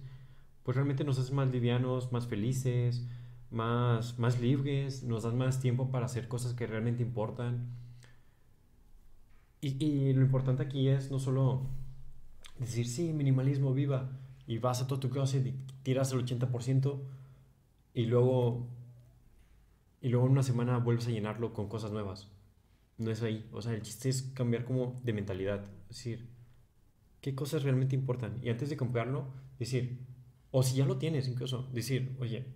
pues 0.63 0.77
realmente 0.77 1.05
nos 1.05 1.19
hace 1.19 1.33
más 1.33 1.51
livianos, 1.51 2.13
más 2.13 2.27
felices, 2.27 3.07
más, 3.51 4.19
más 4.19 4.41
libres, 4.41 5.03
nos 5.03 5.23
dan 5.23 5.39
más 5.39 5.61
tiempo 5.61 5.91
para 5.91 6.07
hacer 6.07 6.29
cosas 6.29 6.55
que 6.55 6.67
realmente 6.67 7.03
importan. 7.03 7.67
Y, 9.61 9.83
y 9.85 10.13
lo 10.13 10.23
importante 10.23 10.63
aquí 10.63 10.89
es 10.89 11.11
no 11.11 11.19
solo 11.19 11.63
decir, 12.59 12.87
sí, 12.87 13.13
minimalismo, 13.13 13.73
viva, 13.73 14.11
y 14.47 14.59
vas 14.59 14.83
a 14.83 14.87
todo 14.87 15.01
tu 15.01 15.11
closet 15.11 15.47
y 15.47 15.55
tiras 15.83 16.13
el 16.13 16.25
80%, 16.25 17.01
y 17.95 18.07
luego 18.07 18.67
y 20.01 20.09
luego 20.09 20.27
en 20.27 20.33
una 20.33 20.43
semana 20.43 20.79
vuelves 20.79 21.07
a 21.09 21.11
llenarlo 21.11 21.53
con 21.53 21.69
cosas 21.69 21.93
nuevas. 21.93 22.29
No 22.99 23.11
es 23.11 23.23
ahí. 23.23 23.49
O 23.53 23.63
sea, 23.63 23.73
el 23.73 23.83
chiste 23.83 24.09
es 24.09 24.23
cambiar 24.35 24.65
como 24.65 24.99
de 25.03 25.13
mentalidad. 25.13 25.65
Es 25.89 25.97
decir, 25.97 26.29
¿qué 27.21 27.35
cosas 27.35 27.63
realmente 27.63 27.95
importan? 27.95 28.39
Y 28.43 28.51
antes 28.51 28.71
de 28.71 28.77
comprarlo, 28.77 29.33
decir, 29.59 29.99
o 30.51 30.63
si 30.63 30.77
ya 30.77 30.87
lo 30.87 30.99
tienes 30.99 31.29
incluso, 31.29 31.69
decir, 31.73 32.17
oye, 32.21 32.47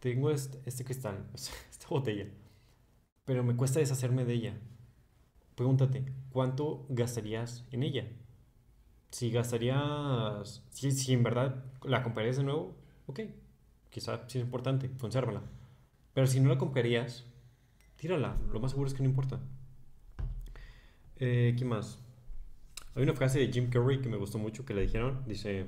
tengo 0.00 0.30
este, 0.30 0.60
este 0.66 0.84
cristal, 0.84 1.26
esta 1.34 1.88
botella, 1.88 2.26
pero 3.24 3.44
me 3.44 3.56
cuesta 3.56 3.80
deshacerme 3.80 4.24
de 4.24 4.34
ella. 4.34 4.58
Pregúntate, 5.54 6.04
¿cuánto 6.30 6.86
gastarías 6.88 7.66
en 7.70 7.82
ella? 7.82 8.08
Si 9.10 9.30
gastarías, 9.30 10.62
si, 10.70 10.90
si 10.92 11.12
en 11.12 11.22
verdad 11.22 11.64
la 11.82 12.02
comprarías 12.02 12.36
de 12.36 12.44
nuevo, 12.44 12.76
ok, 13.06 13.20
quizá 13.90 14.28
sí 14.28 14.38
es 14.38 14.44
importante, 14.44 14.90
consérvala. 14.98 15.42
Pero 16.14 16.26
si 16.26 16.40
no 16.40 16.48
la 16.48 16.58
comprarías, 16.58 17.24
tírala. 17.96 18.36
Lo 18.52 18.60
más 18.60 18.72
seguro 18.72 18.88
es 18.88 18.94
que 18.94 19.02
no 19.02 19.08
importa. 19.08 19.40
Eh, 21.16 21.54
¿Qué 21.58 21.64
más? 21.64 21.98
Hay 22.94 23.02
una 23.02 23.14
frase 23.14 23.38
de 23.38 23.52
Jim 23.52 23.70
Carrey 23.70 24.00
que 24.00 24.08
me 24.08 24.16
gustó 24.16 24.38
mucho 24.38 24.64
que 24.64 24.74
le 24.74 24.82
dijeron. 24.82 25.22
Dice. 25.26 25.66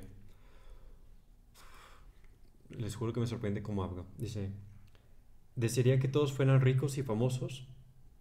Les 2.69 2.95
juro 2.95 3.13
que 3.13 3.19
me 3.19 3.27
sorprende 3.27 3.61
cómo 3.61 3.83
habla. 3.83 4.03
Dice. 4.17 4.51
Desearía 5.55 5.99
que 5.99 6.07
todos 6.07 6.33
fueran 6.33 6.61
ricos 6.61 6.97
y 6.97 7.03
famosos 7.03 7.67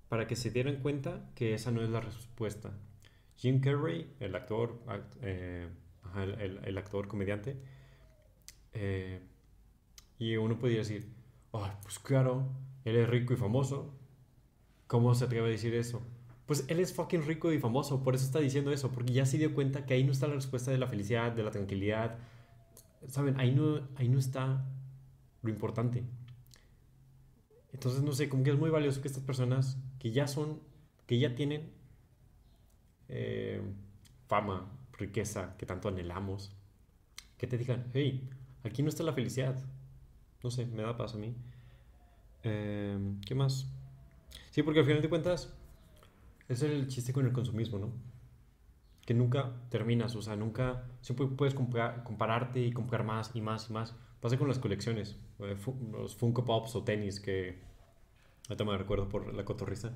para 0.08 0.26
que 0.26 0.36
se 0.36 0.50
dieran 0.50 0.76
cuenta 0.76 1.24
que 1.34 1.54
esa 1.54 1.70
no 1.70 1.82
es 1.82 1.88
la 1.88 2.00
respuesta. 2.00 2.72
Jim 3.36 3.60
Carrey, 3.60 4.14
el 4.20 4.36
actor, 4.36 4.78
eh, 5.22 5.68
el, 6.14 6.78
actor 6.78 7.08
comediante, 7.08 7.56
eh, 8.74 9.20
y 10.18 10.36
uno 10.36 10.58
podría 10.58 10.80
decir, 10.80 11.08
pues 11.82 11.98
claro, 11.98 12.48
él 12.84 12.96
es 12.96 13.08
rico 13.08 13.34
y 13.34 13.36
famoso. 13.36 13.94
¿Cómo 14.86 15.14
se 15.14 15.24
atreve 15.24 15.48
a 15.48 15.50
decir 15.50 15.74
eso? 15.74 16.02
Pues 16.46 16.64
él 16.68 16.80
es 16.80 16.92
fucking 16.92 17.22
rico 17.22 17.52
y 17.52 17.58
famoso, 17.58 18.02
por 18.02 18.14
eso 18.14 18.24
está 18.26 18.40
diciendo 18.40 18.72
eso, 18.72 18.90
porque 18.90 19.12
ya 19.12 19.24
se 19.24 19.38
dio 19.38 19.54
cuenta 19.54 19.86
que 19.86 19.94
ahí 19.94 20.04
no 20.04 20.12
está 20.12 20.26
la 20.26 20.34
respuesta 20.34 20.70
de 20.70 20.78
la 20.78 20.86
felicidad, 20.86 21.32
de 21.32 21.42
la 21.42 21.50
tranquilidad. 21.50 22.18
¿Saben? 23.08 23.38
Ahí 23.40 23.54
no, 23.54 23.88
ahí 23.96 24.08
no 24.08 24.18
está 24.18 24.64
lo 25.42 25.50
importante. 25.50 26.04
Entonces, 27.72 28.02
no 28.02 28.12
sé, 28.12 28.28
como 28.28 28.44
que 28.44 28.50
es 28.50 28.58
muy 28.58 28.70
valioso 28.70 29.00
que 29.00 29.08
estas 29.08 29.22
personas 29.22 29.78
que 29.98 30.10
ya 30.10 30.26
son, 30.26 30.60
que 31.06 31.18
ya 31.18 31.34
tienen 31.34 31.72
eh, 33.08 33.62
fama, 34.28 34.70
riqueza, 34.98 35.56
que 35.56 35.66
tanto 35.66 35.88
anhelamos, 35.88 36.54
que 37.38 37.46
te 37.46 37.58
digan, 37.58 37.90
hey, 37.94 38.28
aquí 38.62 38.82
no 38.82 38.88
está 38.88 39.02
la 39.02 39.12
felicidad, 39.12 39.56
no 40.42 40.50
sé, 40.50 40.66
me 40.66 40.82
da 40.82 40.96
paz 40.96 41.14
a 41.14 41.18
mí. 41.18 41.34
Em, 42.42 43.20
¿Qué 43.20 43.34
más? 43.34 43.66
Sí, 44.50 44.62
porque 44.62 44.80
al 44.80 44.86
final 44.86 45.02
de 45.02 45.08
cuentas 45.08 45.54
es 46.48 46.62
el 46.62 46.88
chiste 46.88 47.12
con 47.12 47.26
el 47.26 47.32
consumismo, 47.32 47.78
¿no? 47.78 47.92
Que 49.06 49.14
nunca 49.14 49.52
terminas, 49.70 50.14
o 50.16 50.22
sea, 50.22 50.36
nunca, 50.36 50.84
siempre 51.00 51.26
puedes 51.26 51.54
compararte 51.54 52.60
y 52.60 52.72
comprar 52.72 53.04
más 53.04 53.30
y 53.34 53.40
más 53.40 53.68
y 53.70 53.72
más. 53.72 53.94
Pasa 54.20 54.38
con 54.38 54.48
las 54.48 54.58
colecciones, 54.58 55.16
eh, 55.40 55.56
los 55.92 56.14
Funko 56.14 56.44
Pops 56.44 56.76
o 56.76 56.84
tenis 56.84 57.18
que 57.18 57.58
ahorita 58.48 58.64
me 58.64 58.76
recuerdo 58.76 59.08
por 59.08 59.34
la 59.34 59.44
cotorriza. 59.44 59.92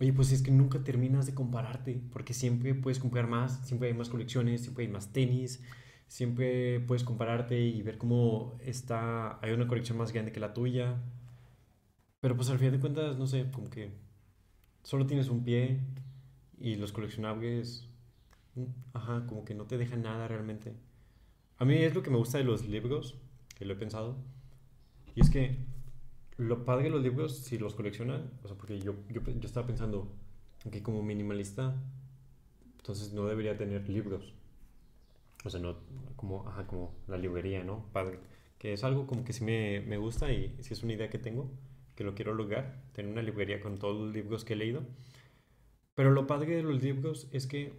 Oye, 0.00 0.12
pues 0.12 0.30
es 0.32 0.42
que 0.42 0.50
nunca 0.50 0.84
terminas 0.84 1.26
de 1.26 1.34
compararte, 1.34 2.00
porque 2.12 2.34
siempre 2.34 2.74
puedes 2.74 2.98
comprar 2.98 3.26
más, 3.26 3.66
siempre 3.66 3.88
hay 3.88 3.94
más 3.94 4.10
colecciones, 4.10 4.62
siempre 4.62 4.84
hay 4.84 4.92
más 4.92 5.12
tenis, 5.12 5.62
siempre 6.06 6.80
puedes 6.80 7.04
compararte 7.04 7.60
y 7.60 7.82
ver 7.82 7.98
cómo 7.98 8.58
está, 8.60 9.38
hay 9.44 9.52
una 9.52 9.66
colección 9.66 9.98
más 9.98 10.12
grande 10.12 10.32
que 10.32 10.40
la 10.40 10.54
tuya. 10.54 10.96
Pero 12.20 12.36
pues 12.36 12.50
al 12.50 12.58
final 12.58 12.72
de 12.72 12.80
cuentas, 12.80 13.18
no 13.18 13.26
sé, 13.26 13.50
como 13.52 13.70
que 13.70 13.90
solo 14.82 15.06
tienes 15.06 15.28
un 15.28 15.44
pie 15.44 15.80
y 16.58 16.76
los 16.76 16.92
coleccionables, 16.92 17.88
mm, 18.54 18.64
ajá, 18.94 19.26
como 19.26 19.44
que 19.44 19.54
no 19.54 19.66
te 19.66 19.78
dejan 19.78 20.02
nada 20.02 20.28
realmente. 20.28 20.74
A 21.58 21.64
mí 21.64 21.76
es 21.76 21.94
lo 21.94 22.02
que 22.02 22.10
me 22.10 22.16
gusta 22.18 22.38
de 22.38 22.44
los 22.44 22.66
libros, 22.66 23.18
que 23.56 23.64
lo 23.64 23.74
he 23.74 23.76
pensado, 23.76 24.16
y 25.14 25.20
es 25.22 25.30
que 25.30 25.58
lo 26.36 26.64
padre 26.64 26.84
de 26.84 26.90
los 26.90 27.02
libros, 27.02 27.38
si 27.38 27.58
los 27.58 27.74
coleccionan, 27.74 28.30
o 28.42 28.48
sea, 28.48 28.56
porque 28.56 28.78
yo, 28.80 28.94
yo, 29.10 29.22
yo 29.22 29.46
estaba 29.46 29.66
pensando 29.66 30.12
que 30.70 30.82
como 30.82 31.02
minimalista, 31.02 31.74
entonces 32.78 33.12
no 33.12 33.26
debería 33.26 33.56
tener 33.56 33.88
libros 33.88 34.35
o 35.46 35.50
sea, 35.50 35.60
no, 35.60 35.76
como, 36.16 36.48
ajá, 36.48 36.66
como 36.66 36.94
la 37.06 37.16
librería, 37.16 37.64
¿no? 37.64 37.86
Padre. 37.92 38.18
Que 38.58 38.72
es 38.72 38.84
algo 38.84 39.06
como 39.06 39.24
que 39.24 39.32
sí 39.32 39.44
me, 39.44 39.80
me 39.80 39.98
gusta 39.98 40.32
y 40.32 40.56
sí 40.60 40.72
es 40.72 40.82
una 40.82 40.94
idea 40.94 41.10
que 41.10 41.18
tengo, 41.18 41.50
que 41.94 42.04
lo 42.04 42.14
quiero 42.14 42.34
lograr, 42.34 42.82
tener 42.92 43.12
una 43.12 43.22
librería 43.22 43.60
con 43.60 43.78
todos 43.78 44.00
los 44.00 44.14
libros 44.14 44.44
que 44.44 44.54
he 44.54 44.56
leído. 44.56 44.82
Pero 45.94 46.10
lo 46.10 46.26
padre 46.26 46.56
de 46.56 46.62
los 46.62 46.82
libros 46.82 47.28
es 47.32 47.46
que, 47.46 47.72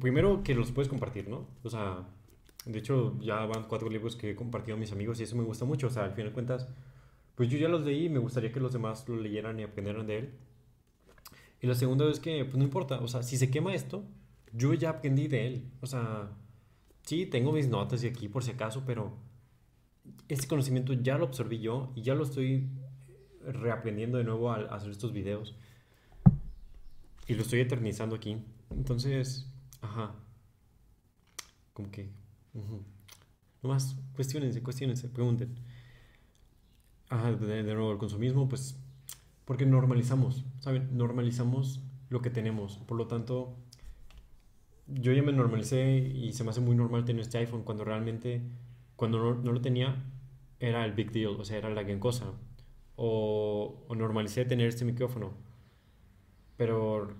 primero 0.00 0.42
que 0.42 0.54
los 0.54 0.72
puedes 0.72 0.88
compartir, 0.88 1.28
¿no? 1.28 1.48
O 1.62 1.70
sea, 1.70 2.08
de 2.66 2.78
hecho 2.78 3.18
ya 3.20 3.44
van 3.46 3.66
cuatro 3.68 3.88
libros 3.88 4.16
que 4.16 4.30
he 4.30 4.36
compartido 4.36 4.76
a 4.76 4.80
mis 4.80 4.92
amigos 4.92 5.20
y 5.20 5.24
eso 5.24 5.36
me 5.36 5.42
gusta 5.42 5.64
mucho. 5.64 5.86
O 5.88 5.90
sea, 5.90 6.04
al 6.04 6.12
final 6.12 6.28
de 6.28 6.34
cuentas, 6.34 6.68
pues 7.34 7.48
yo 7.48 7.58
ya 7.58 7.68
los 7.68 7.82
leí 7.82 8.06
y 8.06 8.08
me 8.08 8.18
gustaría 8.18 8.52
que 8.52 8.60
los 8.60 8.72
demás 8.72 9.08
lo 9.08 9.16
leyeran 9.16 9.58
y 9.58 9.62
aprendieran 9.62 10.06
de 10.06 10.18
él. 10.18 10.34
Y 11.60 11.66
la 11.66 11.74
segunda 11.74 12.10
es 12.10 12.20
que, 12.20 12.44
pues 12.44 12.56
no 12.56 12.64
importa, 12.64 13.00
o 13.00 13.08
sea, 13.08 13.22
si 13.22 13.36
se 13.36 13.50
quema 13.50 13.74
esto, 13.74 14.04
yo 14.52 14.74
ya 14.74 14.90
aprendí 14.90 15.28
de 15.28 15.46
él. 15.46 15.70
O 15.80 15.86
sea, 15.86 16.30
sí, 17.02 17.26
tengo 17.26 17.52
mis 17.52 17.68
notas 17.68 18.02
y 18.04 18.08
aquí 18.08 18.28
por 18.28 18.44
si 18.44 18.52
acaso, 18.52 18.84
pero 18.86 19.16
este 20.28 20.46
conocimiento 20.48 20.92
ya 20.94 21.18
lo 21.18 21.26
absorbí 21.26 21.60
yo 21.60 21.92
y 21.94 22.02
ya 22.02 22.14
lo 22.14 22.24
estoy 22.24 22.68
reaprendiendo 23.46 24.18
de 24.18 24.24
nuevo 24.24 24.52
al 24.52 24.68
hacer 24.70 24.90
estos 24.90 25.12
videos. 25.12 25.56
y 27.26 27.34
lo 27.34 27.42
estoy 27.42 27.60
eternizando 27.60 28.16
aquí. 28.16 28.36
Entonces, 28.70 29.46
ajá. 29.80 30.14
Como 31.72 31.90
que... 31.90 32.10
Uh 32.54 32.82
No 33.62 33.68
más, 33.68 33.96
cuestionense, 34.14 34.62
cuestionense, 34.62 35.08
pregunten. 35.08 35.54
Ajá, 37.08 37.32
de 37.32 37.62
nuevo, 37.62 37.92
el 37.92 37.98
consumismo, 37.98 38.48
pues... 38.48 38.76
Porque 39.44 39.66
normalizamos, 39.66 40.44
¿saben? 40.60 40.96
Normalizamos 40.96 41.80
lo 42.10 42.22
que 42.22 42.30
tenemos. 42.30 42.78
Por 42.78 42.96
lo 42.96 43.06
tanto, 43.06 43.56
yo 44.94 45.12
ya 45.12 45.22
me 45.22 45.32
normalicé 45.32 45.98
y 45.98 46.32
se 46.32 46.44
me 46.44 46.50
hace 46.50 46.60
muy 46.60 46.76
normal 46.76 47.04
tener 47.04 47.22
este 47.22 47.38
iPhone 47.38 47.62
cuando 47.62 47.84
realmente, 47.84 48.42
cuando 48.96 49.18
no, 49.18 49.34
no 49.42 49.52
lo 49.52 49.60
tenía, 49.60 50.04
era 50.60 50.84
el 50.84 50.92
big 50.92 51.12
deal, 51.12 51.36
o 51.38 51.44
sea, 51.44 51.58
era 51.58 51.70
la 51.70 51.82
gran 51.82 51.98
cosa. 51.98 52.26
O, 52.96 53.84
o 53.88 53.94
normalicé 53.94 54.44
tener 54.44 54.68
este 54.68 54.84
micrófono. 54.84 55.32
Pero, 56.56 57.14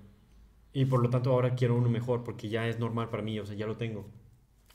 y 0.72 0.84
por 0.84 1.02
lo 1.02 1.10
tanto 1.10 1.30
ahora 1.32 1.54
quiero 1.54 1.76
uno 1.76 1.88
mejor 1.88 2.24
porque 2.24 2.48
ya 2.48 2.68
es 2.68 2.78
normal 2.78 3.08
para 3.10 3.22
mí, 3.22 3.38
o 3.40 3.46
sea, 3.46 3.56
ya 3.56 3.66
lo 3.66 3.76
tengo. 3.76 4.06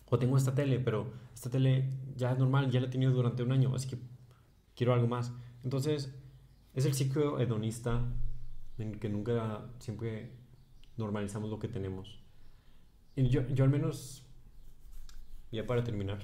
O 0.10 0.20
tengo 0.20 0.38
esta 0.38 0.56
tele, 0.56 0.80
pero 0.80 1.12
esta 1.34 1.50
tele 1.50 1.90
ya 2.16 2.32
es 2.32 2.40
normal, 2.40 2.72
ya 2.72 2.80
la 2.80 2.88
he 2.88 2.90
tenido 2.90 3.12
durante 3.12 3.44
un 3.44 3.52
año, 3.52 3.76
así 3.76 3.90
que 3.90 3.98
quiero 4.76 4.94
algo 4.94 5.08
más. 5.08 5.34
Entonces, 5.64 6.14
es 6.74 6.86
el 6.86 6.94
ciclo 6.94 7.40
hedonista 7.40 8.06
en 8.78 8.94
el 8.94 9.00
que 9.00 9.10
nunca, 9.10 9.66
siempre 9.80 10.32
normalizamos 10.98 11.50
lo 11.50 11.60
que 11.60 11.68
tenemos. 11.68 12.20
Y 13.18 13.30
yo, 13.30 13.42
yo 13.48 13.64
al 13.64 13.72
menos, 13.72 14.24
ya 15.52 15.66
para 15.66 15.84
terminar, 15.84 16.20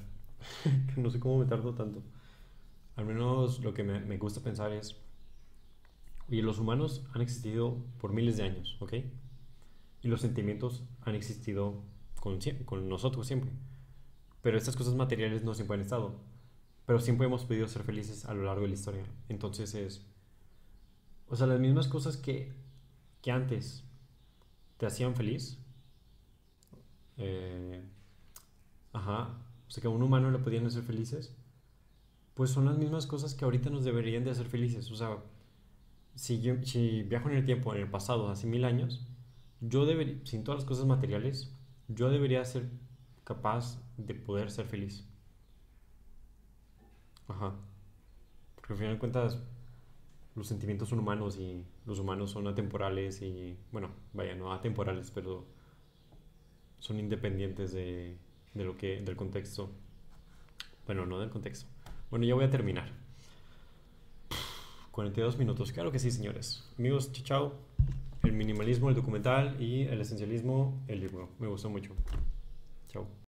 no 0.95 1.09
sé 1.09 1.19
cómo 1.19 1.39
me 1.39 1.45
tardo 1.45 1.73
tanto, 1.73 2.03
al 2.95 3.05
menos 3.05 3.61
lo 3.61 3.73
que 3.73 3.83
me, 3.83 3.99
me 3.99 4.19
gusta 4.19 4.41
pensar 4.41 4.71
es, 4.71 4.95
oye, 6.29 6.43
los 6.43 6.59
humanos 6.59 7.03
han 7.13 7.23
existido 7.23 7.83
por 7.99 8.13
miles 8.13 8.37
de 8.37 8.43
años, 8.43 8.77
¿ok? 8.79 8.93
Y 10.03 10.07
los 10.07 10.21
sentimientos 10.21 10.83
han 11.01 11.15
existido 11.15 11.81
con, 12.19 12.37
con 12.65 12.87
nosotros 12.87 13.25
siempre. 13.25 13.49
Pero 14.43 14.55
estas 14.55 14.75
cosas 14.75 14.93
materiales 14.93 15.43
no 15.43 15.55
siempre 15.55 15.75
han 15.75 15.81
estado. 15.81 16.19
Pero 16.85 16.99
siempre 16.99 17.25
hemos 17.25 17.45
podido 17.45 17.67
ser 17.67 17.81
felices 17.83 18.25
a 18.25 18.35
lo 18.35 18.43
largo 18.43 18.61
de 18.61 18.67
la 18.67 18.73
historia. 18.75 19.03
Entonces 19.29 19.73
es... 19.73 20.05
O 21.27 21.35
sea, 21.35 21.47
las 21.47 21.59
mismas 21.59 21.87
cosas 21.87 22.17
que, 22.17 22.53
que 23.23 23.31
antes 23.31 23.83
te 24.77 24.85
hacían 24.85 25.15
feliz, 25.15 25.57
eh, 27.17 27.83
ajá, 28.93 29.37
o 29.67 29.71
sea, 29.71 29.81
que 29.81 29.87
a 29.87 29.91
un 29.91 30.03
humano 30.03 30.31
le 30.31 30.39
podían 30.39 30.65
hacer 30.65 30.83
felices, 30.83 31.35
pues 32.33 32.49
son 32.49 32.65
las 32.65 32.77
mismas 32.77 33.07
cosas 33.07 33.33
que 33.35 33.45
ahorita 33.45 33.69
nos 33.69 33.83
deberían 33.83 34.23
de 34.23 34.31
hacer 34.31 34.47
felices. 34.47 34.89
O 34.91 34.95
sea, 34.95 35.17
si, 36.15 36.41
yo, 36.41 36.55
si 36.63 37.03
viajo 37.03 37.29
en 37.29 37.37
el 37.37 37.45
tiempo, 37.45 37.73
en 37.73 37.81
el 37.81 37.89
pasado, 37.89 38.29
hace 38.29 38.47
mil 38.47 38.65
años, 38.65 39.05
yo 39.61 39.85
debería, 39.85 40.19
sin 40.25 40.43
todas 40.43 40.61
las 40.61 40.67
cosas 40.67 40.85
materiales, 40.85 41.51
yo 41.87 42.09
debería 42.09 42.43
ser 42.45 42.69
capaz 43.23 43.79
de 43.97 44.13
poder 44.15 44.51
ser 44.51 44.65
feliz. 44.65 45.07
Ajá. 47.27 47.55
Porque 48.55 48.73
al 48.73 48.79
final 48.79 48.93
de 48.93 48.99
cuentas, 48.99 49.39
los 50.35 50.47
sentimientos 50.47 50.89
son 50.89 50.99
humanos 50.99 51.37
y 51.37 51.65
los 51.85 51.99
humanos 51.99 52.31
son 52.31 52.47
atemporales 52.47 53.21
y, 53.21 53.57
bueno, 53.71 53.89
vaya, 54.13 54.35
no 54.35 54.53
atemporales, 54.53 55.11
pero 55.11 55.45
son 56.83 56.99
independientes 56.99 57.71
de, 57.71 58.17
de 58.53 58.63
lo 58.65 58.75
que, 58.77 58.99
del 59.01 59.15
contexto. 59.15 59.71
Bueno, 60.85 61.05
no 61.05 61.17
del 61.17 61.29
contexto. 61.29 61.65
Bueno, 62.09 62.25
ya 62.25 62.35
voy 62.35 62.43
a 62.43 62.49
terminar. 62.49 62.91
42 64.91 65.37
minutos, 65.37 65.71
claro 65.71 65.93
que 65.93 65.99
sí, 65.99 66.11
señores. 66.11 66.69
Amigos, 66.77 67.13
chao, 67.13 67.23
chao. 67.23 67.53
El 68.23 68.33
minimalismo, 68.33 68.89
el 68.89 68.95
documental 68.95 69.55
y 69.61 69.83
el 69.83 70.01
esencialismo, 70.01 70.83
el 70.89 70.99
libro. 70.99 71.29
Me 71.39 71.47
gustó 71.47 71.69
mucho. 71.69 71.93
Chao. 72.89 73.07